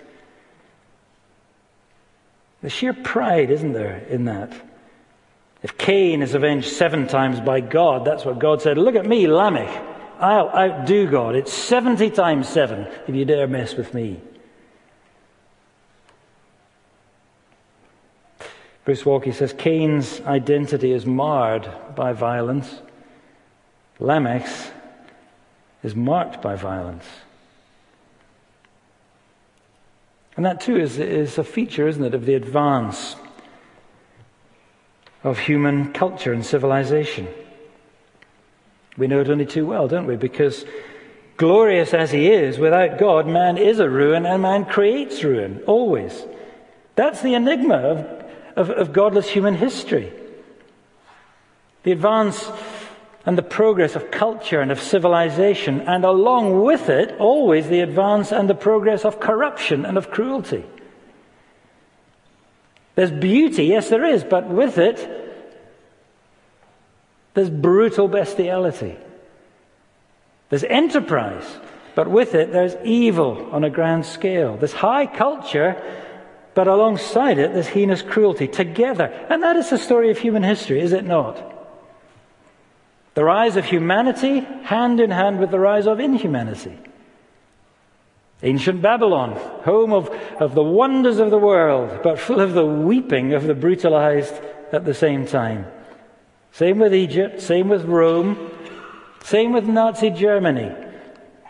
The 2.62 2.70
sheer 2.70 2.92
pride, 2.92 3.50
isn't 3.50 3.72
there, 3.72 3.98
in 4.08 4.24
that? 4.24 4.52
If 5.62 5.76
Cain 5.76 6.22
is 6.22 6.34
avenged 6.34 6.68
seven 6.68 7.06
times 7.06 7.40
by 7.40 7.60
God, 7.60 8.04
that's 8.04 8.24
what 8.24 8.38
God 8.38 8.62
said. 8.62 8.78
Look 8.78 8.94
at 8.94 9.06
me, 9.06 9.26
Lamech. 9.26 9.84
I'll 10.18 10.48
outdo 10.50 11.08
God. 11.08 11.36
It's 11.36 11.52
70 11.52 12.10
times 12.10 12.48
seven 12.48 12.88
if 13.06 13.14
you 13.14 13.24
dare 13.24 13.46
mess 13.46 13.74
with 13.74 13.94
me. 13.94 14.20
Bruce 18.84 19.02
Waltke 19.02 19.34
says 19.34 19.52
Cain's 19.52 20.20
identity 20.22 20.92
is 20.92 21.04
marred 21.04 21.70
by 21.94 22.12
violence. 22.12 22.80
Lamech's 24.00 24.70
is 25.82 25.94
marked 25.94 26.40
by 26.40 26.56
violence. 26.56 27.04
And 30.38 30.46
that 30.46 30.62
too 30.62 30.76
is, 30.76 30.98
is 30.98 31.36
a 31.36 31.44
feature, 31.44 31.86
isn't 31.86 32.02
it, 32.02 32.14
of 32.14 32.24
the 32.24 32.32
advance 32.32 33.16
of 35.22 35.38
human 35.38 35.92
culture 35.92 36.32
and 36.32 36.46
civilization. 36.46 37.28
We 38.96 39.06
know 39.06 39.20
it 39.20 39.28
only 39.28 39.44
too 39.44 39.66
well, 39.66 39.86
don't 39.86 40.06
we? 40.06 40.16
Because 40.16 40.64
glorious 41.36 41.92
as 41.92 42.12
he 42.12 42.28
is, 42.28 42.58
without 42.58 42.98
God, 42.98 43.26
man 43.26 43.58
is 43.58 43.78
a 43.78 43.90
ruin 43.90 44.24
and 44.24 44.40
man 44.40 44.64
creates 44.64 45.22
ruin, 45.22 45.62
always. 45.66 46.24
That's 46.94 47.20
the 47.20 47.34
enigma 47.34 47.76
of 47.76 48.18
of, 48.58 48.70
of 48.70 48.92
godless 48.92 49.28
human 49.28 49.54
history. 49.54 50.12
The 51.84 51.92
advance 51.92 52.50
and 53.28 53.36
the 53.36 53.42
progress 53.42 53.94
of 53.94 54.10
culture 54.10 54.62
and 54.62 54.72
of 54.72 54.80
civilization, 54.80 55.82
and 55.82 56.02
along 56.02 56.62
with 56.62 56.88
it, 56.88 57.14
always 57.18 57.68
the 57.68 57.80
advance 57.80 58.32
and 58.32 58.48
the 58.48 58.54
progress 58.54 59.04
of 59.04 59.20
corruption 59.20 59.84
and 59.84 59.98
of 59.98 60.10
cruelty. 60.10 60.64
There's 62.94 63.10
beauty, 63.10 63.66
yes, 63.66 63.90
there 63.90 64.02
is, 64.02 64.24
but 64.24 64.48
with 64.48 64.78
it, 64.78 64.96
there's 67.34 67.50
brutal 67.50 68.08
bestiality. 68.08 68.96
There's 70.48 70.64
enterprise, 70.64 71.44
but 71.94 72.08
with 72.08 72.34
it, 72.34 72.50
there's 72.50 72.76
evil 72.82 73.50
on 73.52 73.62
a 73.62 73.68
grand 73.68 74.06
scale. 74.06 74.56
There's 74.56 74.72
high 74.72 75.04
culture, 75.04 75.76
but 76.54 76.66
alongside 76.66 77.38
it, 77.38 77.52
there's 77.52 77.66
heinous 77.66 78.00
cruelty 78.00 78.48
together. 78.48 79.04
And 79.28 79.42
that 79.42 79.56
is 79.56 79.68
the 79.68 79.76
story 79.76 80.10
of 80.10 80.16
human 80.16 80.44
history, 80.44 80.80
is 80.80 80.94
it 80.94 81.04
not? 81.04 81.57
The 83.18 83.24
rise 83.24 83.56
of 83.56 83.64
humanity 83.64 84.46
hand 84.62 85.00
in 85.00 85.10
hand 85.10 85.40
with 85.40 85.50
the 85.50 85.58
rise 85.58 85.88
of 85.88 85.98
inhumanity. 85.98 86.78
Ancient 88.44 88.80
Babylon, 88.80 89.32
home 89.64 89.92
of, 89.92 90.08
of 90.40 90.54
the 90.54 90.62
wonders 90.62 91.18
of 91.18 91.32
the 91.32 91.38
world, 91.38 91.98
but 92.04 92.20
full 92.20 92.38
of 92.38 92.52
the 92.52 92.64
weeping 92.64 93.32
of 93.32 93.42
the 93.42 93.56
brutalized 93.56 94.34
at 94.70 94.84
the 94.84 94.94
same 94.94 95.26
time. 95.26 95.66
Same 96.52 96.78
with 96.78 96.94
Egypt, 96.94 97.40
same 97.40 97.68
with 97.68 97.86
Rome, 97.86 98.52
same 99.24 99.52
with 99.52 99.64
Nazi 99.64 100.10
Germany 100.10 100.72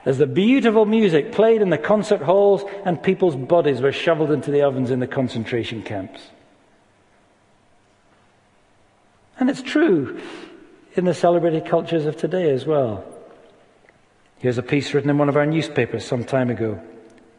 as 0.07 0.17
the 0.17 0.27
beautiful 0.27 0.87
music 0.87 1.33
played 1.33 1.61
in 1.61 1.69
the 1.69 1.77
concert 1.77 2.23
halls 2.23 2.65
and 2.87 3.03
people's 3.03 3.37
bodies 3.37 3.83
were 3.83 3.93
shoveled 3.93 4.31
into 4.31 4.51
the 4.51 4.63
ovens 4.63 4.91
in 4.91 5.01
the 5.01 5.07
concentration 5.07 5.83
camps. 5.83 6.31
And 9.39 9.51
it's 9.51 9.61
true 9.61 10.19
in 10.99 11.05
the 11.05 11.15
celebrated 11.15 11.65
cultures 11.65 12.05
of 12.05 12.17
today 12.17 12.51
as 12.51 12.67
well. 12.67 13.05
Here's 14.39 14.59
a 14.59 14.63
piece 14.63 14.93
written 14.93 15.11
in 15.11 15.19
one 15.19 15.29
of 15.29 15.37
our 15.37 15.47
newspapers 15.47 16.05
some 16.05 16.25
time 16.25 16.51
ago 16.51 16.81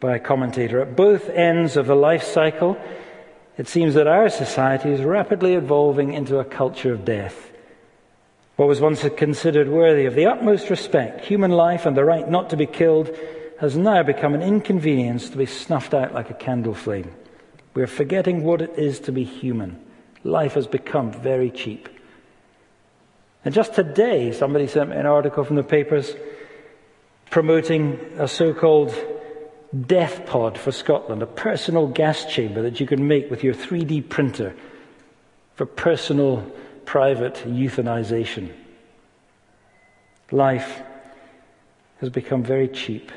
by 0.00 0.16
a 0.16 0.20
commentator. 0.20 0.80
At 0.80 0.96
both 0.96 1.28
ends 1.28 1.76
of 1.76 1.86
the 1.86 1.94
life 1.94 2.22
cycle, 2.22 2.76
it 3.56 3.68
seems 3.68 3.94
that 3.94 4.06
our 4.06 4.28
society 4.28 4.90
is 4.90 5.02
rapidly 5.02 5.54
evolving 5.54 6.14
into 6.14 6.38
a 6.38 6.44
culture 6.44 6.92
of 6.92 7.04
death. 7.04 7.50
What 8.56 8.68
was 8.68 8.80
once 8.80 9.06
considered 9.16 9.68
worthy 9.68 10.06
of 10.06 10.14
the 10.14 10.26
utmost 10.26 10.68
respect, 10.68 11.24
human 11.24 11.50
life 11.50 11.86
and 11.86 11.96
the 11.96 12.04
right 12.04 12.28
not 12.28 12.50
to 12.50 12.56
be 12.56 12.66
killed, 12.66 13.14
has 13.58 13.76
now 13.76 14.02
become 14.02 14.34
an 14.34 14.42
inconvenience 14.42 15.28
to 15.30 15.36
be 15.36 15.46
snuffed 15.46 15.94
out 15.94 16.14
like 16.14 16.30
a 16.30 16.34
candle 16.34 16.74
flame. 16.74 17.10
We 17.74 17.82
are 17.82 17.86
forgetting 17.86 18.42
what 18.42 18.62
it 18.62 18.78
is 18.78 19.00
to 19.00 19.12
be 19.12 19.24
human. 19.24 19.82
Life 20.24 20.54
has 20.54 20.66
become 20.66 21.12
very 21.12 21.50
cheap. 21.50 21.88
And 23.44 23.54
just 23.54 23.74
today, 23.74 24.32
somebody 24.32 24.66
sent 24.66 24.90
me 24.90 24.96
an 24.96 25.06
article 25.06 25.44
from 25.44 25.56
the 25.56 25.62
papers 25.62 26.14
promoting 27.30 27.98
a 28.18 28.28
so 28.28 28.52
called 28.52 28.94
death 29.86 30.26
pod 30.26 30.58
for 30.58 30.72
Scotland, 30.72 31.22
a 31.22 31.26
personal 31.26 31.86
gas 31.86 32.24
chamber 32.24 32.62
that 32.62 32.80
you 32.80 32.86
can 32.86 33.06
make 33.06 33.30
with 33.30 33.44
your 33.44 33.54
3D 33.54 34.08
printer 34.08 34.54
for 35.54 35.64
personal, 35.64 36.40
private 36.84 37.34
euthanization. 37.46 38.52
Life 40.32 40.82
has 42.00 42.10
become 42.10 42.42
very 42.42 42.68
cheap. 42.68 43.12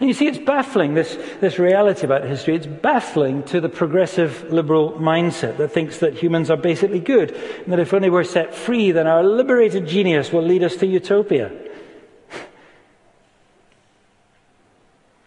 And 0.00 0.08
you 0.08 0.14
see, 0.14 0.26
it's 0.26 0.38
baffling, 0.38 0.94
this, 0.94 1.18
this 1.40 1.58
reality 1.58 2.04
about 2.04 2.24
history. 2.24 2.54
It's 2.54 2.66
baffling 2.66 3.42
to 3.44 3.60
the 3.60 3.68
progressive 3.68 4.52
liberal 4.52 4.92
mindset 4.92 5.56
that 5.58 5.72
thinks 5.72 5.98
that 5.98 6.14
humans 6.14 6.50
are 6.50 6.56
basically 6.56 7.00
good, 7.00 7.32
and 7.32 7.72
that 7.72 7.78
if 7.78 7.92
only 7.94 8.10
we're 8.10 8.24
set 8.24 8.54
free, 8.54 8.92
then 8.92 9.06
our 9.06 9.22
liberated 9.22 9.86
genius 9.86 10.32
will 10.32 10.42
lead 10.42 10.62
us 10.62 10.76
to 10.76 10.86
utopia. 10.86 11.52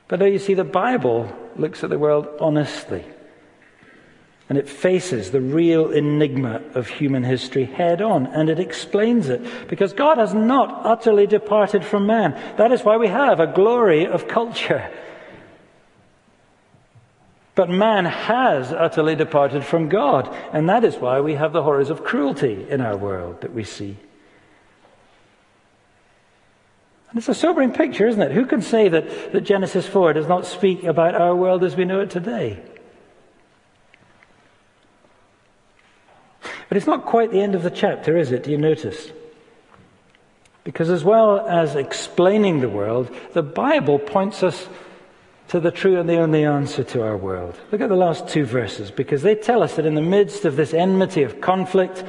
But 0.08 0.22
now 0.22 0.26
you 0.26 0.40
see, 0.40 0.56
the 0.56 0.64
Bible 0.64 1.32
looks 1.56 1.84
at 1.84 1.92
the 1.92 2.00
world 2.00 2.28
honestly. 2.40 3.06
And 4.50 4.58
it 4.58 4.68
faces 4.68 5.30
the 5.30 5.42
real 5.42 5.92
enigma 5.92 6.62
of 6.74 6.88
human 6.88 7.24
history 7.24 7.66
head 7.66 8.02
on, 8.02 8.26
and 8.26 8.50
it 8.50 8.60
explains 8.60 9.30
it. 9.30 9.68
Because 9.70 9.94
God 9.94 10.18
has 10.18 10.34
not 10.34 10.86
utterly 10.86 11.28
departed 11.28 11.86
from 11.86 12.08
man. 12.08 12.32
That 12.58 12.72
is 12.72 12.84
why 12.84 12.98
we 12.98 13.08
have 13.08 13.40
a 13.40 13.46
glory 13.46 14.08
of 14.08 14.28
culture. 14.28 14.92
But 17.54 17.70
man 17.70 18.06
has 18.06 18.72
utterly 18.72 19.16
departed 19.16 19.66
from 19.66 19.90
God, 19.90 20.34
and 20.52 20.70
that 20.70 20.84
is 20.84 20.96
why 20.96 21.20
we 21.20 21.36
have 21.36 21.54
the 21.54 21.62
horrors 21.62 21.90
of 21.90 22.04
cruelty 22.04 22.66
in 22.70 22.82
our 22.82 22.98
world 22.98 23.42
that 23.42 23.54
we 23.54 23.64
see. 23.64 23.98
And 27.10 27.18
it's 27.18 27.28
a 27.28 27.34
sobering 27.34 27.74
picture, 27.74 28.08
isn't 28.08 28.22
it? 28.22 28.32
Who 28.32 28.46
can 28.46 28.62
say 28.62 28.88
that, 28.88 29.34
that 29.34 29.42
Genesis 29.42 29.86
4 29.86 30.14
does 30.14 30.28
not 30.28 30.46
speak 30.46 30.84
about 30.84 31.16
our 31.16 31.36
world 31.36 31.64
as 31.64 31.76
we 31.76 31.86
know 31.86 32.00
it 32.00 32.10
today? 32.10 32.64
But 36.70 36.78
it's 36.78 36.88
not 36.88 37.06
quite 37.06 37.32
the 37.32 37.42
end 37.42 37.56
of 37.56 37.64
the 37.64 37.72
chapter, 37.72 38.16
is 38.16 38.32
it? 38.32 38.44
Do 38.44 38.52
you 38.52 38.58
notice? 38.58 39.12
Because 40.64 40.92
as 40.92 41.04
well 41.04 41.40
as 41.48 41.76
explaining 41.76 42.60
the 42.60 42.70
world, 42.70 43.14
the 43.34 43.42
Bible 43.42 43.98
points 43.98 44.44
us 44.44 44.70
to 45.48 45.60
the 45.60 45.72
true 45.72 46.00
and 46.00 46.08
the 46.08 46.18
only 46.18 46.46
answer 46.46 46.84
to 46.84 47.02
our 47.02 47.18
world. 47.18 47.60
Look 47.72 47.82
at 47.82 47.90
the 47.90 47.96
last 47.96 48.28
two 48.28 48.46
verses, 48.46 48.92
because 48.92 49.24
they 49.24 49.34
tell 49.34 49.64
us 49.64 49.78
that 49.78 49.86
in 49.88 49.96
the 49.96 50.02
midst 50.02 50.46
of 50.46 50.56
this 50.56 50.76
enmity 50.76 51.24
of 51.24 51.42
conflict, 51.42 52.04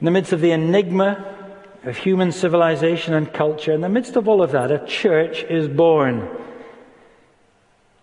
in 0.00 0.04
the 0.06 0.10
midst 0.10 0.32
of 0.32 0.40
the 0.40 0.52
enigma 0.52 1.22
of 1.84 1.98
human 1.98 2.32
civilization 2.32 3.12
and 3.12 3.30
culture, 3.34 3.72
in 3.72 3.82
the 3.82 3.90
midst 3.90 4.16
of 4.16 4.28
all 4.28 4.42
of 4.42 4.52
that, 4.52 4.72
a 4.72 4.84
church 4.86 5.42
is 5.44 5.68
born. 5.68 6.26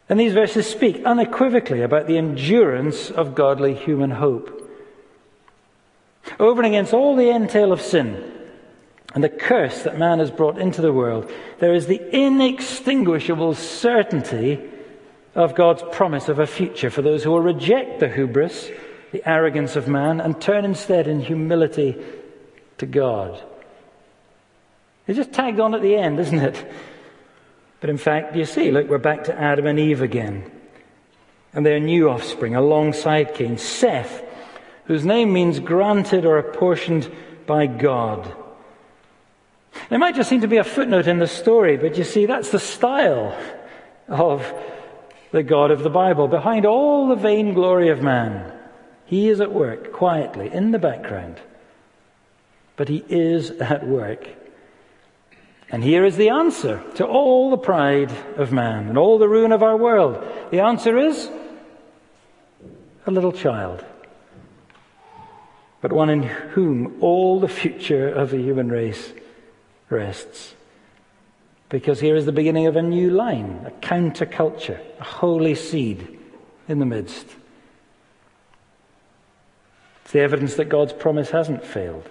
And 0.07 0.19
these 0.19 0.33
verses 0.33 0.67
speak 0.67 1.03
unequivocally 1.05 1.81
about 1.81 2.05
the 2.05 2.19
endurance 2.19 3.09
of 3.09 3.33
godly 3.33 3.73
human 3.73 4.11
hope. 4.11 4.60
Over 6.39 6.61
and 6.61 6.73
against 6.73 6.93
all 6.93 7.15
the 7.15 7.29
entail 7.29 7.71
of 7.71 7.81
sin 7.81 8.31
and 9.13 9.23
the 9.23 9.29
curse 9.29 9.83
that 9.83 9.97
man 9.97 10.19
has 10.19 10.31
brought 10.31 10.57
into 10.57 10.81
the 10.81 10.93
world, 10.93 11.31
there 11.59 11.73
is 11.73 11.87
the 11.87 12.15
inextinguishable 12.15 13.53
certainty 13.55 14.59
of 15.35 15.55
God's 15.55 15.83
promise 15.91 16.29
of 16.29 16.39
a 16.39 16.47
future 16.47 16.89
for 16.89 17.01
those 17.01 17.23
who 17.23 17.31
will 17.31 17.41
reject 17.41 17.99
the 17.99 18.09
hubris, 18.09 18.69
the 19.11 19.27
arrogance 19.27 19.75
of 19.75 19.87
man, 19.87 20.19
and 20.19 20.39
turn 20.41 20.65
instead 20.65 21.07
in 21.07 21.21
humility 21.21 21.95
to 22.77 22.85
God. 22.85 23.41
It's 25.07 25.17
just 25.17 25.33
tagged 25.33 25.59
on 25.59 25.73
at 25.73 25.81
the 25.81 25.95
end, 25.95 26.19
isn't 26.19 26.39
it? 26.39 26.71
But 27.79 27.89
in 27.89 27.97
fact, 27.97 28.35
you 28.35 28.45
see, 28.45 28.71
look, 28.71 28.87
we're 28.87 28.99
back 28.99 29.25
to 29.25 29.39
Adam 29.39 29.65
and 29.65 29.79
Eve 29.79 30.01
again. 30.01 30.49
And 31.53 31.65
their 31.65 31.79
new 31.79 32.09
offspring 32.09 32.55
alongside 32.55 33.33
Cain, 33.33 33.57
Seth, 33.57 34.23
whose 34.85 35.05
name 35.05 35.31
means 35.33 35.59
granted 35.59 36.25
or 36.25 36.37
apportioned 36.37 37.11
by 37.45 37.67
God. 37.67 38.33
There 39.89 39.99
might 39.99 40.15
just 40.15 40.29
seem 40.29 40.41
to 40.41 40.47
be 40.47 40.57
a 40.57 40.63
footnote 40.63 41.07
in 41.07 41.19
the 41.19 41.27
story, 41.27 41.77
but 41.77 41.97
you 41.97 42.03
see, 42.03 42.25
that's 42.25 42.51
the 42.51 42.59
style 42.59 43.37
of 44.07 44.53
the 45.31 45.43
God 45.43 45.71
of 45.71 45.83
the 45.83 45.89
Bible. 45.89 46.27
Behind 46.27 46.65
all 46.65 47.07
the 47.07 47.15
vain 47.15 47.53
glory 47.53 47.89
of 47.89 48.01
man, 48.01 48.51
he 49.05 49.29
is 49.29 49.39
at 49.41 49.51
work 49.51 49.91
quietly 49.91 50.51
in 50.51 50.71
the 50.71 50.79
background. 50.79 51.39
But 52.75 52.89
he 52.89 53.03
is 53.07 53.51
at 53.51 53.85
work. 53.85 54.27
And 55.69 55.83
here 55.83 56.03
is 56.03 56.17
the 56.17 56.29
answer 56.29 56.83
to 56.95 57.05
all 57.05 57.49
the 57.49 57.57
pride 57.57 58.11
of 58.35 58.51
man 58.51 58.89
and 58.89 58.97
all 58.97 59.17
the 59.17 59.29
ruin 59.29 59.53
of 59.53 59.63
our 59.63 59.77
world. 59.77 60.21
The 60.51 60.59
answer 60.59 60.97
is 60.97 61.29
a 63.05 63.11
little 63.11 63.31
child 63.31 63.85
but 65.81 65.91
one 65.91 66.09
in 66.09 66.23
whom 66.23 66.97
all 67.01 67.39
the 67.39 67.47
future 67.47 68.07
of 68.07 68.29
the 68.29 68.37
human 68.37 68.69
race 68.69 69.13
rests. 69.89 70.53
Because 71.69 71.99
here 71.99 72.15
is 72.15 72.25
the 72.25 72.31
beginning 72.31 72.67
of 72.67 72.75
a 72.75 72.81
new 72.81 73.09
line, 73.09 73.65
a 73.65 73.71
counterculture, 73.71 74.79
a 74.99 75.03
holy 75.03 75.55
seed 75.55 76.19
in 76.67 76.79
the 76.79 76.85
midst. 76.85 77.25
It's 80.03 80.11
the 80.11 80.19
evidence 80.19 80.55
that 80.55 80.69
God's 80.69 80.93
promise 80.93 81.31
hasn't 81.31 81.65
failed. 81.65 82.07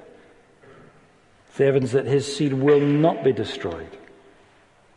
It's 1.49 1.59
the 1.59 1.67
evidence 1.67 1.93
that 1.93 2.07
his 2.07 2.35
seed 2.35 2.55
will 2.55 2.81
not 2.81 3.23
be 3.23 3.33
destroyed. 3.33 3.97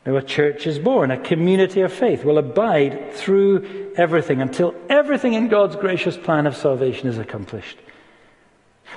Now, 0.06 0.18
a 0.18 0.22
church 0.22 0.68
is 0.68 0.80
born, 0.80 1.12
a 1.12 1.18
community 1.18 1.82
of 1.82 1.94
faith 1.94 2.26
will 2.26 2.38
abide 2.38 3.14
through 3.14 3.94
everything 3.96 4.42
until 4.42 4.76
everything 4.90 5.34
in 5.34 5.48
God's 5.48 5.76
gracious 5.76 6.18
plan 6.18 6.46
of 6.48 6.58
salvation 6.58 7.08
is 7.08 7.18
accomplished. 7.18 7.78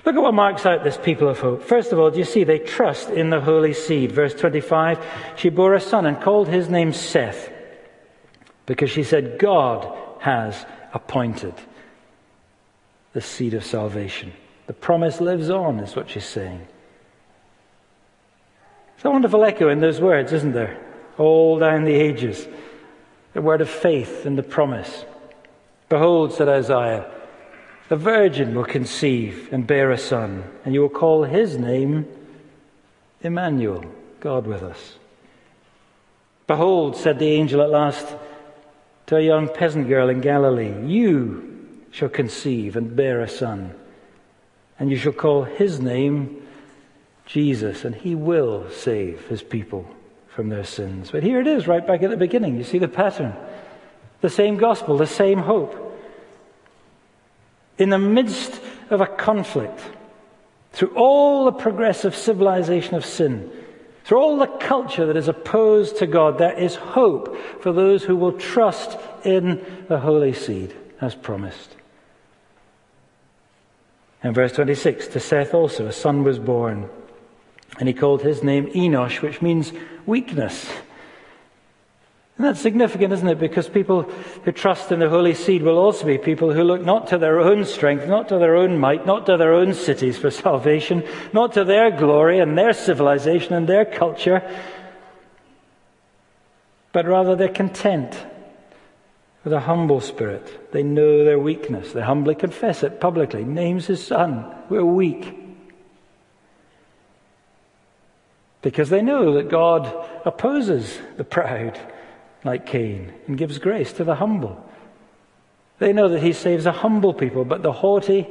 Look 0.05 0.15
at 0.15 0.23
what 0.23 0.35
marks 0.35 0.67
out 0.67 0.85
this 0.85 0.99
people 0.99 1.29
of 1.29 1.41
hope. 1.41 1.63
First 1.63 1.93
of 1.93 1.99
all, 1.99 2.11
do 2.11 2.19
you 2.19 2.25
see 2.25 2.45
they 2.45 2.59
trust 2.59 3.11
in 3.11 3.31
the 3.31 3.41
holy 3.41 3.73
seed? 3.73 4.13
Verse 4.13 4.35
25 4.35 5.05
She 5.37 5.49
bore 5.49 5.75
a 5.75 5.81
son 5.81 6.07
and 6.07 6.21
called 6.21 6.49
his 6.49 6.69
name 6.69 6.93
Seth 6.93 7.51
because 8.67 8.91
she 8.91 9.05
said, 9.05 9.39
God 9.39 9.97
has 10.21 10.67
appointed 10.93 11.55
the 13.13 13.21
seed 13.21 13.55
of 13.55 13.65
salvation. 13.65 14.33
The 14.67 14.73
promise 14.73 15.21
lives 15.21 15.49
on, 15.49 15.81
is 15.81 15.95
what 15.95 16.11
she's 16.11 16.27
saying. 16.27 16.67
It's 18.97 19.05
a 19.05 19.11
wonderful 19.11 19.45
echo 19.45 19.69
in 19.69 19.81
those 19.81 20.01
words, 20.01 20.33
isn't 20.33 20.53
there? 20.53 20.83
All 21.17 21.59
down 21.59 21.85
the 21.85 21.95
ages. 21.95 22.47
The 23.33 23.43
word 23.43 23.61
of 23.61 23.71
faith 23.71 24.27
and 24.27 24.37
the 24.37 24.43
promise. 24.43 25.05
Behold, 25.89 26.33
said 26.33 26.49
Isaiah, 26.49 27.11
the 27.89 27.97
virgin 27.97 28.55
will 28.55 28.65
conceive 28.65 29.49
and 29.53 29.67
bear 29.67 29.91
a 29.91 29.99
son, 29.99 30.45
and 30.65 30.75
you 30.75 30.81
will 30.81 30.89
call 30.89 31.25
his 31.25 31.57
name 31.57 32.07
Emmanuel, 33.23 33.85
God 34.21 34.47
with 34.47 34.63
us. 34.63 34.97
Behold, 36.47 36.97
said 36.97 37.19
the 37.19 37.31
angel 37.31 37.63
at 37.63 37.71
last 37.71 38.17
to 39.07 39.17
a 39.17 39.21
young 39.21 39.49
peasant 39.49 39.89
girl 39.89 40.09
in 40.09 40.21
Galilee, 40.21 40.75
you 40.87 41.69
shall 41.93 42.09
conceive 42.09 42.77
and 42.77 42.97
bear 42.97 43.21
a 43.21 43.29
son, 43.29 43.73
and 44.79 44.91
you 44.91 44.97
shall 44.97 45.13
call 45.13 45.45
his 45.45 45.81
name 45.81 46.43
Jesus, 47.25 47.85
and 47.85 47.95
he 47.95 48.15
will 48.15 48.69
save 48.71 49.27
his 49.27 49.43
people 49.43 49.89
from 50.29 50.49
their 50.49 50.65
sins. 50.65 51.11
But 51.11 51.23
here 51.23 51.41
it 51.41 51.47
is, 51.47 51.67
right 51.67 51.87
back 51.87 52.03
at 52.03 52.11
the 52.11 52.17
beginning. 52.17 52.57
You 52.57 52.65
see 52.65 52.79
the 52.79 52.89
pattern. 52.89 53.35
The 54.21 54.31
same 54.31 54.57
gospel, 54.57 54.97
the 54.97 55.07
same 55.07 55.39
hope 55.39 55.86
in 57.79 57.91
the 57.91 57.99
midst 57.99 58.61
of 58.91 59.01
a 59.01 59.07
conflict, 59.07 59.81
through 60.73 60.95
all 60.95 61.45
the 61.45 61.53
progressive 61.53 62.15
civilization 62.15 62.95
of 62.95 63.05
sin, 63.05 63.51
through 64.05 64.19
all 64.19 64.39
the 64.39 64.47
culture 64.47 65.07
that 65.07 65.17
is 65.17 65.29
opposed 65.29 65.97
to 65.97 66.07
God, 66.07 66.39
there 66.39 66.57
is 66.57 66.77
hope 66.77 67.37
for 67.61 67.73
those 67.73 68.05
who 68.05 68.15
will 68.15 68.33
trust 68.33 68.97
in 69.25 69.65
the 69.89 69.99
holy 69.99 70.33
seed 70.33 70.75
as 71.01 71.15
promised. 71.15 71.75
In 74.23 74.33
verse 74.33 74.53
26, 74.53 75.09
to 75.09 75.21
Seth 75.21 75.55
also 75.55 75.87
a 75.87 75.93
son 75.93 76.25
was 76.25 76.39
born, 76.39 76.89
and 77.79 77.89
he 77.89 77.95
called 77.95 78.23
his 78.23 78.43
name 78.43 78.67
Enosh, 78.69 79.23
which 79.23 79.43
means 79.43 79.73
weakness. 80.07 80.69
And 82.37 82.47
that's 82.47 82.61
significant, 82.61 83.15
isn't 83.15 83.29
it? 83.29 83.39
Because 83.39 83.69
people 83.69 84.03
who 84.03 84.53
trust 84.53 84.93
in 84.93 84.99
the 84.99 85.09
Holy 85.09 85.33
Seed 85.33 85.63
will 85.63 85.79
also 85.79 86.05
be 86.05 86.19
people 86.19 86.53
who 86.53 86.63
look 86.65 86.85
not 86.85 87.07
to 87.09 87.19
their 87.19 87.41
own 87.41 87.65
strength, 87.65 88.07
not 88.07 88.29
to 88.29 88.39
their 88.39 88.57
own 88.57 88.79
might, 88.79 89.07
not 89.07 89.25
to 89.27 89.39
their 89.39 89.55
own 89.55 89.73
cities 89.73 90.19
for 90.19 90.31
salvation, 90.47 91.03
not 91.33 91.55
to 91.55 91.65
their 91.65 91.91
glory 91.91 92.39
and 92.39 92.57
their 92.57 92.75
civilization 92.75 93.55
and 93.55 93.67
their 93.67 93.87
culture, 93.87 94.43
but 96.93 97.07
rather 97.07 97.37
they're 97.37 97.49
content 97.49 98.27
with 99.43 99.53
a 99.53 99.61
humble 99.61 100.01
spirit. 100.01 100.73
They 100.73 100.83
know 100.83 101.25
their 101.25 101.39
weakness. 101.39 101.93
They 101.93 102.03
humbly 102.03 102.35
confess 102.35 102.83
it 102.83 103.01
publicly. 103.01 103.45
Names 103.45 103.87
his 103.87 104.07
son. 104.07 104.45
We're 104.69 104.85
weak. 104.85 105.47
because 108.67 108.91
they 108.91 109.01
know 109.01 109.35
that 109.35 109.49
God 109.49 109.87
opposes 110.25 110.99
the 111.17 111.23
proud, 111.23 111.79
like 112.47 112.67
Cain, 112.67 113.13
and 113.27 113.37
gives 113.37 113.59
grace 113.59 113.93
to 113.95 114.05
the 114.05 114.15
humble. 114.15 114.65
They 115.79 115.93
know 115.93 116.09
that 116.09 116.23
He 116.23 116.33
saves 116.33 116.65
a 116.65 116.73
humble 116.73 117.13
people, 117.13 117.45
but 117.45 117.63
the 117.63 117.73
haughty, 117.73 118.27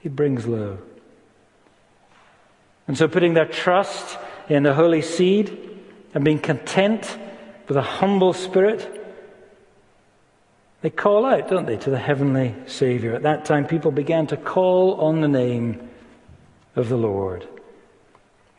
He 0.00 0.08
brings 0.08 0.46
low. 0.46 0.78
And 2.88 2.96
so, 2.98 3.08
putting 3.08 3.34
their 3.34 3.46
trust 3.46 4.18
in 4.48 4.62
the 4.62 4.74
holy 4.74 5.02
seed 5.02 5.56
and 6.14 6.24
being 6.24 6.38
content 6.38 7.16
with 7.68 7.76
a 7.76 7.82
humble 7.82 8.32
spirit, 8.32 8.92
they 10.82 10.90
call 10.90 11.24
out, 11.24 11.48
don't 11.48 11.66
they, 11.66 11.76
to 11.78 11.90
the 11.90 11.98
heavenly 11.98 12.54
Savior. 12.66 13.14
At 13.14 13.22
that 13.22 13.44
time, 13.44 13.66
people 13.66 13.90
began 13.90 14.26
to 14.28 14.36
call 14.36 15.00
on 15.00 15.20
the 15.20 15.28
name 15.28 15.88
of 16.76 16.88
the 16.88 16.96
Lord. 16.96 17.42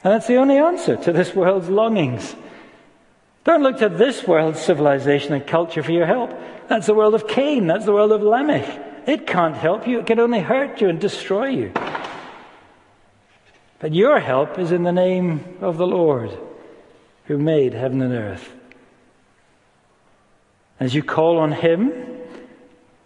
And 0.04 0.14
that's 0.14 0.28
the 0.28 0.38
only 0.38 0.58
answer 0.58 0.96
to 0.98 1.12
this 1.12 1.34
world's 1.34 1.70
longings. 1.70 2.36
Don't 3.48 3.64
look 3.64 3.78
to 3.78 3.88
this 3.88 4.28
world's 4.28 4.60
civilization 4.60 5.34
and 5.34 5.48
culture 5.48 5.82
for 5.82 5.94
your 5.94 6.06
help. 6.06 6.38
That's 6.68 6.86
the 6.86 6.94
world 6.94 7.16
of 7.16 7.30
Cain. 7.30 7.66
That's 7.66 7.86
the 7.86 7.94
world 7.94 8.12
of 8.12 8.22
Lamech. 8.22 9.08
It 9.08 9.26
can't 9.26 9.56
help 9.56 9.88
you. 9.88 10.00
It 10.00 10.06
can 10.06 10.20
only 10.20 10.42
hurt 10.42 10.82
you 10.82 10.90
and 10.90 11.00
destroy 11.00 11.48
you. 11.48 11.72
But 13.80 13.94
your 13.94 14.20
help 14.20 14.60
is 14.60 14.74
in 14.74 14.84
the 14.84 14.92
name 14.92 15.60
of 15.62 15.78
the 15.78 15.88
Lord 15.88 16.38
who 17.28 17.38
made 17.38 17.74
heaven 17.74 18.02
and 18.02 18.14
earth. 18.14 18.52
As 20.78 20.94
you 20.94 21.02
call 21.02 21.38
on 21.38 21.54
Him 21.54 21.94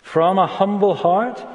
from 0.01 0.39
a 0.39 0.47
humble 0.47 0.95
heart, 0.95 1.45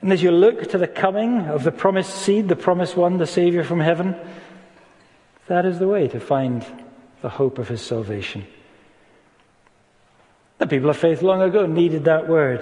and 0.00 0.14
as 0.14 0.22
you 0.22 0.30
look 0.30 0.70
to 0.70 0.78
the 0.78 0.88
coming 0.88 1.40
of 1.40 1.62
the 1.62 1.72
promised 1.72 2.14
seed, 2.14 2.48
the 2.48 2.56
promised 2.56 2.96
one, 2.96 3.18
the 3.18 3.26
Savior 3.26 3.64
from 3.64 3.80
heaven, 3.80 4.16
that 5.46 5.66
is 5.66 5.78
the 5.78 5.88
way 5.88 6.08
to 6.08 6.18
find 6.18 6.64
the 7.26 7.30
hope 7.30 7.58
of 7.58 7.66
his 7.66 7.80
salvation. 7.80 8.46
The 10.58 10.68
people 10.68 10.88
of 10.88 10.96
faith 10.96 11.22
long 11.22 11.42
ago 11.42 11.66
needed 11.66 12.04
that 12.04 12.28
word. 12.28 12.60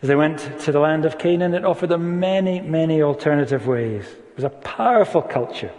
As 0.00 0.08
they 0.08 0.16
went 0.16 0.38
to 0.60 0.72
the 0.72 0.80
land 0.80 1.04
of 1.04 1.18
Canaan, 1.18 1.52
it 1.52 1.66
offered 1.66 1.90
them 1.90 2.18
many, 2.18 2.62
many 2.62 3.02
alternative 3.02 3.66
ways. 3.66 4.06
It 4.06 4.36
was 4.36 4.44
a 4.44 4.48
powerful 4.48 5.20
culture 5.20 5.70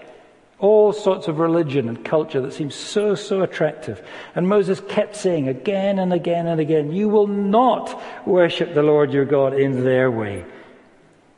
all 0.60 0.94
sorts 0.94 1.28
of 1.28 1.40
religion 1.40 1.90
and 1.90 2.06
culture 2.06 2.40
that 2.40 2.54
seemed 2.54 2.72
so, 2.72 3.16
so 3.16 3.42
attractive. 3.42 4.08
And 4.36 4.48
Moses 4.48 4.80
kept 4.88 5.16
saying 5.16 5.48
again 5.48 5.98
and 5.98 6.14
again 6.14 6.46
and 6.46 6.62
again, 6.62 6.92
You 6.92 7.10
will 7.10 7.26
not 7.26 8.00
worship 8.28 8.76
the 8.76 8.84
Lord 8.84 9.12
your 9.12 9.26
God 9.26 9.56
in 9.56 9.84
their 9.84 10.12
way, 10.12 10.46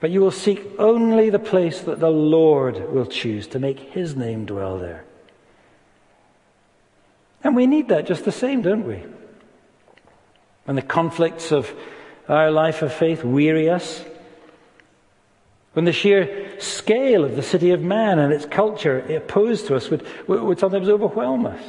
but 0.01 0.11
you 0.11 0.19
will 0.19 0.32
seek 0.32 0.69
only 0.78 1.30
the 1.30 1.39
place 1.39 1.80
that 1.80 2.01
the 2.01 2.11
Lord 2.11 2.91
will 2.91 3.05
choose 3.05 3.47
to 3.47 3.59
make 3.59 3.80
his 3.80 4.17
name 4.17 4.43
dwell 4.43 4.78
there. 4.78 5.03
And 7.43 7.55
we 7.55 7.67
need 7.67 7.89
that 7.89 8.05
just 8.05 8.25
the 8.25 8.31
same, 8.31 8.61
don't 8.61 8.87
we? 8.87 9.03
When 10.65 10.75
the 10.75 10.81
conflicts 10.81 11.51
of 11.51 11.73
our 12.29 12.51
life 12.51 12.81
of 12.81 12.93
faith 12.93 13.23
weary 13.23 13.69
us, 13.69 14.03
when 15.73 15.85
the 15.85 15.91
sheer 15.91 16.59
scale 16.59 17.25
of 17.25 17.35
the 17.35 17.41
city 17.41 17.71
of 17.71 17.81
man 17.81 18.19
and 18.19 18.31
its 18.31 18.45
culture 18.45 18.99
opposed 18.99 19.67
to 19.67 19.75
us 19.75 19.89
would, 19.89 20.05
would 20.27 20.59
sometimes 20.59 20.87
overwhelm 20.87 21.45
us. 21.45 21.61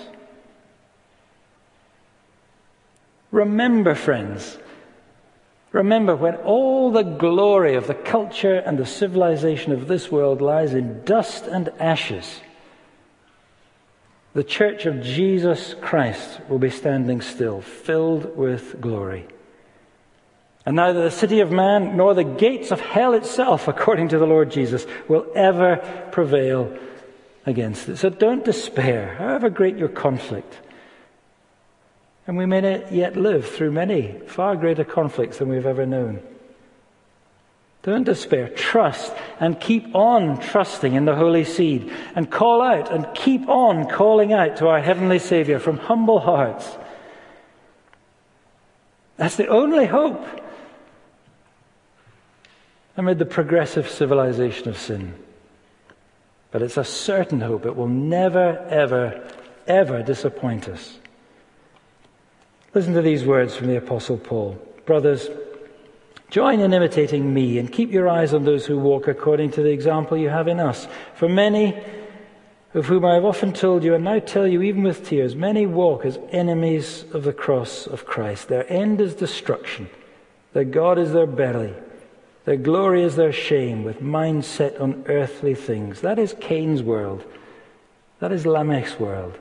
Remember, 3.30 3.96
friends, 3.96 4.58
remember 5.72 6.14
when 6.14 6.36
all 6.36 6.92
the 6.92 7.02
glory 7.02 7.74
of 7.74 7.88
the 7.88 7.94
culture 7.94 8.54
and 8.54 8.78
the 8.78 8.86
civilization 8.86 9.72
of 9.72 9.88
this 9.88 10.12
world 10.12 10.40
lies 10.40 10.72
in 10.72 11.02
dust 11.04 11.46
and 11.46 11.70
ashes, 11.80 12.40
the 14.34 14.44
church 14.44 14.84
of 14.84 15.00
Jesus 15.00 15.74
Christ 15.80 16.40
will 16.48 16.58
be 16.58 16.70
standing 16.70 17.20
still, 17.20 17.60
filled 17.60 18.36
with 18.36 18.80
glory. 18.80 19.26
And 20.66 20.76
neither 20.76 21.02
the 21.02 21.10
city 21.10 21.40
of 21.40 21.52
man 21.52 21.96
nor 21.96 22.14
the 22.14 22.24
gates 22.24 22.70
of 22.70 22.80
hell 22.80 23.14
itself, 23.14 23.68
according 23.68 24.08
to 24.08 24.18
the 24.18 24.26
Lord 24.26 24.50
Jesus, 24.50 24.86
will 25.08 25.26
ever 25.34 25.76
prevail 26.10 26.76
against 27.46 27.88
it. 27.88 27.96
So 27.96 28.08
don't 28.08 28.44
despair, 28.44 29.14
however 29.16 29.50
great 29.50 29.76
your 29.76 29.88
conflict. 29.88 30.58
And 32.26 32.36
we 32.36 32.46
may 32.46 32.90
yet 32.90 33.16
live 33.16 33.48
through 33.48 33.72
many 33.72 34.18
far 34.26 34.56
greater 34.56 34.84
conflicts 34.84 35.38
than 35.38 35.48
we've 35.48 35.66
ever 35.66 35.84
known. 35.84 36.22
Don't 37.84 38.04
despair. 38.04 38.48
Trust 38.48 39.12
and 39.38 39.60
keep 39.60 39.94
on 39.94 40.40
trusting 40.40 40.94
in 40.94 41.04
the 41.04 41.14
Holy 41.14 41.44
Seed 41.44 41.92
and 42.14 42.30
call 42.30 42.62
out 42.62 42.90
and 42.90 43.06
keep 43.14 43.46
on 43.46 43.88
calling 43.88 44.32
out 44.32 44.56
to 44.56 44.68
our 44.68 44.80
Heavenly 44.80 45.18
Savior 45.18 45.58
from 45.58 45.76
humble 45.76 46.18
hearts. 46.20 46.66
That's 49.18 49.36
the 49.36 49.48
only 49.48 49.84
hope 49.84 50.26
amid 52.96 53.18
the 53.18 53.26
progressive 53.26 53.88
civilization 53.88 54.68
of 54.68 54.78
sin. 54.78 55.14
But 56.52 56.62
it's 56.62 56.78
a 56.78 56.84
certain 56.84 57.40
hope. 57.40 57.66
It 57.66 57.76
will 57.76 57.88
never, 57.88 58.58
ever, 58.70 59.28
ever 59.66 60.02
disappoint 60.02 60.70
us. 60.70 60.98
Listen 62.72 62.94
to 62.94 63.02
these 63.02 63.26
words 63.26 63.54
from 63.54 63.66
the 63.66 63.76
Apostle 63.76 64.16
Paul. 64.16 64.58
Brothers, 64.86 65.28
join 66.34 66.58
in 66.58 66.72
imitating 66.72 67.32
me 67.32 67.58
and 67.58 67.70
keep 67.70 67.92
your 67.92 68.08
eyes 68.08 68.34
on 68.34 68.44
those 68.44 68.66
who 68.66 68.76
walk 68.76 69.06
according 69.06 69.52
to 69.52 69.62
the 69.62 69.70
example 69.70 70.18
you 70.18 70.28
have 70.28 70.48
in 70.48 70.58
us. 70.58 70.88
For 71.14 71.28
many, 71.28 71.80
of 72.74 72.86
whom 72.86 73.04
I 73.04 73.14
have 73.14 73.24
often 73.24 73.52
told 73.52 73.84
you 73.84 73.94
and 73.94 74.02
now 74.02 74.18
tell 74.18 74.44
you 74.44 74.60
even 74.62 74.82
with 74.82 75.06
tears, 75.06 75.36
many 75.36 75.64
walk 75.64 76.04
as 76.04 76.18
enemies 76.32 77.04
of 77.12 77.22
the 77.22 77.32
cross 77.32 77.86
of 77.86 78.04
Christ. 78.04 78.48
Their 78.48 78.68
end 78.68 79.00
is 79.00 79.14
destruction. 79.14 79.88
Their 80.54 80.64
God 80.64 80.98
is 80.98 81.12
their 81.12 81.28
belly 81.28 81.72
their 82.44 82.56
glory 82.56 83.02
is 83.02 83.16
their 83.16 83.32
shame, 83.32 83.84
with 83.84 84.02
minds 84.02 84.46
set 84.46 84.76
on 84.76 85.04
earthly 85.06 85.54
things. 85.54 86.02
That 86.02 86.18
is 86.18 86.34
Cain's 86.40 86.82
world. 86.82 87.24
That 88.20 88.32
is 88.32 88.44
Lamech's 88.44 89.00
world. 89.00 89.38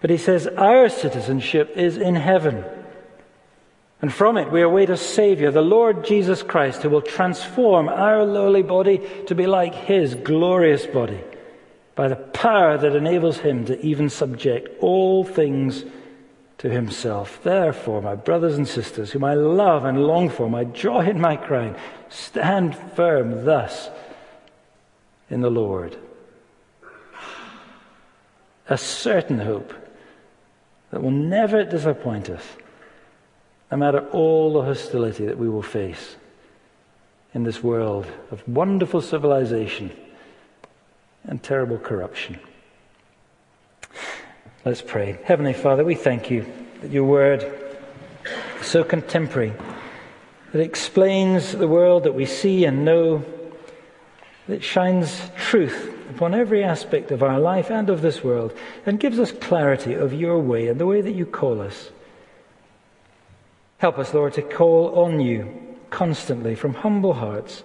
But 0.00 0.10
he 0.10 0.16
says, 0.16 0.48
Our 0.48 0.88
citizenship 0.88 1.72
is 1.76 1.96
in 1.96 2.16
heaven. 2.16 2.64
And 4.06 4.14
from 4.14 4.38
it 4.38 4.52
we 4.52 4.62
await 4.62 4.88
a 4.88 4.96
Savior, 4.96 5.50
the 5.50 5.62
Lord 5.62 6.04
Jesus 6.04 6.40
Christ, 6.40 6.82
who 6.82 6.90
will 6.90 7.02
transform 7.02 7.88
our 7.88 8.24
lowly 8.24 8.62
body 8.62 9.00
to 9.26 9.34
be 9.34 9.48
like 9.48 9.74
his 9.74 10.14
glorious 10.14 10.86
body 10.86 11.18
by 11.96 12.06
the 12.06 12.14
power 12.14 12.78
that 12.78 12.94
enables 12.94 13.38
him 13.38 13.64
to 13.64 13.84
even 13.84 14.08
subject 14.08 14.80
all 14.80 15.24
things 15.24 15.84
to 16.58 16.70
himself. 16.70 17.42
Therefore, 17.42 18.00
my 18.00 18.14
brothers 18.14 18.56
and 18.56 18.68
sisters, 18.68 19.10
whom 19.10 19.24
I 19.24 19.34
love 19.34 19.84
and 19.84 19.98
long 19.98 20.28
for, 20.30 20.48
my 20.48 20.62
joy 20.62 21.00
and 21.00 21.20
my 21.20 21.34
crown, 21.34 21.76
stand 22.08 22.76
firm 22.94 23.44
thus 23.44 23.90
in 25.28 25.40
the 25.40 25.50
Lord. 25.50 25.96
A 28.68 28.78
certain 28.78 29.40
hope 29.40 29.74
that 30.92 31.02
will 31.02 31.10
never 31.10 31.64
disappoint 31.64 32.30
us, 32.30 32.44
no 33.70 33.76
matter 33.76 34.06
all 34.10 34.52
the 34.52 34.62
hostility 34.62 35.26
that 35.26 35.38
we 35.38 35.48
will 35.48 35.62
face 35.62 36.16
in 37.34 37.44
this 37.44 37.62
world 37.62 38.06
of 38.30 38.46
wonderful 38.48 39.00
civilization 39.00 39.90
and 41.24 41.42
terrible 41.42 41.78
corruption. 41.78 42.38
Let's 44.64 44.82
pray. 44.82 45.18
Heavenly 45.24 45.52
Father, 45.52 45.84
we 45.84 45.94
thank 45.94 46.30
you 46.30 46.46
that 46.80 46.90
your 46.90 47.04
word 47.04 47.44
is 48.60 48.66
so 48.66 48.84
contemporary, 48.84 49.52
that 50.52 50.60
explains 50.60 51.52
the 51.52 51.68
world 51.68 52.04
that 52.04 52.14
we 52.14 52.26
see 52.26 52.64
and 52.64 52.84
know, 52.84 53.24
that 54.48 54.62
shines 54.62 55.20
truth 55.36 55.92
upon 56.10 56.34
every 56.34 56.62
aspect 56.62 57.10
of 57.10 57.22
our 57.22 57.38
life 57.38 57.70
and 57.70 57.90
of 57.90 58.00
this 58.00 58.22
world, 58.22 58.56
and 58.86 59.00
gives 59.00 59.18
us 59.18 59.32
clarity 59.32 59.94
of 59.94 60.12
your 60.12 60.38
way 60.38 60.68
and 60.68 60.80
the 60.80 60.86
way 60.86 61.00
that 61.00 61.12
you 61.12 61.26
call 61.26 61.60
us. 61.60 61.90
Help 63.78 63.98
us, 63.98 64.14
Lord, 64.14 64.34
to 64.34 64.42
call 64.42 64.94
on 65.04 65.20
you 65.20 65.76
constantly 65.90 66.54
from 66.54 66.74
humble 66.74 67.14
hearts, 67.14 67.62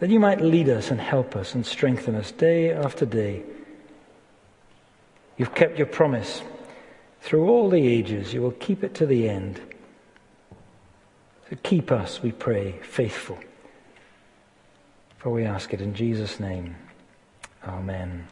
that 0.00 0.10
you 0.10 0.18
might 0.18 0.40
lead 0.40 0.68
us 0.68 0.90
and 0.90 1.00
help 1.00 1.36
us 1.36 1.54
and 1.54 1.64
strengthen 1.64 2.14
us 2.14 2.32
day 2.32 2.72
after 2.72 3.06
day. 3.06 3.42
You've 5.36 5.54
kept 5.54 5.78
your 5.78 5.86
promise. 5.86 6.42
Through 7.22 7.48
all 7.48 7.68
the 7.68 7.86
ages, 7.86 8.32
you 8.32 8.42
will 8.42 8.52
keep 8.52 8.82
it 8.82 8.94
to 8.94 9.06
the 9.06 9.28
end. 9.28 9.60
So 11.48 11.56
keep 11.62 11.92
us, 11.92 12.22
we 12.22 12.32
pray, 12.32 12.78
faithful. 12.82 13.38
For 15.18 15.30
we 15.30 15.44
ask 15.44 15.74
it 15.74 15.80
in 15.80 15.94
Jesus' 15.94 16.40
name. 16.40 16.76
Amen. 17.66 18.26